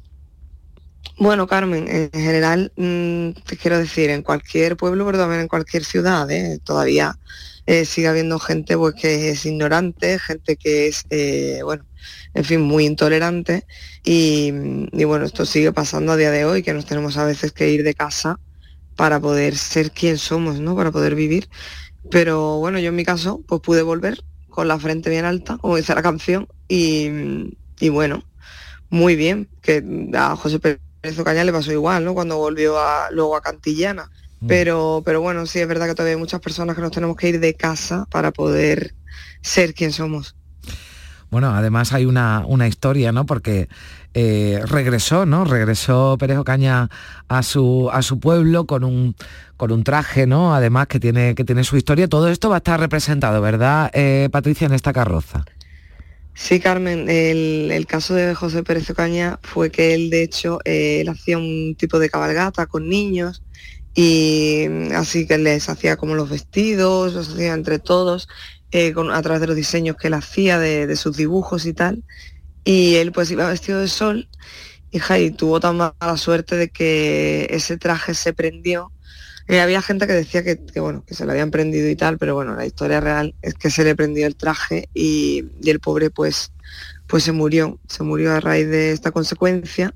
Bueno, 1.18 1.46
Carmen, 1.46 1.86
en 1.88 2.10
general, 2.10 2.72
mm, 2.76 3.40
te 3.46 3.56
quiero 3.56 3.78
decir, 3.78 4.10
en 4.10 4.22
cualquier 4.22 4.76
pueblo, 4.76 5.06
pero 5.06 5.18
también 5.18 5.42
en 5.42 5.48
cualquier 5.48 5.84
ciudad, 5.84 6.28
¿eh? 6.30 6.58
todavía 6.64 7.16
eh, 7.66 7.84
sigue 7.84 8.08
habiendo 8.08 8.38
gente 8.38 8.76
pues, 8.76 8.94
que 8.94 9.30
es 9.30 9.46
ignorante, 9.46 10.18
gente 10.18 10.56
que 10.56 10.88
es, 10.88 11.04
eh, 11.10 11.60
bueno, 11.62 11.84
en 12.34 12.44
fin, 12.44 12.60
muy 12.60 12.84
intolerante. 12.84 13.64
Y, 14.04 14.52
y, 14.92 15.04
bueno, 15.04 15.24
esto 15.24 15.46
sigue 15.46 15.72
pasando 15.72 16.12
a 16.12 16.16
día 16.16 16.30
de 16.30 16.44
hoy, 16.44 16.62
que 16.62 16.74
nos 16.74 16.84
tenemos 16.84 17.16
a 17.16 17.24
veces 17.24 17.52
que 17.52 17.70
ir 17.70 17.84
de 17.84 17.94
casa 17.94 18.38
para 18.96 19.20
poder 19.20 19.56
ser 19.56 19.92
quien 19.92 20.18
somos, 20.18 20.60
¿no? 20.60 20.76
Para 20.76 20.90
poder 20.90 21.14
vivir. 21.14 21.48
Pero 22.10 22.58
bueno, 22.58 22.78
yo 22.78 22.88
en 22.88 22.96
mi 22.96 23.04
caso, 23.04 23.42
pues 23.46 23.60
pude 23.60 23.82
volver 23.82 24.22
con 24.48 24.68
la 24.68 24.78
frente 24.78 25.10
bien 25.10 25.24
alta, 25.24 25.58
como 25.58 25.76
dice 25.76 25.94
la 25.94 26.02
canción, 26.02 26.46
y, 26.68 27.08
y 27.80 27.88
bueno, 27.88 28.24
muy 28.90 29.16
bien, 29.16 29.48
que 29.62 29.84
a 30.14 30.36
José 30.36 30.60
Pérez 30.60 31.18
Ocaña 31.18 31.44
le 31.44 31.52
pasó 31.52 31.72
igual, 31.72 32.04
¿no? 32.04 32.14
Cuando 32.14 32.36
volvió 32.36 32.78
a, 32.78 33.10
luego 33.10 33.36
a 33.36 33.42
Cantillana. 33.42 34.10
Mm. 34.40 34.46
Pero, 34.46 35.02
pero 35.04 35.20
bueno, 35.20 35.46
sí 35.46 35.58
es 35.58 35.66
verdad 35.66 35.86
que 35.86 35.94
todavía 35.94 36.14
hay 36.14 36.20
muchas 36.20 36.40
personas 36.40 36.76
que 36.76 36.82
nos 36.82 36.92
tenemos 36.92 37.16
que 37.16 37.28
ir 37.28 37.40
de 37.40 37.54
casa 37.54 38.06
para 38.10 38.30
poder 38.30 38.94
ser 39.42 39.74
quien 39.74 39.92
somos. 39.92 40.36
Bueno, 41.30 41.52
además 41.52 41.92
hay 41.92 42.04
una, 42.04 42.44
una 42.46 42.68
historia, 42.68 43.10
¿no? 43.10 43.26
Porque 43.26 43.68
eh, 44.14 44.60
regresó, 44.64 45.26
¿no? 45.26 45.44
Regresó 45.44 46.16
Pérez 46.18 46.38
Ocaña 46.38 46.88
a 47.28 47.42
su, 47.42 47.90
a 47.92 48.02
su 48.02 48.20
pueblo 48.20 48.64
con 48.66 48.84
un, 48.84 49.14
con 49.56 49.72
un 49.72 49.84
traje, 49.84 50.26
¿no? 50.26 50.54
Además 50.54 50.86
que 50.86 51.00
tiene, 51.00 51.34
que 51.34 51.44
tiene 51.44 51.64
su 51.64 51.76
historia. 51.76 52.08
Todo 52.08 52.28
esto 52.28 52.48
va 52.48 52.56
a 52.56 52.58
estar 52.58 52.80
representado, 52.80 53.40
¿verdad, 53.40 53.90
eh, 53.92 54.28
Patricia, 54.30 54.66
en 54.66 54.74
esta 54.74 54.92
carroza? 54.92 55.44
Sí, 56.36 56.58
Carmen, 56.58 57.08
el, 57.08 57.70
el 57.70 57.86
caso 57.86 58.14
de 58.14 58.34
José 58.34 58.64
Pérez 58.64 58.90
Ocaña 58.90 59.38
fue 59.42 59.70
que 59.70 59.94
él, 59.94 60.10
de 60.10 60.24
hecho, 60.24 60.58
eh, 60.64 61.00
él 61.00 61.08
hacía 61.08 61.38
un 61.38 61.76
tipo 61.78 62.00
de 62.00 62.10
cabalgata 62.10 62.66
con 62.66 62.88
niños 62.88 63.42
y 63.94 64.66
así 64.96 65.28
que 65.28 65.38
les 65.38 65.68
hacía 65.68 65.96
como 65.96 66.16
los 66.16 66.30
vestidos, 66.30 67.14
los 67.14 67.28
hacía 67.28 67.54
entre 67.54 67.78
todos, 67.78 68.28
eh, 68.72 68.92
con, 68.92 69.12
a 69.12 69.22
través 69.22 69.40
de 69.40 69.46
los 69.46 69.54
diseños 69.54 69.96
que 69.96 70.08
él 70.08 70.14
hacía, 70.14 70.58
de, 70.58 70.88
de 70.88 70.96
sus 70.96 71.16
dibujos 71.16 71.66
y 71.66 71.72
tal. 71.72 72.02
Y 72.64 72.96
él 72.96 73.12
pues 73.12 73.30
iba 73.30 73.48
vestido 73.48 73.80
de 73.80 73.88
sol, 73.88 74.28
hija, 74.90 75.18
y 75.18 75.30
tuvo 75.30 75.60
tan 75.60 75.76
mala 75.76 76.16
suerte 76.16 76.56
de 76.56 76.70
que 76.70 77.46
ese 77.50 77.76
traje 77.76 78.14
se 78.14 78.32
prendió. 78.32 78.90
Eh, 79.46 79.60
había 79.60 79.82
gente 79.82 80.06
que 80.06 80.14
decía 80.14 80.42
que, 80.42 80.58
que, 80.64 80.80
bueno, 80.80 81.04
que 81.06 81.14
se 81.14 81.26
le 81.26 81.32
habían 81.32 81.50
prendido 81.50 81.88
y 81.90 81.96
tal, 81.96 82.16
pero 82.16 82.34
bueno, 82.34 82.54
la 82.54 82.64
historia 82.64 83.00
real 83.00 83.34
es 83.42 83.54
que 83.54 83.68
se 83.68 83.84
le 83.84 83.94
prendió 83.94 84.26
el 84.26 84.36
traje 84.36 84.88
y, 84.94 85.44
y 85.60 85.70
el 85.70 85.80
pobre 85.80 86.08
pues, 86.10 86.52
pues 87.06 87.24
se 87.24 87.32
murió, 87.32 87.78
se 87.86 88.02
murió 88.02 88.32
a 88.32 88.40
raíz 88.40 88.68
de 88.68 88.92
esta 88.92 89.10
consecuencia. 89.10 89.94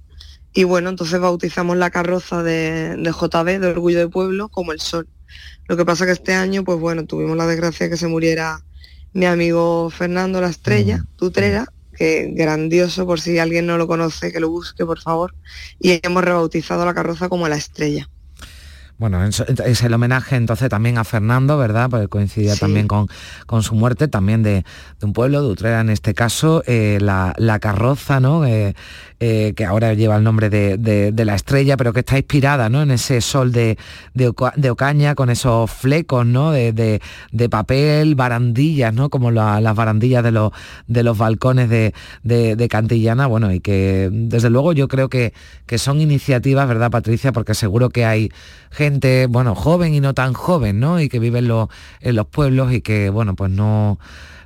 Y 0.53 0.65
bueno, 0.65 0.91
entonces 0.91 1.19
bautizamos 1.21 1.77
la 1.77 1.91
carroza 1.91 2.43
de, 2.43 2.97
de 2.97 3.11
JB, 3.11 3.61
de 3.61 3.69
Orgullo 3.69 3.99
de 3.99 4.09
Pueblo, 4.09 4.49
como 4.49 4.73
el 4.73 4.81
sol. 4.81 5.09
Lo 5.67 5.77
que 5.77 5.85
pasa 5.85 6.07
que 6.07 6.13
este 6.13 6.35
año, 6.35 6.65
pues 6.65 6.79
bueno, 6.79 7.05
tuvimos 7.07 7.37
la 7.37 7.47
desgracia 7.47 7.87
de 7.87 7.91
que 7.91 7.97
se 7.97 8.09
muriera 8.09 8.63
mi 9.13 9.27
amigo 9.27 9.91
Fernando 9.91 10.41
La 10.41 10.49
Estrella, 10.49 11.05
Tutrera, 11.17 11.67
que 11.99 12.31
grandioso, 12.33 13.07
por 13.07 13.21
si 13.21 13.39
alguien 13.39 13.67
no 13.67 13.77
lo 13.77 13.87
conoce, 13.87 14.33
que 14.33 14.41
lo 14.41 14.49
busque, 14.51 14.87
por 14.87 15.01
favor. 15.01 15.35
Y 15.81 15.99
hemos 16.03 16.23
rebautizado 16.25 16.87
la 16.87 16.95
carroza 16.95 17.29
como 17.29 17.49
La 17.49 17.57
Estrella. 17.57 18.09
Bueno, 18.99 19.25
es, 19.25 19.41
el 19.83 19.95
homenaje 19.95 20.35
entonces 20.35 20.69
también 20.69 20.99
a 20.99 21.05
Fernando, 21.05 21.57
¿verdad? 21.57 21.89
Porque 21.89 22.09
coincidía 22.09 22.55
Sí. 22.55 22.61
también 22.61 22.89
con, 22.89 23.07
con 23.47 23.63
su 23.63 23.77
muerte, 23.77 24.09
también 24.09 24.43
de, 24.43 24.65
de 24.99 25.07
un 25.07 25.13
pueblo, 25.13 25.41
de 25.41 25.49
Utrera 25.49 25.81
en 25.81 25.89
este 25.89 26.15
caso, 26.15 26.65
eh, 26.67 26.99
la, 27.01 27.33
la 27.39 27.61
carroza, 27.61 28.19
¿no? 28.19 28.45
Eh, 28.45 28.75
eh, 29.21 29.53
que 29.57 29.65
ahora 29.65 29.95
lleva 29.95 30.17
el 30.17 30.23
nombre 30.25 30.49
de, 30.51 30.79
de- 30.79 31.25
la 31.25 31.35
estrella, 31.35 31.77
pero 31.77 31.93
que 31.93 32.01
está 32.01 32.17
inspirada, 32.17 32.69
¿no? 32.69 32.83
En 32.83 32.91
ese 32.93 33.21
sol 33.21 33.53
de, 33.53 33.77
de, 34.15 34.29
Oca- 34.29 34.53
de 34.57 34.71
Ocaña, 34.71 35.15
con 35.15 35.29
esos 35.31 35.71
flecos, 35.71 36.25
¿no? 36.25 36.53
De, 36.53 37.01
papel, 37.51 38.15
barandillas, 38.15 38.95
¿no? 38.95 39.11
Como 39.11 39.31
la- 39.31 39.61
las 39.61 39.75
barandillas 39.75 40.23
de 40.23 40.31
los, 40.31 40.53
de 40.87 41.03
los 41.03 41.19
balcones 41.19 41.69
de 41.69 42.69
Cantillana, 42.71 43.27
bueno, 43.27 43.53
y 43.53 43.61
que 43.61 44.09
desde 44.13 44.51
luego 44.51 44.73
yo 44.73 44.89
creo 44.89 45.09
que, 45.09 45.33
que 45.67 45.79
son 45.79 46.01
iniciativas, 46.01 46.69
¿verdad, 46.69 46.91
Patricia? 46.91 47.33
Porque 47.33 47.55
seguro 47.55 47.91
que 47.91 48.05
hay 48.05 48.31
gente, 48.71 49.27
bueno, 49.29 49.55
joven 49.55 49.95
y 49.95 50.01
no 50.01 50.15
tan 50.15 50.33
joven, 50.33 50.81
¿no? 50.81 51.01
Y 51.01 51.09
que 51.09 51.19
vive 51.19 51.41
en 51.41 51.49
los, 51.49 51.69
en 52.01 52.17
los 52.17 52.27
pueblos 52.27 52.73
y 52.73 52.81
que, 52.81 53.11
bueno, 53.11 53.35
pues 53.35 53.51
no, 53.51 53.99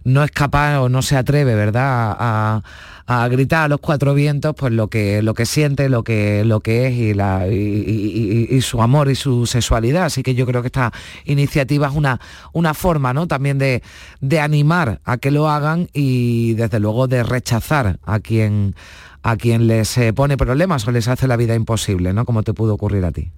no 0.04 0.22
es 0.24 0.30
capaz 0.30 0.78
o 0.80 0.88
no 0.88 1.02
se 1.02 1.16
atreve, 1.16 1.54
¿verdad?, 1.54 2.16
a, 2.18 2.62
a 3.06 3.28
gritar 3.28 3.64
a 3.64 3.68
los 3.68 3.80
cuatro 3.80 4.14
vientos 4.14 4.54
pues 4.56 4.72
lo 4.72 4.88
que, 4.88 5.22
lo 5.22 5.34
que 5.34 5.44
siente, 5.44 5.88
lo 5.88 6.04
que, 6.04 6.44
lo 6.44 6.60
que 6.60 6.86
es 6.86 6.94
y, 6.94 7.14
la, 7.14 7.48
y, 7.48 7.52
y- 7.54 8.46
y- 8.56 8.60
su 8.62 8.80
amor 8.80 9.10
y 9.10 9.14
su 9.16 9.44
sexualidad. 9.46 10.04
Así 10.04 10.22
que 10.22 10.34
yo 10.34 10.46
creo 10.46 10.62
que 10.62 10.68
esta 10.68 10.92
iniciativa 11.24 11.88
es 11.88 11.94
una, 11.94 12.20
una 12.52 12.74
forma 12.74 13.12
¿no? 13.12 13.26
también 13.26 13.58
de, 13.58 13.82
de 14.20 14.40
animar 14.40 15.00
a 15.04 15.16
que 15.18 15.30
lo 15.30 15.48
hagan 15.50 15.88
y 15.92 16.54
desde 16.54 16.78
luego 16.80 17.08
de 17.08 17.22
rechazar 17.24 17.98
a 18.04 18.20
quien, 18.20 18.74
a 19.22 19.36
quien 19.36 19.66
les 19.66 19.98
eh, 19.98 20.12
pone 20.12 20.36
problemas 20.36 20.86
o 20.86 20.92
les 20.92 21.08
hace 21.08 21.26
la 21.26 21.36
vida 21.36 21.54
imposible, 21.54 22.12
¿no? 22.12 22.24
Como 22.24 22.42
te 22.44 22.54
pudo 22.54 22.74
ocurrir 22.74 23.04
a 23.04 23.12
ti. 23.12 23.30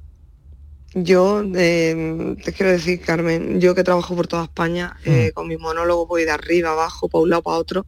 Yo 0.94 1.42
eh, 1.56 2.36
te 2.44 2.52
quiero 2.52 2.70
decir, 2.70 3.00
Carmen, 3.00 3.60
yo 3.60 3.74
que 3.74 3.82
trabajo 3.82 4.14
por 4.14 4.28
toda 4.28 4.44
España, 4.44 4.96
eh, 5.04 5.32
con 5.34 5.48
mi 5.48 5.56
monólogo 5.56 6.06
voy 6.06 6.24
de 6.24 6.30
arriba, 6.30 6.70
abajo, 6.70 7.08
para 7.08 7.22
un 7.22 7.30
lado, 7.30 7.42
para 7.42 7.58
otro. 7.58 7.86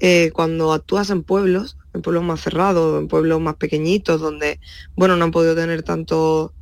eh, 0.00 0.30
cuando 0.34 0.72
actúas 0.72 1.10
en 1.10 1.22
pueblos, 1.24 1.78
en 1.94 2.02
pueblos 2.02 2.24
más 2.24 2.40
cerrados, 2.42 3.00
en 3.00 3.08
pueblos 3.08 3.40
más 3.40 3.56
pequeñitos, 3.56 4.20
donde, 4.20 4.60
bueno, 4.96 5.16
no 5.16 5.24
han 5.26 5.30
podido 5.32 5.54
tener 5.56 5.82
tanto 5.84 6.54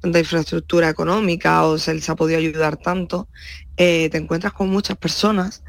tanta 0.00 0.18
infraestructura 0.20 0.90
económica 0.90 1.64
o 1.66 1.78
se 1.78 1.94
les 1.94 2.08
ha 2.10 2.16
podido 2.16 2.38
ayudar 2.38 2.76
tanto, 2.78 3.28
eh, 3.76 4.10
te 4.10 4.18
encuentras 4.18 4.52
con 4.54 4.68
muchas 4.70 4.96
personas 4.98 5.64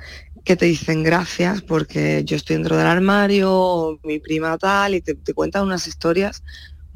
que 0.46 0.56
te 0.56 0.66
dicen 0.66 1.04
gracias 1.04 1.62
porque 1.64 2.24
yo 2.26 2.36
estoy 2.38 2.56
dentro 2.58 2.78
del 2.78 2.88
armario, 2.88 3.52
o 3.54 4.00
mi 4.04 4.20
prima 4.20 4.58
tal, 4.58 4.96
y 4.96 5.02
te, 5.02 5.16
te 5.16 5.34
cuentan 5.34 5.64
unas 5.66 5.88
historias 5.88 6.44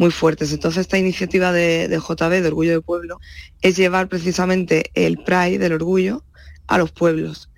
muy 0.02 0.10
fuertes. 0.10 0.52
Entonces 0.52 0.82
esta 0.82 0.98
iniciativa 0.98 1.52
de, 1.52 1.88
de 1.88 1.98
JB, 2.00 2.42
de 2.42 2.48
Orgullo 2.48 2.72
de 2.72 2.82
Pueblo, 2.82 3.20
es 3.62 3.78
llevar 3.78 4.10
precisamente 4.10 4.90
el 4.96 5.20
Pride 5.20 5.60
del 5.60 5.74
orgullo 5.74 6.24
a 6.66 6.80
los 6.80 6.92
pueblos. 6.92 7.52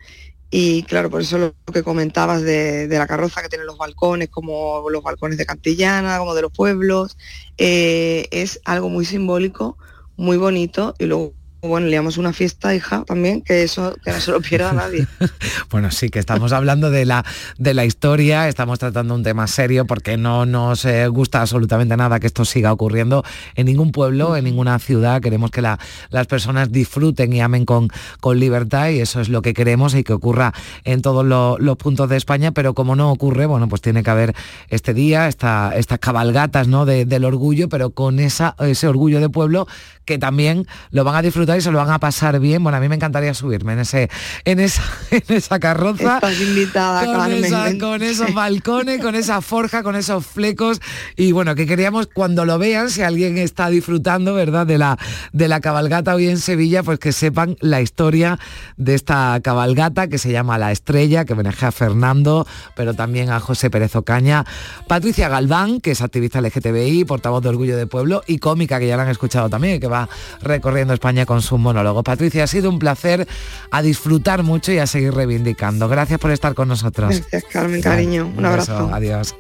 Y 0.52 0.84
claro, 0.84 1.10
por 1.10 1.22
eso 1.22 1.38
lo 1.38 1.56
que 1.72 1.84
comentabas 1.84 2.42
de, 2.44 2.88
la 2.90 3.08
carroza 3.08 3.42
que 3.42 3.48
tiene 3.48 3.64
los 3.64 3.78
balcones, 3.78 4.28
como 4.28 4.88
los 4.90 5.02
balcones 5.02 5.38
de 5.38 5.46
Cantillana, 5.46 6.20
como 6.20 6.36
de 6.36 6.42
los 6.42 6.52
pueblos, 6.52 7.18
eh, 7.58 8.28
es 8.30 8.60
algo 8.66 8.90
muy 8.90 9.06
simbólico, 9.06 9.78
muy 10.18 10.36
bonito 10.36 10.96
y 11.00 11.06
luego 11.06 11.34
bueno, 11.64 11.88
le 11.88 11.96
damos 11.96 12.18
una 12.18 12.34
fiesta, 12.34 12.76
hija, 12.76 13.04
también, 13.06 13.42
que 13.42 13.64
eso 13.64 13.96
que 14.04 14.12
no 14.12 14.20
se 14.20 14.32
lo 14.32 14.42
pierda 14.42 14.74
nadie. 14.74 15.08
Bueno, 15.72 15.92
sí, 15.92 16.10
que 16.10 16.20
estamos 16.20 16.52
hablando 16.52 16.90
de 16.92 17.06
la, 17.06 17.24
de 17.58 17.74
la 17.74 17.86
historia, 17.86 18.48
estamos 18.50 18.80
tratando 18.80 19.16
un 19.16 19.24
tema 19.24 19.48
serio 19.48 19.86
porque 19.86 20.18
no 20.18 20.46
nos 20.46 20.84
eh, 20.86 21.08
gusta 21.08 21.42
absolutamente 21.42 21.96
nada 21.96 22.20
que 22.20 22.28
esto 22.28 22.44
siga 22.46 22.74
ocurriendo 22.74 23.24
en 23.56 23.68
ningún 23.68 23.92
pueblo, 23.92 24.36
en 24.36 24.44
ninguna 24.44 24.78
ciudad. 24.80 25.22
Queremos 25.22 25.52
que 25.52 25.62
la- 25.62 25.80
las 26.10 26.28
personas 26.28 26.72
disfruten 26.72 27.32
y 27.34 27.40
amen 27.42 27.66
con, 27.66 27.88
con 28.20 28.40
libertad 28.40 28.90
y 28.90 29.00
eso 29.00 29.22
es 29.22 29.30
lo 29.30 29.42
que 29.42 29.54
queremos 29.54 29.96
y 29.96 30.04
que 30.04 30.14
ocurra 30.14 30.54
en 30.84 31.02
todos 31.02 31.26
lo- 31.26 31.58
los 31.60 31.78
puntos 31.78 32.10
de 32.10 32.18
España, 32.18 32.52
pero 32.52 32.74
como 32.74 32.96
no 32.96 33.10
ocurre, 33.12 33.46
bueno, 33.46 33.70
pues 33.70 33.82
tiene 33.82 34.04
que 34.04 34.10
haber 34.10 34.36
este 34.70 34.94
día, 34.94 35.28
esta, 35.28 35.72
estas 35.76 36.00
cabalgatas 36.00 36.68
¿no? 36.68 36.86
de- 36.86 37.06
del 37.06 37.24
orgullo, 37.24 37.70
pero 37.70 37.92
con 37.92 38.20
esa, 38.20 38.56
ese 38.60 38.88
orgullo 38.88 39.22
de 39.22 39.30
pueblo 39.30 39.66
que 40.06 40.18
también 40.18 40.68
lo 40.92 41.06
van 41.06 41.16
a 41.16 41.22
disfrutar 41.22 41.53
y 41.58 41.62
se 41.62 41.72
lo 41.72 41.78
van 41.80 41.90
a 41.92 42.00
pasar 42.00 42.40
bien. 42.40 42.64
Bueno, 42.64 42.78
a 42.78 42.82
mí 42.82 42.90
me 42.90 42.96
encantaría 42.96 43.34
subirme 43.34 43.74
en 43.74 43.80
ese, 43.80 44.10
en 44.46 44.60
esa, 44.60 44.82
en 45.12 45.24
esa 45.28 45.60
carroza. 45.60 46.16
Estás 46.16 46.40
invitada, 46.42 47.06
con, 47.06 47.16
Carmen. 47.16 47.46
esa- 47.46 47.78
con 47.80 48.04
esos 48.04 48.34
balcones, 48.34 49.02
con 49.02 49.16
esa 49.16 49.42
forja, 49.42 49.84
con 49.84 49.96
esos 49.96 50.26
flecos. 50.26 50.80
Y 51.16 51.32
bueno, 51.32 51.56
que 51.56 51.66
queríamos 51.66 52.08
cuando 52.14 52.46
lo 52.46 52.58
vean, 52.60 52.90
si 52.90 53.02
alguien 53.02 53.38
está 53.38 53.70
disfrutando, 53.70 54.34
¿verdad? 54.34 54.66
De 54.66 54.78
la, 54.78 54.98
de 55.32 55.48
la 55.48 55.60
cabalgata 55.62 56.16
hoy 56.16 56.28
en 56.28 56.38
Sevilla, 56.40 56.84
pues 56.84 57.00
que 57.00 57.12
sepan 57.12 57.56
la 57.60 57.82
historia 57.82 58.40
de 58.78 58.96
esta 58.96 59.40
cabalgata 59.44 60.08
que 60.08 60.18
se 60.18 60.32
llama 60.32 60.58
La 60.58 60.72
Estrella, 60.72 61.26
que 61.26 61.34
homenajea 61.34 61.70
a 61.70 61.72
Fernando, 61.72 62.48
pero 62.76 62.94
también 62.94 63.30
a 63.30 63.40
José 63.40 63.70
Pérez 63.70 63.96
Ocaña. 63.96 64.46
Patricia 64.88 65.30
Galván, 65.30 65.80
que 65.82 65.92
es 65.92 66.02
activista 66.02 66.42
LGTBI, 66.42 67.06
portavoz 67.06 67.44
de 67.44 67.50
Orgullo 67.50 67.78
de 67.78 67.88
Pueblo 67.88 68.24
y 68.28 68.38
cómica, 68.40 68.80
que 68.80 68.88
ya 68.88 68.98
la 68.98 69.04
han 69.04 69.10
escuchado 69.10 69.50
también, 69.50 69.80
que 69.80 69.88
va 69.88 70.10
recorriendo 70.42 70.94
España 70.94 71.26
con 71.26 71.42
sus 71.44 71.60
monólogos. 71.60 72.04
Patricia, 72.04 72.44
ha 72.44 72.48
sido 72.48 72.70
un 72.70 72.80
placer 72.80 73.28
a 73.72 73.82
disfrutar 73.82 74.44
mucho 74.44 74.72
y 74.72 74.80
a 74.80 74.88
seguir 74.88 75.14
reivindicando. 75.14 75.88
Gracias 75.88 76.20
por 76.20 76.32
estar 76.32 76.54
con 76.54 76.68
nosotros. 76.68 77.10
Gracias, 77.10 77.44
Carmen, 77.52 77.82
cariño. 77.82 78.32
Un 78.36 78.46
abrazo. 78.46 78.90
Adiós. 78.92 79.36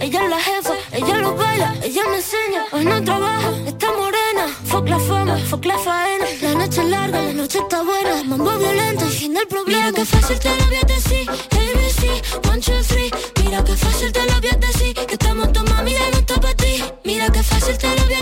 Ella 0.00 0.24
es 0.24 0.30
la 0.30 0.40
jefa, 0.40 0.74
ella 0.92 1.18
lo 1.18 1.36
baila, 1.36 1.74
ella 1.82 2.02
me 2.10 2.16
enseña. 2.16 2.64
Hoy 2.72 2.84
no 2.84 3.02
trabaja, 3.04 3.50
está 3.66 3.86
morena. 3.92 4.46
Fuck 4.64 4.88
la 4.88 4.98
fama, 4.98 5.36
fuck 5.48 5.64
la 5.64 5.78
faena. 5.78 6.26
La 6.42 6.54
noche 6.54 6.80
es 6.80 6.88
larga, 6.88 7.22
la 7.22 7.32
noche 7.32 7.58
está 7.58 7.82
buena. 7.82 8.24
Mambo 8.24 8.58
violento, 8.58 9.06
fin 9.06 9.34
del 9.34 9.46
problema. 9.46 9.86
Mira 9.86 9.92
que 9.92 10.04
fácil 10.04 10.38
te 10.40 10.56
lo 10.56 10.64
voy 10.66 10.76
a 10.76 10.86
decir. 10.86 11.30
ABC, 11.30 12.48
one, 12.48 12.60
two, 12.60 12.82
three. 12.88 13.10
Mira 13.44 13.62
que 13.62 13.76
fácil 13.76 14.12
te 14.12 14.24
lo 14.24 14.40
voy 14.40 14.50
a 14.50 14.56
decir. 14.56 14.94
Que 14.94 15.14
estamos 15.14 15.52
tu 15.52 15.62
mami, 15.64 15.92
ya 15.92 16.10
no 16.10 16.18
está 16.18 16.40
para 16.40 16.54
ti. 16.54 16.82
Mira 17.04 17.28
que 17.30 17.42
fácil 17.42 17.78
te 17.78 17.88
lo 17.88 17.94
voy 17.94 18.02
a 18.02 18.08
decir. 18.08 18.19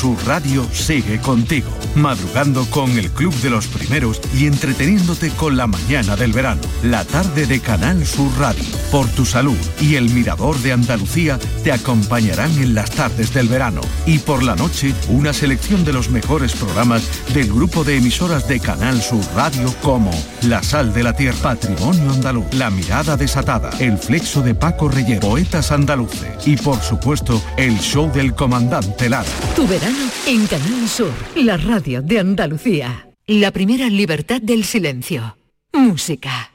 Sur 0.00 0.16
Radio 0.26 0.66
sigue 0.72 1.20
contigo, 1.20 1.68
madrugando 1.94 2.64
con 2.70 2.90
el 2.98 3.10
Club 3.10 3.34
de 3.42 3.50
los 3.50 3.66
Primeros 3.66 4.18
y 4.34 4.46
entreteniéndote 4.46 5.28
con 5.28 5.58
la 5.58 5.66
mañana 5.66 6.16
del 6.16 6.32
verano. 6.32 6.62
La 6.82 7.04
tarde 7.04 7.44
de 7.44 7.60
Canal 7.60 8.06
Sur 8.06 8.30
Radio, 8.38 8.64
por 8.90 9.06
tu 9.08 9.26
salud 9.26 9.58
y 9.78 9.96
el 9.96 10.08
Mirador 10.08 10.56
de 10.60 10.72
Andalucía 10.72 11.38
te 11.62 11.70
acompañarán 11.70 12.50
en 12.62 12.74
las 12.74 12.90
tardes 12.92 13.34
del 13.34 13.48
verano. 13.48 13.82
Y 14.06 14.20
por 14.20 14.42
la 14.42 14.56
noche, 14.56 14.94
una 15.10 15.34
selección 15.34 15.84
de 15.84 15.92
los 15.92 16.08
mejores 16.08 16.52
programas 16.52 17.02
del 17.32 17.52
grupo 17.52 17.84
de 17.84 17.96
emisoras 17.96 18.48
de 18.48 18.60
Canal 18.60 19.00
Sur 19.00 19.24
Radio 19.34 19.72
como 19.82 20.10
La 20.42 20.62
Sal 20.62 20.92
de 20.92 21.02
la 21.02 21.14
Tierra, 21.14 21.38
Patrimonio 21.42 22.10
Andaluz, 22.10 22.52
La 22.54 22.70
Mirada 22.70 23.16
Desatada, 23.16 23.70
El 23.78 23.98
Flexo 23.98 24.42
de 24.42 24.54
Paco 24.54 24.88
Reyero, 24.88 25.20
Poetas 25.20 25.70
Andaluces 25.70 26.46
y 26.46 26.56
por 26.56 26.80
supuesto, 26.80 27.42
el 27.56 27.78
show 27.78 28.10
del 28.10 28.34
comandante 28.34 29.08
Lara. 29.08 29.28
Tu 29.54 29.66
verano 29.66 30.10
en 30.26 30.46
Canal 30.46 30.88
Sur, 30.88 31.12
la 31.36 31.56
radio 31.56 32.02
de 32.02 32.18
Andalucía. 32.18 33.06
La 33.26 33.50
primera 33.50 33.88
libertad 33.88 34.40
del 34.40 34.64
silencio. 34.64 35.36
Música. 35.72 36.50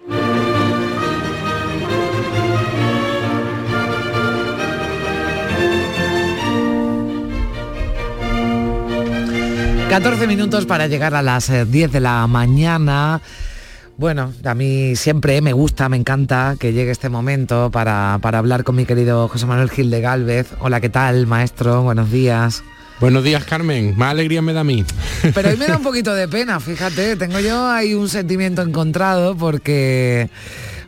14 9.96 10.28
minutos 10.28 10.66
para 10.66 10.88
llegar 10.88 11.16
a 11.16 11.22
las 11.22 11.50
eh, 11.50 11.64
10 11.64 11.90
de 11.90 12.02
la 12.02 12.28
mañana. 12.28 13.22
Bueno, 13.96 14.34
a 14.44 14.54
mí 14.54 14.94
siempre 14.98 15.40
me 15.40 15.54
gusta, 15.54 15.88
me 15.88 15.96
encanta 15.96 16.58
que 16.60 16.74
llegue 16.74 16.92
este 16.92 17.08
momento 17.08 17.72
para, 17.72 18.20
para 18.22 18.40
hablar 18.40 18.66
con 18.66 18.76
mi 18.76 18.86
querido 18.86 19.30
José 19.30 19.46
Manuel 19.46 19.70
Gil 19.70 19.90
de 19.90 20.02
Galvez. 20.02 20.48
Hola, 20.60 20.82
¿qué 20.82 20.90
tal, 20.90 21.28
maestro? 21.28 21.82
Buenos 21.84 22.12
días. 22.12 22.62
Buenos 23.00 23.24
días, 23.24 23.46
Carmen. 23.46 23.94
Más 23.96 24.12
alegría 24.12 24.42
me 24.42 24.52
da 24.52 24.60
a 24.60 24.64
mí. 24.66 24.84
Pero 25.34 25.50
hoy 25.50 25.56
me 25.56 25.66
da 25.66 25.78
un 25.78 25.84
poquito 25.84 26.14
de 26.14 26.28
pena, 26.28 26.60
fíjate, 26.60 27.16
tengo 27.16 27.40
yo 27.40 27.66
ahí 27.70 27.94
un 27.94 28.10
sentimiento 28.10 28.64
encontrado 28.64 29.38
porque, 29.38 30.30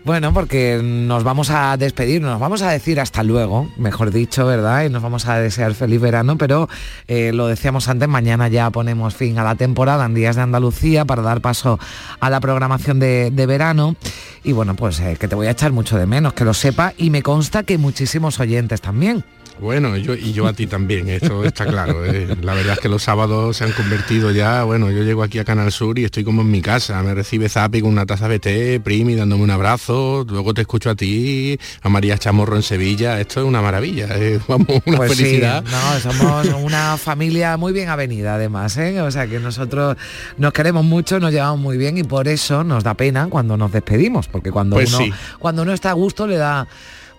bueno, 0.08 0.34
porque 0.34 0.80
nos 0.82 1.26
vamos 1.26 1.50
a 1.50 1.76
despedir, 1.76 2.22
nos 2.22 2.40
vamos 2.40 2.62
a 2.62 2.72
decir 2.72 3.02
hasta 3.02 3.24
luego, 3.24 3.70
mejor 3.76 4.10
dicho, 4.10 4.46
¿verdad? 4.46 4.86
Y 4.86 4.90
nos 4.90 5.04
vamos 5.04 5.28
a 5.28 5.38
desear 5.38 5.74
feliz 5.74 6.00
verano, 6.00 6.38
pero 6.38 6.70
eh, 7.10 7.34
lo 7.34 7.48
decíamos 7.48 7.90
antes, 7.90 8.08
mañana 8.08 8.48
ya 8.48 8.70
ponemos 8.70 9.14
fin 9.16 9.38
a 9.38 9.44
la 9.44 9.56
temporada 9.56 10.06
en 10.06 10.14
Días 10.14 10.38
de 10.38 10.44
Andalucía 10.44 11.04
para 11.04 11.22
dar 11.24 11.42
paso 11.42 11.78
a 12.22 12.30
la 12.30 12.40
programación 12.40 13.00
de, 13.00 13.46
verano. 13.46 13.98
Y 14.46 14.54
bueno, 14.54 14.76
pues 14.76 14.98
eh, 15.02 15.18
que 15.20 15.28
te 15.28 15.36
voy 15.36 15.48
a 15.48 15.52
echar 15.52 15.74
mucho 15.74 15.98
de 15.98 16.06
menos, 16.06 16.32
que 16.32 16.46
lo 16.46 16.54
sepa, 16.54 16.94
y 16.98 17.10
me 17.10 17.22
consta 17.22 17.64
que 17.64 17.78
muchísimos 17.78 18.40
oyentes 18.40 18.80
también. 18.80 19.26
Bueno, 19.60 19.98
yo, 19.98 20.14
y 20.14 20.34
yo 20.34 20.46
a 20.48 20.54
ti 20.54 20.68
también, 20.68 21.10
esto 21.10 21.44
está 21.44 21.66
claro. 21.66 22.06
eh. 22.06 22.28
La 22.42 22.54
verdad 22.54 22.74
es 22.74 22.80
que 22.80 22.90
los 22.90 23.02
sábados 23.04 23.58
se 23.58 23.64
han 23.64 23.72
convertido 23.72 24.32
ya, 24.32 24.64
bueno, 24.64 24.92
yo 24.92 25.04
llego 25.04 25.24
aquí 25.24 25.40
a 25.40 25.44
Canal 25.46 25.72
Sur 25.72 25.98
y 25.98 26.04
estoy 26.06 26.24
como 26.24 26.42
en 26.44 26.52
mi 26.52 26.62
casa. 26.62 27.02
Me 27.02 27.14
recibe 27.16 27.50
Zapi 27.50 27.82
con 27.82 27.92
una 27.92 28.06
taza 28.06 28.28
de 28.28 28.40
té, 28.40 28.80
Primi 28.80 29.16
dándome 29.16 29.44
un 29.44 29.50
abrazo, 29.50 30.26
luego 30.30 30.54
te 30.54 30.62
escucho 30.62 30.92
a 30.92 30.96
ti, 30.96 31.58
a 31.82 31.90
María 31.90 32.18
Chamorro 32.18 32.56
en 32.56 32.62
Sevilla. 32.64 33.20
Esto 33.20 33.40
es 33.42 33.46
una 33.48 33.62
maravilla, 33.62 34.08
eh. 34.12 34.40
vamos, 34.48 34.68
una 34.86 34.98
Pues 34.98 35.12
sí, 35.14 35.24
felicidad. 35.24 35.64
no, 35.64 36.00
somos 36.00 36.48
una 36.64 36.96
familia 36.98 37.58
muy 37.58 37.74
bien 37.74 37.90
avenida 37.90 38.36
además, 38.36 38.78
¿eh? 38.78 39.02
o 39.02 39.10
sea 39.10 39.26
que 39.28 39.40
nosotros 39.40 39.98
nos 40.38 40.54
queremos 40.54 40.86
mucho, 40.86 41.20
nos 41.20 41.32
llevamos 41.32 41.60
muy 41.60 41.78
bien 41.78 41.98
y 41.98 42.04
por 42.04 42.28
eso 42.28 42.64
nos 42.64 42.84
da 42.84 42.94
pena 42.94 43.28
cuando 43.28 43.58
nos 43.58 43.72
despedimos, 43.72 44.28
porque 44.28 44.52
cuando 44.52 44.76
Pues 44.76 44.90
uno 44.94 44.98
sí. 45.06 45.14
cuando 45.40 45.64
uno 45.64 45.74
está 45.74 45.90
a 45.90 45.94
gusto 45.94 46.28
le 46.28 46.38
da 46.38 46.68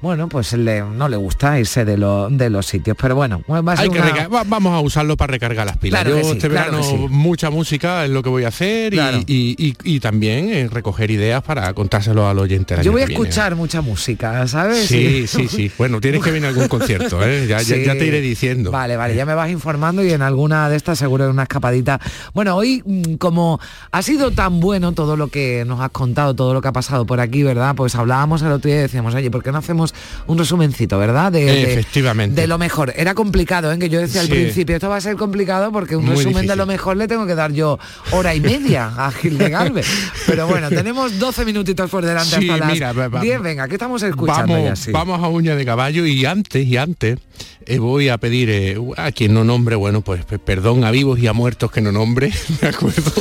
bueno, 0.01 0.29
pues 0.29 0.53
le- 0.53 0.83
no 0.83 1.09
le 1.09 1.17
gusta 1.17 1.59
irse 1.59 1.85
de, 1.85 1.97
lo- 1.97 2.29
de 2.31 2.51
los 2.51 2.67
sitios, 2.67 2.97
pero 3.01 3.15
bueno, 3.17 3.43
va 3.49 3.73
a 3.73 3.77
ser 3.77 3.85
Hay 3.85 3.91
que 3.91 3.99
una- 4.01 4.11
reca- 4.11 4.29
va- 4.29 4.45
vamos 4.45 4.73
a 4.73 4.81
usarlo 4.81 5.17
para 5.17 5.33
recargar 5.33 5.67
las 5.67 5.77
pilas. 5.79 6.03
Claro 6.03 6.17
Yo 6.19 6.25
sí, 6.25 6.31
este 6.37 6.49
claro 6.49 6.73
verano 6.73 6.83
sí. 6.89 6.97
mucha 7.11 7.51
música 7.51 8.05
es 8.05 8.11
lo 8.11 8.23
que 8.23 8.29
voy 8.29 8.45
a 8.45 8.49
hacer 8.49 8.93
y- 8.95 8.97
Claro. 8.97 9.19
y, 9.27 9.55
y- 9.59 9.75
y 9.85 10.01
también 10.01 10.49
eh, 10.51 10.69
recoger 10.71 11.11
ideas 11.11 11.43
para 11.43 11.73
contárselo 11.75 12.29
al 12.29 12.39
oyente. 12.39 12.77
Yo 12.83 12.93
voy 12.93 13.03
a 13.03 13.07
viene. 13.07 13.21
escuchar 13.21 13.57
mucha 13.57 13.81
música, 13.81 14.47
¿sabes? 14.47 14.87
Sí, 14.87 15.27
sí, 15.27 15.49
sí. 15.49 15.71
Bueno, 15.79 16.01
tienes 16.01 16.23
que 16.23 16.31
venir 16.31 16.47
a 16.47 16.49
algún 16.51 16.69
concierto, 16.69 17.23
¿eh? 17.25 17.47
Ya, 17.49 17.59
ya- 17.59 17.77
Sí. 17.77 17.85
ya 17.85 17.93
te 17.99 18.07
iré 18.07 18.21
diciendo. 18.21 18.71
Vale, 18.71 18.97
vale, 18.97 19.15
ya 19.17 19.27
me 19.27 19.35
vas 19.35 19.51
informando 19.51 20.05
y 20.05 20.13
en 20.13 20.23
alguna 20.23 20.69
de 20.69 20.77
estas 20.77 20.99
seguro 20.99 21.25
en 21.25 21.31
una 21.31 21.43
escapadita. 21.45 22.01
Bueno, 22.35 22.55
hoy 22.57 22.83
mm, 22.85 23.15
como 23.15 23.59
ha 23.91 24.03
sido 24.03 24.31
tan 24.31 24.61
bueno 24.61 24.93
todo 24.93 25.17
lo 25.17 25.29
que 25.29 25.65
nos 25.67 25.81
has 25.81 25.91
contado, 25.91 26.35
todo 26.35 26.55
lo 26.55 26.61
que 26.61 26.69
ha 26.69 26.73
pasado 26.73 27.05
por 27.07 27.21
aquí, 27.21 27.43
¿verdad? 27.43 27.75
Pues 27.75 27.95
hablábamos 27.95 28.43
el 28.43 28.53
otro 28.53 28.69
día 28.69 28.79
y 28.79 28.83
decíamos, 28.83 29.15
oye, 29.15 29.31
¿por 29.31 29.43
qué 29.43 29.51
no 29.53 29.59
hacemos 29.59 29.88
un 30.27 30.39
resumencito, 30.39 30.99
¿verdad? 30.99 31.33
De, 31.33 31.45
de- 31.45 31.73
Efectivamente. 31.73 32.41
de 32.41 32.47
lo 32.47 32.59
mejor. 32.59 32.93
Era 32.97 33.15
complicado, 33.15 33.73
¿eh? 33.73 33.79
Que 33.79 33.89
yo 33.89 34.01
decía 34.01 34.21
al 34.21 34.29
principio, 34.29 34.77
esto 34.77 34.89
va 34.89 34.97
a 34.97 35.01
ser 35.01 35.17
complicado 35.17 35.71
porque 35.73 35.97
un 35.97 36.05
Muy 36.05 36.17
resumen 36.17 36.47
de 36.47 36.57
lo 36.57 36.67
mejor 36.67 36.97
le 36.97 37.09
tengo 37.09 37.27
que 37.27 37.35
dar 37.35 37.53
yo 37.53 37.79
hora 38.13 38.35
y 38.35 38.41
media 38.41 38.93
a 38.97 39.11
Gil 39.13 39.39
de 39.39 39.51
Galvez. 39.51 39.87
Pero 40.27 40.47
bueno, 40.47 40.69
tenemos 40.69 41.19
12 41.19 41.45
minutitos 41.45 41.91
por 41.91 42.05
delante 42.05 42.37
Sí, 42.39 42.49
hasta 42.51 42.67
mira, 42.67 42.93
va- 42.93 43.09
va- 43.09 43.21
10. 43.21 43.41
Venga, 43.43 43.69
¿qué 43.69 43.75
estamos 43.75 44.03
escuchando 44.03 44.55
Vamos, 44.55 44.69
ya? 44.69 44.77
Sí. 44.77 44.91
vamos 44.93 45.23
a 45.23 45.29
uña 45.29 45.55
de 45.57 45.65
caballo 45.65 46.05
y 46.07 46.25
antes 46.25 46.67
y 46.67 46.77
antes 46.77 47.19
eh, 47.67 47.79
voy 47.79 48.09
a 48.09 48.19
pedir 48.19 48.49
eh, 48.51 48.77
a 48.97 49.13
quien 49.13 49.35
no 49.35 49.45
nombre, 49.45 49.77
bueno, 49.77 50.01
pues 50.01 50.25
pe- 50.25 50.39
perdón 50.39 50.85
a 50.85 50.91
vivos 50.91 51.19
y 51.19 51.27
a 51.27 51.33
muertos 51.33 51.71
que 51.71 51.81
no 51.81 51.93
nombre, 51.93 52.33
¿de 52.61 52.69
acuerdo? 52.69 53.13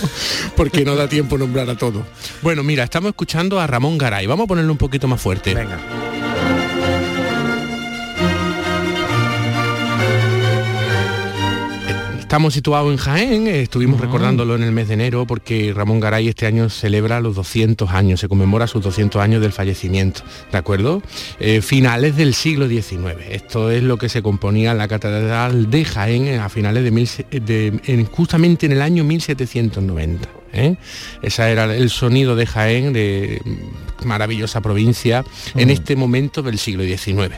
Porque 0.55 0.85
no 0.85 0.95
da 0.95 1.07
tiempo 1.09 1.37
nombrar 1.37 1.69
a 1.69 1.77
todos. 1.77 2.03
Bueno, 2.41 2.63
mira, 2.63 2.83
estamos 2.83 3.09
escuchando 3.09 3.59
a 3.59 3.67
Ramón 3.67 3.97
Garay. 3.97 4.25
Vamos 4.27 4.45
a 4.45 4.47
ponerlo 4.47 4.71
un 4.71 4.77
poquito 4.77 5.07
más 5.07 5.21
fuerte. 5.21 5.53
Venga. 5.53 5.77
Estamos 12.27 12.53
situados 12.55 12.91
en 12.91 12.97
Jaén, 12.97 13.47
eh, 13.47 13.61
estuvimos 13.61 14.01
recordándolo 14.01 14.55
en 14.57 14.63
el 14.63 14.73
mes 14.73 14.89
de 14.89 14.95
enero 14.95 15.25
porque 15.25 15.71
Ramón 15.73 16.01
Garay 16.01 16.27
este 16.27 16.45
año 16.45 16.69
celebra 16.69 17.21
los 17.21 17.35
200 17.37 17.89
años, 17.91 18.19
se 18.19 18.27
conmemora 18.27 18.67
sus 18.67 18.83
200 18.83 19.21
años 19.21 19.41
del 19.41 19.53
fallecimiento, 19.53 20.23
¿de 20.51 20.57
acuerdo? 20.57 21.01
Eh, 21.39 21.61
finales 21.61 22.17
del 22.17 22.33
siglo 22.33 22.67
XIX. 22.67 23.15
Esto 23.29 23.71
es 23.71 23.81
lo 23.81 23.97
que 23.97 24.09
se 24.09 24.21
componía 24.21 24.73
la 24.73 24.89
Catedral 24.89 25.69
de 25.71 25.85
Jaén 25.85 26.39
a 26.41 26.49
finales 26.49 26.83
de, 26.83 26.91
mil, 26.91 27.09
de- 27.31 27.79
en- 27.85 28.05
justamente 28.07 28.65
en 28.65 28.73
el 28.73 28.81
año 28.81 29.05
1790. 29.05 30.27
¿eh? 30.51 30.75
Ese 31.21 31.43
era 31.49 31.73
el 31.73 31.89
sonido 31.89 32.35
de 32.35 32.45
Jaén, 32.45 32.91
de 32.91 33.39
mm, 33.45 34.05
maravillosa 34.05 34.59
provincia, 34.59 35.23
en 35.55 35.69
Mm. 35.69 35.71
este 35.71 35.95
momento 35.95 36.41
del 36.43 36.59
siglo 36.59 36.83
XIX. 36.83 37.35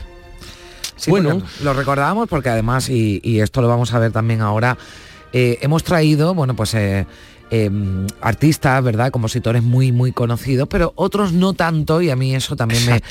Sí, 1.00 1.12
Bueno. 1.12 1.42
lo 1.64 1.74
recordábamos 1.74 2.28
porque 2.28 2.50
además, 2.50 2.90
y, 2.90 3.22
y 3.24 3.40
esto 3.40 3.62
lo 3.62 3.68
vamos 3.68 3.94
a 3.94 4.00
ver 4.00 4.12
también 4.12 4.42
ahora, 4.42 4.78
eh, 5.34 5.58
hemos 5.62 5.84
traído, 5.84 6.34
bueno, 6.34 6.56
pues 6.56 6.74
eh, 6.74 7.06
eh, 7.52 7.72
artistas, 8.22 8.84
¿verdad? 8.84 9.10
Compositores 9.12 9.64
muy, 9.64 9.92
muy 9.92 10.12
conocidos, 10.12 10.68
pero 10.68 10.94
otros 10.96 11.34
no 11.34 11.54
tanto, 11.54 12.00
y 12.02 12.10
a 12.12 12.16
mí 12.16 12.36
eso 12.36 12.56
también 12.56 12.86
me, 12.86 13.02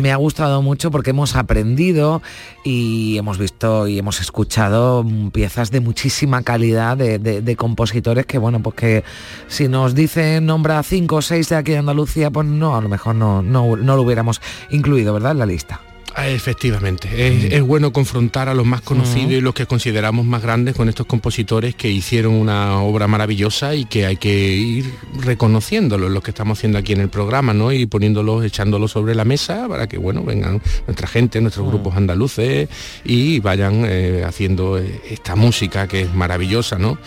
me 0.00 0.12
ha 0.12 0.16
gustado 0.16 0.62
mucho 0.62 0.92
porque 0.92 1.10
hemos 1.10 1.34
aprendido 1.34 2.22
y 2.64 3.16
hemos 3.18 3.38
visto 3.38 3.88
y 3.88 3.98
hemos 3.98 4.20
escuchado 4.20 5.04
piezas 5.32 5.72
de 5.72 5.80
muchísima 5.80 6.42
calidad 6.42 6.96
de, 6.96 7.18
de- 7.18 7.42
de 7.42 7.56
compositores 7.56 8.26
que, 8.26 8.38
bueno, 8.38 8.60
pues 8.62 8.76
que 8.76 9.04
si 9.48 9.66
nos 9.66 9.94
dicen 9.96 10.46
nombra 10.46 10.80
cinco 10.84 11.16
o 11.16 11.22
seis 11.22 11.48
de 11.48 11.56
aquí 11.56 11.72
de 11.72 11.78
Andalucía, 11.78 12.30
pues 12.30 12.46
no, 12.46 12.76
a 12.76 12.80
lo 12.80 12.88
mejor 12.88 13.16
no, 13.16 13.42
no, 13.42 13.76
no 13.76 13.96
lo 13.96 14.02
hubiéramos 14.02 14.40
incluido, 14.70 15.14
¿verdad? 15.14 15.32
En 15.32 15.38
la 15.40 15.46
lista. 15.46 15.80
Ah, 16.14 16.28
Efectivamente, 16.28 17.08
es, 17.28 17.52
es 17.52 17.62
bueno 17.62 17.92
confrontar 17.92 18.48
a 18.48 18.54
los 18.54 18.66
más 18.66 18.80
conocidos 18.80 19.32
y 19.32 19.40
los 19.40 19.54
que 19.54 19.66
consideramos 19.66 20.24
más 20.26 20.42
grandes 20.42 20.74
con 20.74 20.88
estos 20.88 21.06
compositores 21.06 21.74
que 21.74 21.90
hicieron 21.90 22.34
una 22.34 22.82
obra 22.82 23.06
maravillosa 23.06 23.74
y 23.74 23.84
que 23.84 24.06
hay 24.06 24.16
que 24.16 24.48
ir 24.52 24.92
reconociéndolos, 25.22 26.10
lo 26.10 26.20
que 26.22 26.30
estamos 26.30 26.58
haciendo 26.58 26.78
aquí 26.78 26.92
en 26.92 27.00
el 27.00 27.08
programa, 27.08 27.54
¿no? 27.54 27.72
Y 27.72 27.86
poniéndolos, 27.86 28.44
echándolos 28.44 28.90
sobre 28.92 29.14
la 29.14 29.24
mesa 29.24 29.68
para 29.68 29.86
que, 29.86 29.98
bueno, 29.98 30.24
vengan 30.24 30.60
nuestra 30.86 31.06
gente, 31.06 31.40
nuestros 31.40 31.66
grupos 31.66 31.96
andaluces 31.96 32.68
y 33.04 33.40
vayan 33.40 33.84
eh, 33.86 34.24
haciendo 34.26 34.78
eh, 34.78 35.00
esta 35.10 35.36
música 35.36 35.86
que 35.86 36.02
es 36.02 36.14
maravillosa, 36.14 36.78
¿no? 36.78 36.98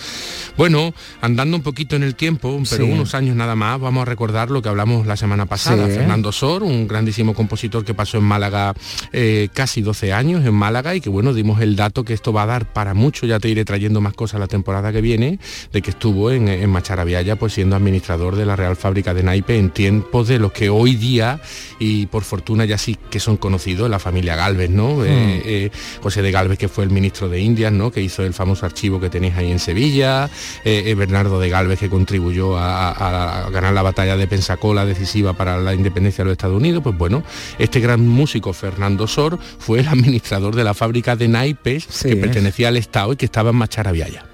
Bueno, 0.55 0.93
andando 1.21 1.57
un 1.57 1.63
poquito 1.63 1.95
en 1.95 2.03
el 2.03 2.15
tiempo, 2.15 2.61
pero 2.69 2.85
Sí. 2.85 2.91
unos 2.91 3.15
años 3.15 3.35
nada 3.35 3.55
más, 3.55 3.79
vamos 3.79 4.03
a 4.03 4.05
recordar 4.05 4.51
lo 4.51 4.61
que 4.61 4.69
hablamos 4.69 5.07
la 5.07 5.17
semana 5.17 5.45
pasada. 5.47 5.87
Sí. 5.87 5.93
Fernando 5.93 6.31
Sor, 6.31 6.61
un 6.63 6.87
grandísimo 6.87 7.33
compositor 7.33 7.83
que 7.83 7.93
pasó 7.93 8.17
en 8.19 8.23
Málaga 8.25 8.73
eh, 9.11 9.49
casi 9.53 9.81
12 9.81 10.13
años 10.13 10.45
en 10.45 10.53
Málaga 10.53 10.93
y 10.95 11.01
que 11.01 11.09
bueno, 11.09 11.33
dimos 11.33 11.59
el 11.61 11.75
dato 11.75 12.03
que 12.03 12.13
esto 12.13 12.31
va 12.33 12.43
a 12.43 12.45
dar 12.45 12.71
para 12.71 12.93
mucho, 12.93 13.25
ya 13.25 13.39
te 13.39 13.49
iré 13.49 13.65
trayendo 13.65 13.99
más 13.99 14.13
cosas 14.13 14.39
la 14.39 14.47
temporada 14.47 14.91
que 14.91 15.01
viene, 15.01 15.39
de 15.71 15.81
que 15.81 15.89
estuvo 15.89 16.29
en, 16.31 16.47
en 16.47 16.69
Macharabiaya 16.69 17.35
pues 17.35 17.53
siendo 17.53 17.75
administrador 17.75 18.35
de 18.35 18.45
la 18.45 18.55
Real 18.55 18.75
Fábrica 18.75 19.13
de 19.13 19.23
Naipe 19.23 19.57
en 19.57 19.71
tiempos 19.71 20.27
de 20.27 20.37
los 20.39 20.51
que 20.51 20.69
hoy 20.69 20.95
día, 20.95 21.41
y 21.79 22.05
por 22.07 22.23
fortuna 22.23 22.65
ya 22.65 22.77
sí 22.77 22.97
que 23.09 23.19
son 23.19 23.37
conocidos, 23.37 23.89
la 23.89 23.99
familia 23.99 24.35
Galvez, 24.35 24.69
¿no? 24.69 25.03
Eh, 25.03 25.41
eh, 25.45 25.71
José 26.01 26.21
de 26.21 26.31
Galvez 26.31 26.57
que 26.59 26.67
fue 26.67 26.83
el 26.83 26.91
ministro 26.91 27.27
de 27.27 27.39
Indias, 27.39 27.71
¿no? 27.71 27.91
Que 27.91 28.01
hizo 28.01 28.23
el 28.23 28.33
famoso 28.33 28.65
archivo 28.65 28.99
que 28.99 29.09
tenéis 29.09 29.35
ahí 29.35 29.51
en 29.51 29.59
Sevilla, 29.59 30.29
eh, 30.63 30.83
eh, 30.85 30.95
Bernardo 30.95 31.39
de 31.39 31.49
Galvez 31.49 31.79
que 31.79 31.89
contribuyó 31.89 32.57
a, 32.57 32.89
a- 32.91 33.45
a 33.45 33.49
ganar 33.49 33.73
la 33.73 33.81
batalla 33.81 34.17
de 34.17 34.27
Pensacola 34.27 34.85
decisiva 34.85 35.33
para 35.33 35.57
la 35.57 35.73
independencia 35.73 36.23
de 36.23 36.29
los 36.29 36.33
Estados 36.33 36.57
Unidos, 36.57 36.81
pues 36.83 36.97
bueno, 36.97 37.23
este 37.59 37.79
gran 37.79 38.07
músico 38.07 38.53
Fernando 38.53 39.07
Sor 39.07 39.37
fue 39.59 39.79
el 39.79 39.87
administrador 39.87 40.55
de 40.55 40.63
la 40.63 40.73
fábrica 40.73 41.15
de 41.15 41.27
naipes 41.27 41.85
que 41.85 42.15
pertenecía 42.17 42.67
al 42.69 42.77
Estado 42.77 43.13
y 43.13 43.15
que 43.15 43.25
estaba 43.25 43.49
en 43.51 43.55
Macharabiaya. 43.57 44.25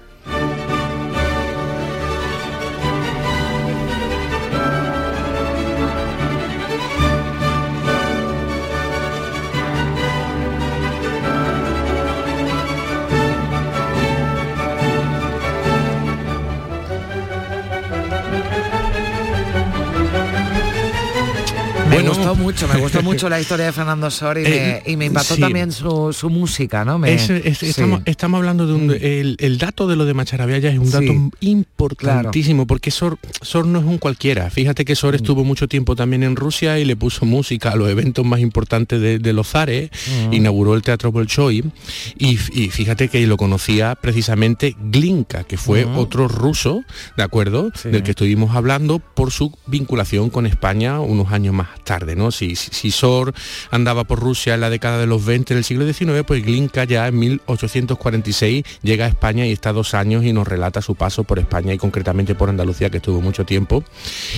Gustó 22.20 22.34
mucho, 22.36 22.68
me 22.68 22.80
gustó 22.80 23.02
mucho 23.02 23.28
la 23.28 23.40
historia 23.40 23.66
de 23.66 23.72
Fernando 23.72 24.10
Sor 24.10 24.38
y, 24.38 24.44
Eh, 24.46 24.82
me, 24.86 24.92
y 24.92 24.96
me 24.96 25.04
impactó 25.06 25.34
sí. 25.34 25.40
también 25.40 25.72
su, 25.72 26.12
su 26.12 26.30
música, 26.30 26.84
¿no? 26.84 26.98
Me- 26.98 27.14
Es- 27.14 27.30
es- 27.30 27.58
sí. 27.58 27.66
Mm. 27.66 27.68
estamos, 27.70 28.02
estamos 28.06 28.38
hablando 28.38 28.66
de 28.66 28.72
un... 28.74 28.90
El, 28.90 29.36
el 29.38 29.58
dato 29.58 29.86
de 29.86 29.96
lo 29.96 30.04
de 30.04 30.14
Macharabiaya 30.14 30.70
es 30.70 30.78
un 30.78 30.90
dato 30.90 31.04
Sí. 31.12 31.30
importantísimo, 31.40 32.66
porque 32.66 32.90
Sor, 32.90 33.18
Sor 33.42 33.66
no 33.66 33.78
es 33.80 33.84
un 33.84 33.98
cualquiera. 33.98 34.50
Fíjate 34.50 34.84
que 34.84 34.92
Mm. 34.92 34.96
Sor 34.96 35.14
estuvo 35.14 35.44
mucho 35.44 35.68
tiempo 35.68 35.96
también 35.96 36.22
en 36.22 36.36
Rusia 36.36 36.78
y 36.78 36.84
le 36.84 36.96
puso 36.96 37.24
música 37.24 37.70
a 37.70 37.76
los 37.76 37.88
eventos 37.88 38.24
más 38.24 38.40
importantes 38.40 39.00
de, 39.00 39.18
de 39.18 39.32
los 39.32 39.48
zares, 39.48 39.90
Mm. 40.28 40.32
inauguró 40.34 40.74
el 40.74 40.82
Teatro 40.82 41.12
Bolshoi 41.12 41.64
y, 42.18 42.38
y 42.52 42.68
fíjate 42.70 43.08
que 43.08 43.26
lo 43.26 43.36
conocía 43.36 43.94
precisamente 43.94 44.76
Glinka, 44.90 45.44
que 45.44 45.56
fue 45.56 45.86
Mm. 45.86 45.96
otro 45.98 46.28
ruso, 46.28 46.82
¿de 47.16 47.22
acuerdo? 47.22 47.70
Del 47.84 48.02
que 48.02 48.10
estuvimos 48.10 48.54
hablando 48.56 48.98
por 48.98 49.30
su 49.30 49.52
vinculación 49.66 50.28
con 50.30 50.46
España 50.46 51.00
unos 51.00 51.32
años 51.32 51.54
más 51.54 51.68
tarde, 51.84 52.09
¿no? 52.16 52.30
Si, 52.30 52.56
si, 52.56 52.90
Sor 52.90 53.32
andaba 53.70 54.04
por 54.04 54.20
Rusia 54.20 54.54
en 54.54 54.60
la 54.60 54.70
década 54.70 54.98
de 54.98 55.06
los 55.06 55.24
20 55.24 55.54
del 55.54 55.64
siglo 55.64 55.84
XIX, 55.90 56.22
pues 56.26 56.44
Glinka 56.44 56.84
ya 56.84 57.06
en 57.08 57.18
1846 57.18 58.64
llega 58.82 59.04
a 59.06 59.08
España 59.08 59.46
y 59.46 59.52
está 59.52 59.72
dos 59.72 59.94
años 59.94 60.24
y 60.24 60.32
nos 60.32 60.46
relata 60.46 60.82
su 60.82 60.94
paso 60.94 61.24
por 61.24 61.38
España 61.38 61.72
y 61.74 61.78
concretamente 61.78 62.34
por 62.34 62.48
Andalucía, 62.48 62.90
que 62.90 62.98
estuvo 62.98 63.20
mucho 63.20 63.44
tiempo. 63.44 63.84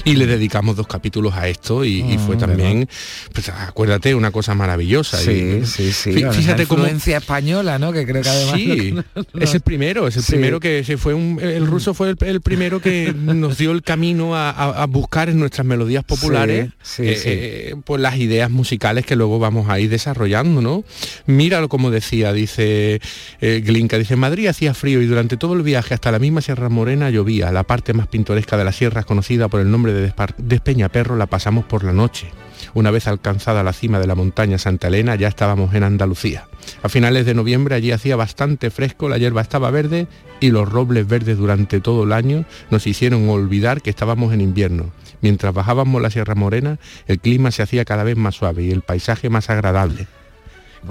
Y 0.04 0.14
le 0.16 0.26
dedicamos 0.26 0.76
dos 0.76 0.86
capítulos 0.86 1.34
a 1.34 1.48
esto 1.48 1.84
y, 1.84 2.00
y 2.00 2.18
fue 2.18 2.36
Mm, 2.36 2.38
también, 2.38 2.88
pues 3.32 3.48
acuérdate, 3.50 4.14
una 4.14 4.30
cosa 4.30 4.54
maravillosa. 4.54 5.18
Sí, 5.18 5.60
Y- 5.62 5.66
sí, 5.66 5.92
sí. 5.92 6.12
Fíjate 6.12 6.66
cómo 6.66 6.82
influencia 6.82 7.18
española, 7.18 7.78
¿no? 7.78 7.92
Que 7.92 8.06
creo 8.06 8.22
que 8.22 8.28
además... 8.28 8.54
Sí, 8.56 8.94
es 9.40 9.54
el 9.54 9.60
primero, 9.60 10.08
es 10.08 10.16
el 10.16 10.22
Sí. 10.22 10.32
primero 10.32 10.60
que 10.60 10.82
se 10.84 10.96
fue 10.96 11.14
un, 11.14 11.38
el 11.40 11.66
ruso 11.66 11.94
fue 11.94 12.10
el, 12.10 12.16
el 12.20 12.40
primero 12.40 12.80
que 12.80 13.12
nos 13.14 13.58
dio 13.58 13.72
el 13.72 13.82
camino 13.82 14.34
a, 14.36 14.50
a- 14.50 14.82
a 14.82 14.86
buscar 14.86 15.28
en 15.28 15.38
nuestras 15.38 15.66
melodías 15.66 16.04
populares 16.04 16.70
Sí, 16.82 17.02
sí, 17.04 17.08
eh, 17.08 17.16
sí. 17.16 17.61
Pues 17.84 18.00
las 18.00 18.16
ideas 18.16 18.50
musicales 18.50 19.06
que 19.06 19.16
luego 19.16 19.38
vamos 19.38 19.68
a 19.68 19.78
ir 19.80 19.90
desarrollando, 19.90 20.60
¿no? 20.60 20.84
Míralo 21.26 21.68
como 21.68 21.90
decía, 21.90 22.32
dice 22.32 23.00
eh, 23.40 23.62
Glinka, 23.64 23.98
dice, 23.98 24.16
Madrid 24.16 24.46
hacía 24.46 24.74
frío 24.74 25.02
y 25.02 25.06
durante 25.06 25.36
todo 25.36 25.54
el 25.54 25.62
viaje 25.62 25.94
hasta 25.94 26.12
la 26.12 26.18
misma 26.18 26.40
Sierra 26.40 26.68
Morena 26.68 27.10
llovía. 27.10 27.52
La 27.52 27.64
parte 27.64 27.92
más 27.92 28.08
pintoresca 28.08 28.56
de 28.56 28.64
la 28.64 28.72
sierra, 28.72 29.02
conocida 29.04 29.48
por 29.48 29.60
el 29.60 29.70
nombre 29.70 29.92
de 29.92 30.12
Despeñaperro, 30.38 31.16
la 31.16 31.26
pasamos 31.26 31.64
por 31.64 31.84
la 31.84 31.92
noche. 31.92 32.28
Una 32.74 32.90
vez 32.90 33.06
alcanzada 33.06 33.62
la 33.62 33.72
cima 33.72 33.98
de 33.98 34.06
la 34.06 34.14
montaña 34.14 34.58
Santa 34.58 34.88
Elena, 34.88 35.16
ya 35.16 35.28
estábamos 35.28 35.74
en 35.74 35.82
Andalucía. 35.82 36.46
A 36.82 36.88
finales 36.88 37.26
de 37.26 37.34
noviembre 37.34 37.74
allí 37.74 37.90
hacía 37.90 38.16
bastante 38.16 38.70
fresco, 38.70 39.08
la 39.08 39.18
hierba 39.18 39.40
estaba 39.40 39.70
verde 39.70 40.06
y 40.40 40.50
los 40.50 40.68
robles 40.68 41.06
verdes 41.06 41.38
durante 41.38 41.80
todo 41.80 42.04
el 42.04 42.12
año 42.12 42.44
nos 42.70 42.86
hicieron 42.86 43.28
olvidar 43.28 43.82
que 43.82 43.90
estábamos 43.90 44.32
en 44.32 44.40
invierno. 44.40 44.92
Mientras 45.22 45.54
bajábamos 45.54 46.02
la 46.02 46.10
Sierra 46.10 46.34
Morena, 46.34 46.78
el 47.06 47.18
clima 47.18 47.50
se 47.50 47.62
hacía 47.62 47.86
cada 47.86 48.04
vez 48.04 48.16
más 48.16 48.34
suave 48.34 48.64
y 48.64 48.70
el 48.70 48.82
paisaje 48.82 49.30
más 49.30 49.48
agradable. 49.48 50.06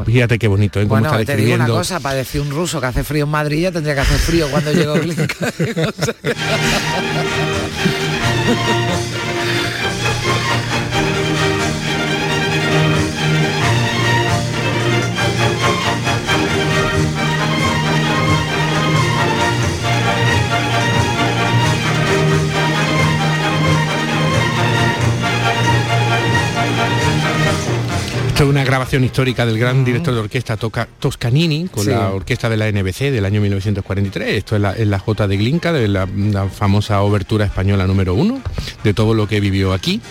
Fíjate 0.05 0.39
qué 0.39 0.47
bonito, 0.47 0.79
¿eh? 0.79 0.85
Bueno, 0.85 1.07
está 1.19 1.35
te 1.35 1.41
digo 1.41 1.53
una 1.53 1.67
cosa, 1.67 1.99
para 1.99 2.15
decir 2.15 2.39
un 2.39 2.49
ruso 2.49 2.79
que 2.79 2.87
hace 2.87 3.03
frío 3.03 3.25
en 3.25 3.29
Madrid 3.29 3.63
ya 3.63 3.71
tendría 3.71 3.93
que 3.93 4.01
hacer 4.01 4.17
frío 4.17 4.49
cuando 4.49 4.71
llegó 4.71 4.93
Glinka. 4.93 5.35
Esto 28.41 28.49
es 28.49 28.55
una 28.55 28.63
grabación 28.65 29.03
histórica 29.03 29.45
del 29.45 29.59
gran 29.59 29.85
director 29.85 30.15
de 30.15 30.19
orquesta 30.19 30.57
Toca- 30.57 30.87
Toscanini 30.99 31.67
con 31.67 31.83
Sí. 31.83 31.91
la 31.91 32.09
orquesta 32.09 32.49
de 32.49 32.57
la 32.57 32.67
NBC 32.71 33.11
del 33.11 33.23
año 33.23 33.39
1943. 33.39 34.29
Esto 34.35 34.55
es 34.55 34.61
la, 34.63 34.71
es 34.73 34.87
la 34.87 34.97
J 34.97 35.27
de 35.27 35.37
Glinka, 35.37 35.71
de 35.71 35.87
la, 35.87 36.07
la 36.11 36.49
famosa 36.49 37.03
obertura 37.03 37.45
española 37.45 37.85
número 37.85 38.15
uno, 38.15 38.41
de 38.83 38.95
todo 38.95 39.13
lo 39.13 39.27
que 39.27 39.39
vivió 39.39 39.73
aquí. 39.73 40.01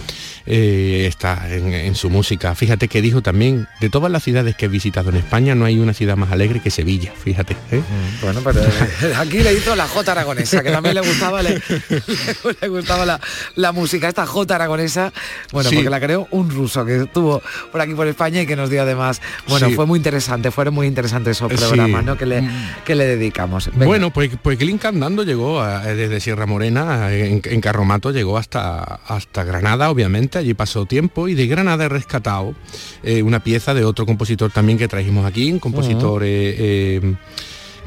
Eh, 0.53 1.07
está 1.07 1.47
en, 1.55 1.73
en 1.73 1.95
su 1.95 2.11
música. 2.11 2.57
Fíjate 2.57 2.89
que 2.89 3.01
dijo 3.01 3.23
también, 3.23 3.69
de 3.81 3.89
todas 3.89 4.11
las 4.11 4.25
ciudades 4.25 4.57
que 4.57 4.65
he 4.65 4.69
visitado 4.69 5.11
en 5.11 5.17
España, 5.17 5.55
no 5.55 5.65
hay 5.65 5.79
una 5.79 5.95
ciudad 5.95 6.17
más 6.17 6.33
alegre 6.33 6.59
que 6.59 6.71
Sevilla, 6.73 7.13
fíjate. 7.13 7.57
¿eh? 7.71 7.81
Bueno, 8.21 8.41
pero 8.43 8.61
eh, 8.61 9.15
aquí 9.17 9.39
le 9.45 9.53
hizo 9.53 9.77
la 9.77 9.87
J 9.87 10.11
aragonesa, 10.11 10.61
que 10.65 10.73
también 10.73 10.97
le 10.97 11.03
gustaba, 11.03 11.41
le, 11.41 11.63
le 12.61 12.69
gustaba 12.69 13.07
la, 13.07 13.21
la 13.55 13.71
música, 13.71 14.09
esta 14.09 14.27
J 14.27 14.53
aragonesa, 14.53 15.13
bueno, 15.53 15.71
Sí. 15.71 15.77
porque 15.77 15.91
la 15.91 16.01
creó 16.01 16.27
un 16.33 16.51
ruso 16.51 16.85
que 16.85 16.97
estuvo 17.03 17.41
por 17.71 17.81
aquí 17.81 17.95
por 17.95 18.09
España 18.09 18.43
y 18.43 18.47
que 18.47 18.57
nos 18.57 18.71
dio 18.71 18.83
además, 18.83 19.21
bueno, 19.47 19.69
Sí. 19.69 19.75
fue 19.75 19.87
muy 19.87 19.99
interesante, 19.99 20.51
fueron 20.51 20.75
muy 20.75 20.89
interesantes 20.89 21.37
esos 21.37 21.53
Sí. 21.53 21.59
programas, 21.59 22.05
¿no? 22.05 22.17
Que 22.19 22.27
le, 22.27 22.43
que 22.85 22.97
le 22.97 23.05
dedicamos. 23.07 23.71
Venga. 23.73 23.87
Bueno, 23.87 24.11
pues, 24.11 24.31
pues 24.43 24.59
Glinka 24.59 24.89
andando 24.89 25.23
llegó 25.23 25.61
a- 25.61 25.85
desde 25.85 26.19
Sierra 26.19 26.47
Morena, 26.47 27.13
en, 27.13 27.41
en 27.45 27.61
Carromato, 27.61 28.11
llegó 28.11 28.37
hasta, 28.37 28.83
hasta 29.07 29.45
Granada, 29.45 29.91
obviamente, 29.91 30.40
allí 30.41 30.55
pasó 30.55 30.87
tiempo 30.87 31.29
y 31.29 31.35
de 31.35 31.47
Granada 31.47 31.85
he 31.85 31.89
rescatado 31.89 32.55
eh, 33.03 33.23
una 33.23 33.43
pieza 33.43 33.75
de 33.75 33.85
otro 33.85 34.07
compositor 34.07 34.51
también 34.51 34.79
que 34.79 34.89
trajimos 34.89 35.25
aquí, 35.25 35.51
un 35.53 35.59
compositor 35.59 36.23
eh, 36.25 37.01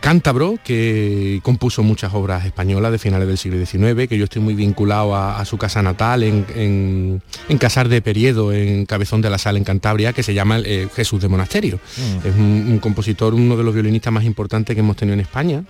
cántabro 0.03 0.59
que 0.61 1.39
compuso 1.43 1.81
muchas 1.81 2.13
obras 2.13 2.45
españolas 2.45 2.91
de 2.91 2.99
finales 2.99 3.25
del 3.25 3.37
siglo 3.37 3.65
XIX, 3.65 4.09
que 4.09 4.17
yo 4.17 4.25
estoy 4.25 4.41
muy 4.41 4.53
vinculado 4.53 5.15
a, 5.15 5.39
a 5.39 5.45
su 5.45 5.57
casa 5.57 5.81
natal 5.81 6.23
en, 6.23 6.45
en, 6.57 7.21
en 7.47 7.57
Casar 7.57 7.87
de 7.87 8.01
Periedo, 8.01 8.51
en 8.51 8.85
Cabezón 8.85 9.21
de 9.21 9.29
la 9.29 9.37
Sal, 9.37 9.55
en 9.55 9.63
Cantabria, 9.63 10.11
que 10.11 10.21
se 10.21 10.33
llama 10.33 10.59
eh, 10.59 10.89
Jesús 10.93 11.21
de 11.21 11.29
Monasterio. 11.29 11.79
Es 12.21 12.35
un, 12.35 12.65
un 12.69 12.79
compositor, 12.79 13.33
uno 13.33 13.55
de 13.55 13.63
los 13.63 13.73
violinistas 13.73 14.11
más 14.11 14.25
importantes 14.25 14.75
que 14.75 14.81
hemos 14.81 14.97
tenido 14.97 15.13
en 15.13 15.21
España. 15.21 15.63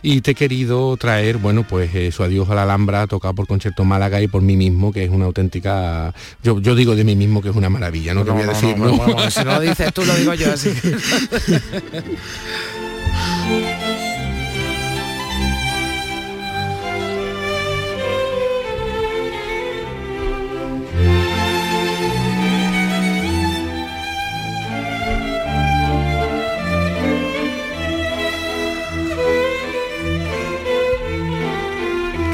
Y 0.00 0.22
te 0.22 0.30
he 0.30 0.34
querido 0.34 0.96
traer, 0.96 1.36
bueno, 1.36 1.66
pues 1.68 1.94
eh, 1.94 2.10
su 2.10 2.22
adiós 2.22 2.48
a 2.48 2.54
la 2.54 2.62
Alhambra, 2.62 3.06
tocado 3.06 3.34
por 3.34 3.46
Concierto 3.46 3.84
Málaga 3.84 4.22
y 4.22 4.28
por 4.28 4.40
mí 4.40 4.56
mismo, 4.56 4.92
que 4.92 5.04
es 5.04 5.10
una 5.10 5.26
auténtica... 5.26 6.14
Yo, 6.42 6.58
yo 6.58 6.74
digo 6.74 6.96
de 6.96 7.04
mí 7.04 7.16
mismo 7.16 7.42
que 7.42 7.50
es 7.50 7.54
una 7.54 7.68
maravilla, 7.68 8.14
no, 8.14 8.24
te 8.24 8.30
voy 8.30 8.44
a 8.44 8.46
decir, 8.46 8.78
no, 8.78 8.86
¿no? 8.86 8.96
bueno, 8.96 9.12
bueno, 9.12 9.30
si 9.30 9.44
no 9.44 9.52
lo 9.52 9.60
dices 9.60 9.92
tú, 9.92 10.06
lo 10.06 10.14
digo 10.14 10.32
yo 10.32 10.54
así. 10.54 10.70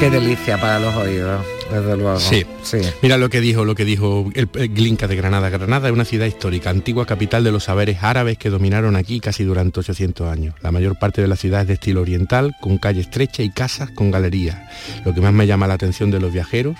Qué 0.01 0.09
delicia 0.09 0.59
para 0.59 0.79
los 0.79 0.95
oídos, 0.95 1.45
desde 1.71 1.95
luego. 1.95 2.19
Sí. 2.19 2.43
sí. 2.63 2.79
Mira 3.03 3.19
lo 3.19 3.29
que 3.29 3.39
dijo, 3.39 3.65
lo 3.65 3.75
que 3.75 3.85
dijo 3.85 4.31
el, 4.33 4.49
el 4.55 4.69
Glinka 4.69 5.07
de 5.07 5.15
Granada. 5.15 5.49
Granada 5.49 5.89
es 5.89 5.93
una 5.93 6.05
ciudad 6.05 6.25
histórica, 6.25 6.71
antigua 6.71 7.05
capital 7.05 7.43
de 7.43 7.51
los 7.51 7.65
saberes 7.65 8.01
árabes 8.01 8.39
que 8.39 8.49
dominaron 8.49 8.95
aquí 8.95 9.19
casi 9.19 9.43
durante 9.43 9.79
800 9.79 10.27
años. 10.27 10.55
La 10.63 10.71
mayor 10.71 10.97
parte 10.97 11.21
de 11.21 11.27
la 11.27 11.35
ciudad 11.35 11.61
es 11.61 11.67
de 11.67 11.75
estilo 11.75 12.01
oriental, 12.01 12.55
con 12.59 12.79
calle 12.79 13.01
estrecha 13.01 13.43
y 13.43 13.51
casas 13.51 13.91
con 13.91 14.09
galerías. 14.09 14.57
Lo 15.05 15.13
que 15.13 15.21
más 15.21 15.33
me 15.33 15.45
llama 15.45 15.67
la 15.67 15.75
atención 15.75 16.09
de 16.09 16.19
los 16.19 16.33
viajeros 16.33 16.77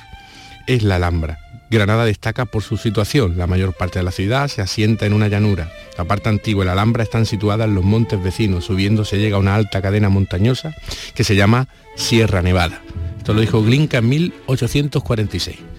es 0.65 0.81
la 0.81 0.95
Alhambra. 0.95 1.37
Granada 1.69 2.05
destaca 2.05 2.45
por 2.45 2.63
su 2.63 2.75
situación. 2.75 3.37
La 3.37 3.45
mayor 3.45 3.75
parte 3.75 3.99
de 3.99 4.03
la 4.03 4.11
ciudad 4.11 4.47
se 4.47 4.63
asienta 4.63 5.05
en 5.05 5.13
una 5.13 5.27
llanura. 5.27 5.71
La 5.95 6.05
parte 6.05 6.27
antigua 6.29 6.63
y 6.63 6.65
la 6.65 6.71
Alhambra 6.71 7.03
están 7.03 7.27
situadas 7.27 7.67
en 7.67 7.75
los 7.75 7.83
montes 7.83 8.21
vecinos. 8.21 8.65
Subiendo 8.65 9.05
se 9.05 9.19
llega 9.19 9.37
a 9.37 9.39
una 9.39 9.53
alta 9.53 9.79
cadena 9.79 10.09
montañosa 10.09 10.73
que 11.13 11.23
se 11.23 11.35
llama 11.35 11.67
Sierra 11.95 12.41
Nevada. 12.41 12.81
Lo 13.33 13.39
dijo 13.39 13.63
Glinka 13.63 13.99
en 13.99 14.09
1846. 14.09 15.70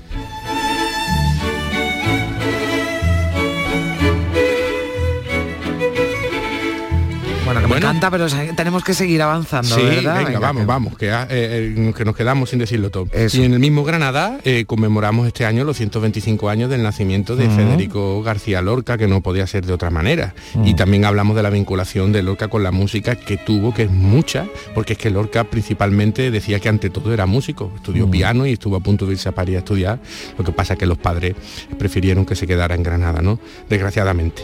Bueno, 7.52 7.68
que 7.68 7.74
me 7.74 7.78
encanta, 7.78 8.10
pero 8.10 8.26
tenemos 8.56 8.82
que 8.84 8.94
seguir 8.94 9.20
avanzando, 9.22 9.74
Sí, 9.74 9.82
¿verdad? 9.82 10.16
venga, 10.16 10.28
Venga, 10.30 10.38
vamos, 10.40 10.60
que- 10.62 10.66
vamos, 10.66 10.96
que, 10.98 11.08
eh, 11.10 11.26
eh, 11.30 11.94
que 11.96 12.04
nos 12.04 12.16
quedamos 12.16 12.50
sin 12.50 12.58
decirlo 12.58 12.90
todo. 12.90 13.06
Y 13.32 13.42
en 13.42 13.52
el 13.54 13.58
mismo 13.60 13.84
Granada 13.84 14.38
eh, 14.44 14.64
conmemoramos 14.66 15.26
este 15.26 15.44
año 15.44 15.64
los 15.64 15.76
125 15.76 16.48
años 16.48 16.70
del 16.70 16.82
nacimiento 16.82 17.36
de. 17.36 17.52
Federico 17.52 18.22
García 18.22 18.62
Lorca, 18.62 18.96
que 18.96 19.06
no 19.06 19.20
podía 19.20 19.46
ser 19.46 19.66
de 19.66 19.72
otra 19.74 19.90
manera. 19.90 20.34
Y 20.64 20.74
también 20.74 21.04
hablamos 21.04 21.36
de 21.36 21.42
la 21.42 21.50
vinculación 21.50 22.10
de 22.12 22.22
Lorca 22.22 22.48
con 22.48 22.62
la 22.62 22.70
música 22.70 23.14
que 23.16 23.36
tuvo, 23.36 23.74
que 23.74 23.82
es 23.84 23.90
mucha, 23.90 24.46
porque 24.74 24.94
es 24.94 24.98
que 24.98 25.10
Lorca 25.10 25.44
principalmente 25.44 26.30
decía 26.30 26.58
que 26.60 26.68
ante 26.70 26.88
todo 26.88 27.12
era 27.12 27.26
músico, 27.26 27.70
estudió 27.76 28.10
piano 28.10 28.46
y 28.46 28.52
estuvo 28.52 28.76
a 28.76 28.80
punto 28.80 29.04
de 29.06 29.12
irse 29.12 29.28
a 29.28 29.32
París 29.32 29.56
a 29.56 29.58
estudiar. 29.58 29.98
Lo 30.38 30.44
que 30.44 30.52
pasa 30.52 30.72
es 30.74 30.78
que 30.78 30.86
los 30.86 30.96
padres 30.98 31.34
prefirieron 31.78 32.24
que 32.24 32.34
se 32.36 32.46
quedara 32.46 32.74
en 32.74 32.82
Granada, 32.82 33.20
¿no? 33.20 33.38
Desgraciadamente. 33.68 34.42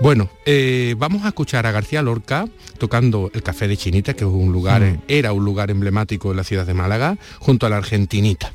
Bueno, 0.00 0.28
eh, 0.46 0.94
vamos 0.98 1.24
a 1.24 1.28
escuchar 1.28 1.66
a 1.66 1.72
García 1.72 2.00
Lorca 2.02 2.45
tocando 2.78 3.30
el 3.34 3.42
Café 3.42 3.68
de 3.68 3.76
Chinita, 3.76 4.14
que 4.14 4.24
es 4.24 4.30
un 4.30 4.52
lugar, 4.52 4.82
Mm. 4.82 4.98
era 5.08 5.32
un 5.32 5.44
lugar 5.44 5.70
emblemático 5.70 6.30
en 6.30 6.36
la 6.36 6.44
ciudad 6.44 6.66
de 6.66 6.74
Málaga, 6.74 7.16
junto 7.38 7.66
a 7.66 7.70
la 7.70 7.76
Argentinita. 7.78 8.52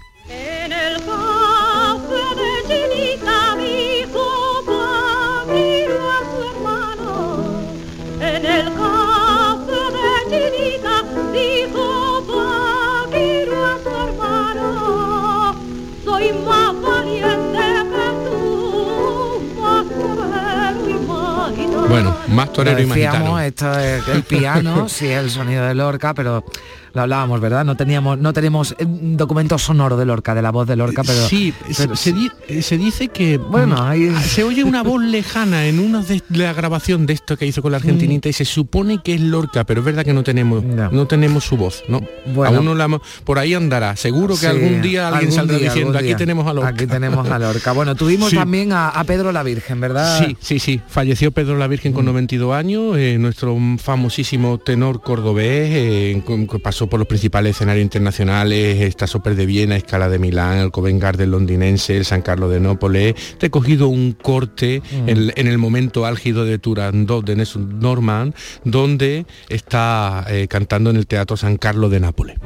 Más 22.27 22.53
torero 22.53 22.81
y 22.81 22.85
más 22.85 22.97
gitano. 22.97 23.39
esto 23.39 23.71
es 23.79 24.07
el 24.07 24.23
piano, 24.23 24.87
sí 24.89 25.07
el 25.07 25.29
sonido 25.29 25.65
de 25.65 25.75
Lorca, 25.75 26.13
pero 26.13 26.43
lo 26.93 27.01
hablábamos, 27.01 27.39
¿verdad? 27.41 27.63
No 27.65 27.75
teníamos, 27.75 28.17
no 28.19 28.33
tenemos 28.33 28.73
eh, 28.79 28.85
documento 28.87 29.57
sonoro 29.57 29.97
de 29.97 30.05
Lorca, 30.05 30.35
de 30.35 30.41
la 30.41 30.51
voz 30.51 30.67
de 30.67 30.75
Lorca, 30.75 31.03
pero 31.03 31.27
sí, 31.27 31.53
pero 31.77 31.95
se, 31.95 32.13
di- 32.13 32.31
eh, 32.47 32.61
se 32.61 32.77
dice 32.77 33.07
que 33.09 33.37
Bueno, 33.37 33.77
mm, 33.77 33.81
ahí- 33.81 34.15
se 34.23 34.43
oye 34.43 34.63
una 34.63 34.83
voz 34.83 35.01
lejana 35.03 35.65
en 35.67 35.79
una 35.79 36.01
de 36.03 36.21
la 36.29 36.53
grabación 36.53 37.05
de 37.05 37.13
esto 37.13 37.37
que 37.37 37.45
hizo 37.45 37.61
con 37.61 37.71
la 37.71 37.77
Argentinita 37.77 38.29
y 38.29 38.33
se 38.33 38.45
supone 38.45 39.01
que 39.03 39.13
es 39.15 39.21
Lorca, 39.21 39.63
pero 39.63 39.81
es 39.81 39.85
verdad 39.85 40.03
que 40.03 40.13
no 40.13 40.23
tenemos 40.23 40.63
no, 40.63 41.05
tenemos 41.07 41.43
su 41.45 41.57
voz, 41.57 41.83
¿no? 41.87 42.01
Bueno. 42.33 42.57
Aún 42.57 42.65
no 42.65 42.75
la 42.75 42.87
por 43.23 43.39
ahí 43.39 43.53
andará. 43.53 43.95
Seguro 43.95 44.33
que 44.35 44.41
Sí, 44.41 44.45
algún 44.47 44.81
día 44.81 45.07
alguien 45.07 45.25
algún 45.29 45.35
saldrá 45.35 45.57
día, 45.57 45.67
diciendo 45.69 45.97
aquí 45.97 46.15
tenemos 46.15 46.47
a 46.47 46.53
Lorca. 46.53 46.69
Aquí 46.69 46.87
tenemos 46.87 47.27
a 47.29 47.39
Lorca. 47.39 47.71
Bueno, 47.81 47.95
tuvimos 47.95 48.29
Sí. 48.31 48.35
también 48.35 48.73
a, 48.73 48.89
a 48.89 49.03
Pedro 49.05 49.31
la 49.31 49.43
Virgen, 49.43 49.79
¿verdad? 49.79 50.19
Sí, 50.19 50.35
sí, 50.39 50.59
sí. 50.59 50.81
Falleció 50.87 51.31
Pedro 51.31 51.57
la 51.57 51.67
Virgen 51.67 51.91
Mm. 51.93 51.95
con 51.95 52.05
92 52.05 52.53
años, 52.55 52.97
eh, 52.97 53.17
nuestro 53.19 53.57
famosísimo 53.77 54.57
tenor 54.59 55.01
cordobés, 55.01 55.69
eh, 55.71 56.23
que 56.25 56.59
pasó 56.81 56.89
por 56.89 56.99
los 56.99 57.07
principales 57.07 57.55
escenarios 57.55 57.83
internacionales, 57.83 58.81
esta 58.81 59.05
Soper 59.05 59.35
de 59.35 59.45
Viena, 59.45 59.75
Escala 59.75 60.09
de 60.09 60.17
Milán, 60.17 60.57
el 60.57 60.71
Covent 60.71 60.99
Garden 60.99 61.29
londinense, 61.29 61.95
el 61.95 62.05
San 62.05 62.23
Carlos 62.23 62.49
de 62.49 62.59
Nápoles. 62.59 63.13
Te 63.37 63.47
he 63.47 63.49
cogido 63.51 63.87
un 63.87 64.13
corte 64.13 64.81
Mm. 64.91 65.09
en, 65.09 65.33
en 65.35 65.47
el 65.47 65.59
momento 65.59 66.07
álgido 66.07 66.43
de 66.43 66.57
Turandot 66.57 67.23
de 67.23 67.35
Nessun 67.35 67.79
Norman, 67.79 68.33
donde 68.63 69.27
está 69.49 70.25
eh, 70.27 70.47
cantando 70.49 70.89
en 70.89 70.95
el 70.95 71.05
Teatro 71.05 71.37
San 71.37 71.57
Carlos 71.57 71.91
de 71.91 71.99
Nápoles. 71.99 72.37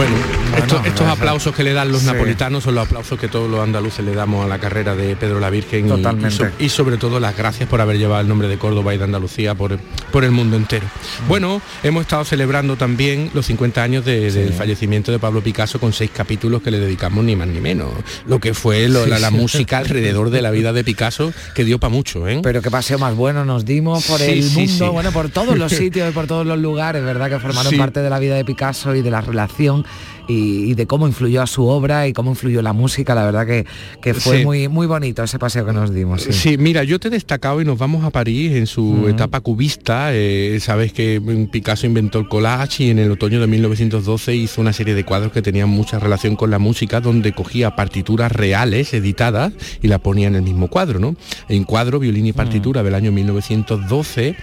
Bueno, 0.00 0.39
estos, 0.56 0.86
estos 0.86 1.06
aplausos 1.08 1.54
que 1.54 1.62
le 1.64 1.72
dan 1.72 1.90
los 1.92 2.00
Sí. 2.02 2.06
napolitanos 2.06 2.64
son 2.64 2.74
los 2.74 2.86
aplausos 2.86 3.18
que 3.18 3.28
todos 3.28 3.50
los 3.50 3.60
andaluces 3.60 4.04
le 4.04 4.14
damos 4.14 4.44
a 4.44 4.48
la 4.48 4.58
carrera 4.58 4.94
de 4.94 5.16
Pedro 5.16 5.40
la 5.40 5.50
Virgen 5.50 5.86
y- 5.86 5.88
y, 5.88 5.90
Totalmente. 5.90 6.30
so- 6.36 6.46
y 6.58 6.68
sobre 6.68 6.96
todo 6.96 7.20
las 7.20 7.36
gracias 7.36 7.68
por 7.68 7.80
haber 7.80 7.98
llevado 7.98 8.20
el 8.20 8.28
nombre 8.28 8.48
de 8.48 8.58
Córdoba 8.58 8.94
y 8.94 8.98
de 8.98 9.04
Andalucía 9.04 9.54
por, 9.54 9.78
por 10.12 10.24
el 10.24 10.30
mundo 10.30 10.56
entero. 10.56 10.86
Bueno, 11.28 11.60
hemos 11.82 12.02
estado 12.02 12.24
celebrando 12.24 12.76
también 12.76 13.30
los 13.34 13.46
50 13.46 13.82
años 13.82 14.04
de- 14.04 14.30
del 14.30 14.52
fallecimiento 14.52 15.12
de 15.12 15.18
Pablo 15.18 15.40
Picasso 15.42 15.78
con 15.80 15.92
seis 15.92 16.10
capítulos 16.14 16.62
que 16.62 16.70
le 16.70 16.78
dedicamos 16.78 17.24
ni 17.24 17.36
más 17.36 17.48
ni 17.48 17.60
menos. 17.60 17.90
Lo 18.26 18.38
que 18.40 18.54
fue 18.54 18.88
lo- 18.88 19.04
Sí, 19.04 19.10
la, 19.10 19.18
la 19.18 19.30
música 19.30 19.78
alrededor 19.78 20.30
de 20.30 20.42
la 20.42 20.50
vida 20.50 20.72
de 20.72 20.84
Picasso 20.84 21.32
que 21.54 21.64
dio 21.64 21.78
para 21.78 21.90
mucho, 21.92 22.26
¿eh? 22.28 22.40
Pero 22.42 22.62
qué 22.62 22.70
paseo 22.70 22.98
más 22.98 23.14
bueno 23.14 23.44
nos 23.44 23.64
dimos 23.64 24.04
por 24.06 24.20
el 24.22 24.44
mundo, 24.50 24.92
bueno, 24.92 25.12
por 25.12 25.28
todos 25.28 25.56
los 25.58 25.72
sitios 25.72 26.08
y 26.10 26.12
por 26.12 26.26
todos 26.26 26.46
los 26.46 26.58
lugares, 26.58 27.02
¿verdad? 27.04 27.28
Que 27.30 27.38
formaron 27.38 27.76
parte 27.76 28.00
de 28.00 28.10
la 28.10 28.18
vida 28.18 28.34
de 28.36 28.44
Picasso 28.44 28.94
y 28.94 29.02
de 29.02 29.10
la 29.10 29.20
relación 29.20 29.84
y, 30.30 30.70
y 30.70 30.74
de 30.74 30.86
cómo 30.86 31.06
influyó 31.06 31.42
a 31.42 31.46
su 31.46 31.66
obra 31.66 32.06
y 32.08 32.12
cómo 32.12 32.30
influyó 32.30 32.62
la 32.62 32.72
música. 32.72 33.14
La 33.14 33.24
verdad 33.24 33.46
que, 33.46 33.66
que 34.00 34.14
fue 34.14 34.38
Sí. 34.38 34.44
muy, 34.44 34.68
muy 34.68 34.86
bonito 34.86 35.22
ese 35.22 35.38
paseo 35.38 35.66
que 35.66 35.72
nos 35.72 35.92
dimos. 35.92 36.22
Sí. 36.22 36.32
Sí. 36.32 36.58
mira, 36.58 36.84
yo 36.84 36.98
te 37.00 37.08
he 37.08 37.10
destacado 37.10 37.60
y 37.60 37.64
nos 37.64 37.78
vamos 37.78 38.04
a 38.04 38.10
París 38.10 38.52
en 38.52 38.66
su 38.66 39.06
etapa 39.08 39.40
cubista. 39.40 40.10
eh, 40.12 40.58
sabes 40.60 40.92
que 40.92 41.20
mm, 41.20 41.46
Picasso 41.50 41.86
inventó 41.86 42.18
el 42.18 42.28
collage 42.28 42.84
y 42.84 42.90
en 42.90 42.98
el 42.98 43.10
otoño 43.10 43.40
de 43.40 43.46
1912 43.46 44.34
hizo 44.36 44.60
una 44.60 44.72
serie 44.72 44.94
de 44.94 45.04
cuadros 45.04 45.32
que 45.32 45.42
tenían 45.42 45.68
mucha 45.68 45.98
relación 45.98 46.36
con 46.36 46.50
la 46.50 46.58
música, 46.58 47.00
donde 47.00 47.32
cogía 47.32 47.74
partituras 47.76 48.30
reales 48.32 48.94
editadas 48.94 49.52
y 49.82 49.88
la 49.88 49.98
ponía 49.98 50.28
en 50.28 50.36
el 50.36 50.42
mismo 50.42 50.68
cuadro, 50.68 50.98
¿no? 50.98 51.16
En 51.48 51.64
cuadro, 51.64 51.98
violín 51.98 52.26
y 52.26 52.32
partitura 52.32 52.82
del 52.82 52.94
año 52.94 53.10
1912, 53.12 54.36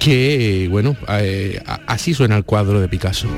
que, 0.00 0.68
bueno, 0.70 0.96
eh, 1.08 1.60
así 1.86 2.14
suena 2.14 2.36
el 2.36 2.44
cuadro 2.44 2.80
de 2.80 2.88
Picasso. 2.88 3.28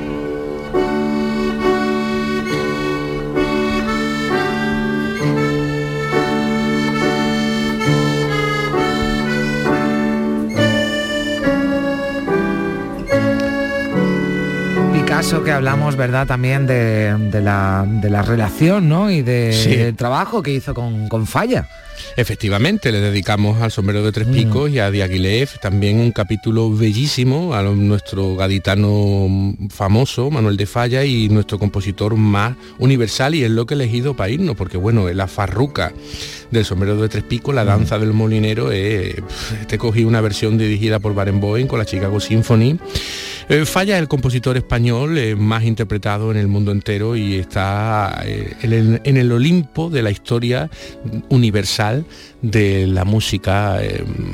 Picasso 15.30 15.44
que 15.44 15.52
hablamos, 15.52 15.94
¿verdad? 15.94 16.26
También 16.26 16.66
de, 16.66 17.14
de 17.30 17.40
la, 17.40 17.86
de 17.88 18.10
la 18.10 18.22
relación, 18.22 18.88
¿no? 18.88 19.12
Y 19.12 19.22
de- 19.22 19.52
Sí. 19.52 19.76
del 19.76 19.94
trabajo 19.94 20.42
que 20.42 20.52
hizo 20.52 20.74
con, 20.74 21.08
con 21.08 21.24
Falla. 21.24 21.68
Efectivamente, 22.16 22.90
le 22.90 22.98
dedicamos 23.00 23.62
al 23.62 23.70
sombrero 23.70 24.02
de 24.02 24.10
tres 24.10 24.26
Mm. 24.26 24.32
picos 24.32 24.70
y 24.70 24.80
a 24.80 24.90
Diaghilev 24.90 25.60
también 25.60 26.00
un 26.00 26.10
capítulo 26.10 26.74
bellísimo 26.74 27.54
a 27.54 27.62
nuestro 27.62 28.34
gaditano 28.34 29.54
famoso, 29.68 30.30
Manuel 30.32 30.56
de 30.56 30.66
Falla, 30.66 31.04
y 31.04 31.28
nuestro 31.28 31.60
compositor 31.60 32.16
más 32.16 32.56
universal, 32.78 33.36
y 33.36 33.44
es 33.44 33.50
lo 33.52 33.66
que 33.66 33.74
he 33.74 33.76
elegido 33.76 34.14
para 34.14 34.30
irnos, 34.30 34.56
porque 34.56 34.78
bueno, 34.78 35.08
la 35.12 35.28
farruca 35.28 35.92
del 36.50 36.64
sombrero 36.64 36.96
de 37.00 37.08
tres 37.08 37.22
picos, 37.24 37.54
la 37.54 37.64
danza 37.64 37.98
del 37.98 38.12
molinero, 38.12 38.70
eh, 38.72 39.22
te 39.68 39.78
cogí 39.78 40.04
una 40.04 40.20
versión 40.20 40.58
dirigida 40.58 40.98
por 40.98 41.14
Barenboim 41.14 41.66
con 41.66 41.78
la 41.78 41.84
Chicago 41.84 42.18
Symphony. 42.20 42.78
Eh, 43.48 43.64
Falla 43.64 43.96
es 43.96 44.02
el 44.02 44.08
compositor 44.08 44.56
español 44.56 45.18
eh, 45.18 45.34
más 45.36 45.64
interpretado 45.64 46.30
en 46.30 46.36
el 46.36 46.46
mundo 46.48 46.70
entero 46.72 47.16
y 47.16 47.34
está 47.36 48.22
en, 48.24 48.72
el, 48.72 49.00
en 49.04 49.16
el 49.16 49.32
Olimpo 49.32 49.90
de 49.90 50.02
la 50.02 50.10
historia 50.10 50.70
universal 51.30 52.04
de 52.42 52.86
la 52.86 53.04
música 53.04 53.78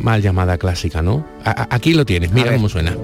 mal 0.03 0.21
llamada 0.23 0.59
clásica, 0.59 1.03
¿no? 1.03 1.27
A- 1.45 1.67
aquí 1.75 1.95
lo 1.95 2.05
tienes, 2.05 2.31
mira 2.33 2.53
cómo 2.53 2.69
suena. 2.69 2.97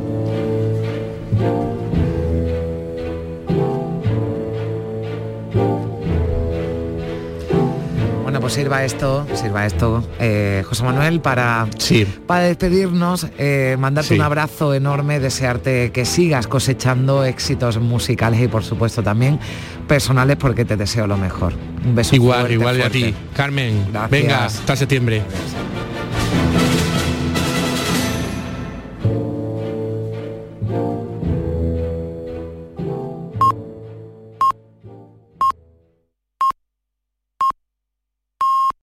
Pues 8.43 8.53
sirva 8.55 8.85
esto, 8.85 9.27
sirva 9.35 9.65
esto, 9.65 10.05
eh, 10.21 10.63
José 10.69 10.83
Manuel, 10.83 11.21
para, 11.21 11.67
sí. 11.79 12.05
para 12.27 12.43
despedirnos, 12.43 13.27
eh, 13.39 13.77
mandarte 13.79 14.09
Sí. 14.09 14.15
un 14.17 14.21
abrazo 14.23 14.75
enorme, 14.75 15.19
desearte 15.21 15.93
que 15.93 16.05
sigas 16.05 16.47
cosechando 16.49 17.25
éxitos 17.25 17.79
musicales 17.79 18.41
y 18.43 18.49
por 18.49 18.65
supuesto 18.65 19.03
también 19.03 19.39
personales 19.89 20.37
porque 20.37 20.65
te 20.65 20.77
deseo 20.77 21.07
lo 21.07 21.17
mejor. 21.17 21.53
Un 21.87 21.95
beso 21.95 22.15
Igual, 22.17 22.41
fuerte, 22.41 22.55
igual 22.55 22.75
de 22.77 22.83
a 22.83 22.91
fuerte. 22.91 23.13
ti. 23.13 23.15
Carmen, 23.35 23.87
Gracias. 23.93 24.11
venga, 24.11 24.45
hasta 24.45 24.77
septiembre. 24.77 25.23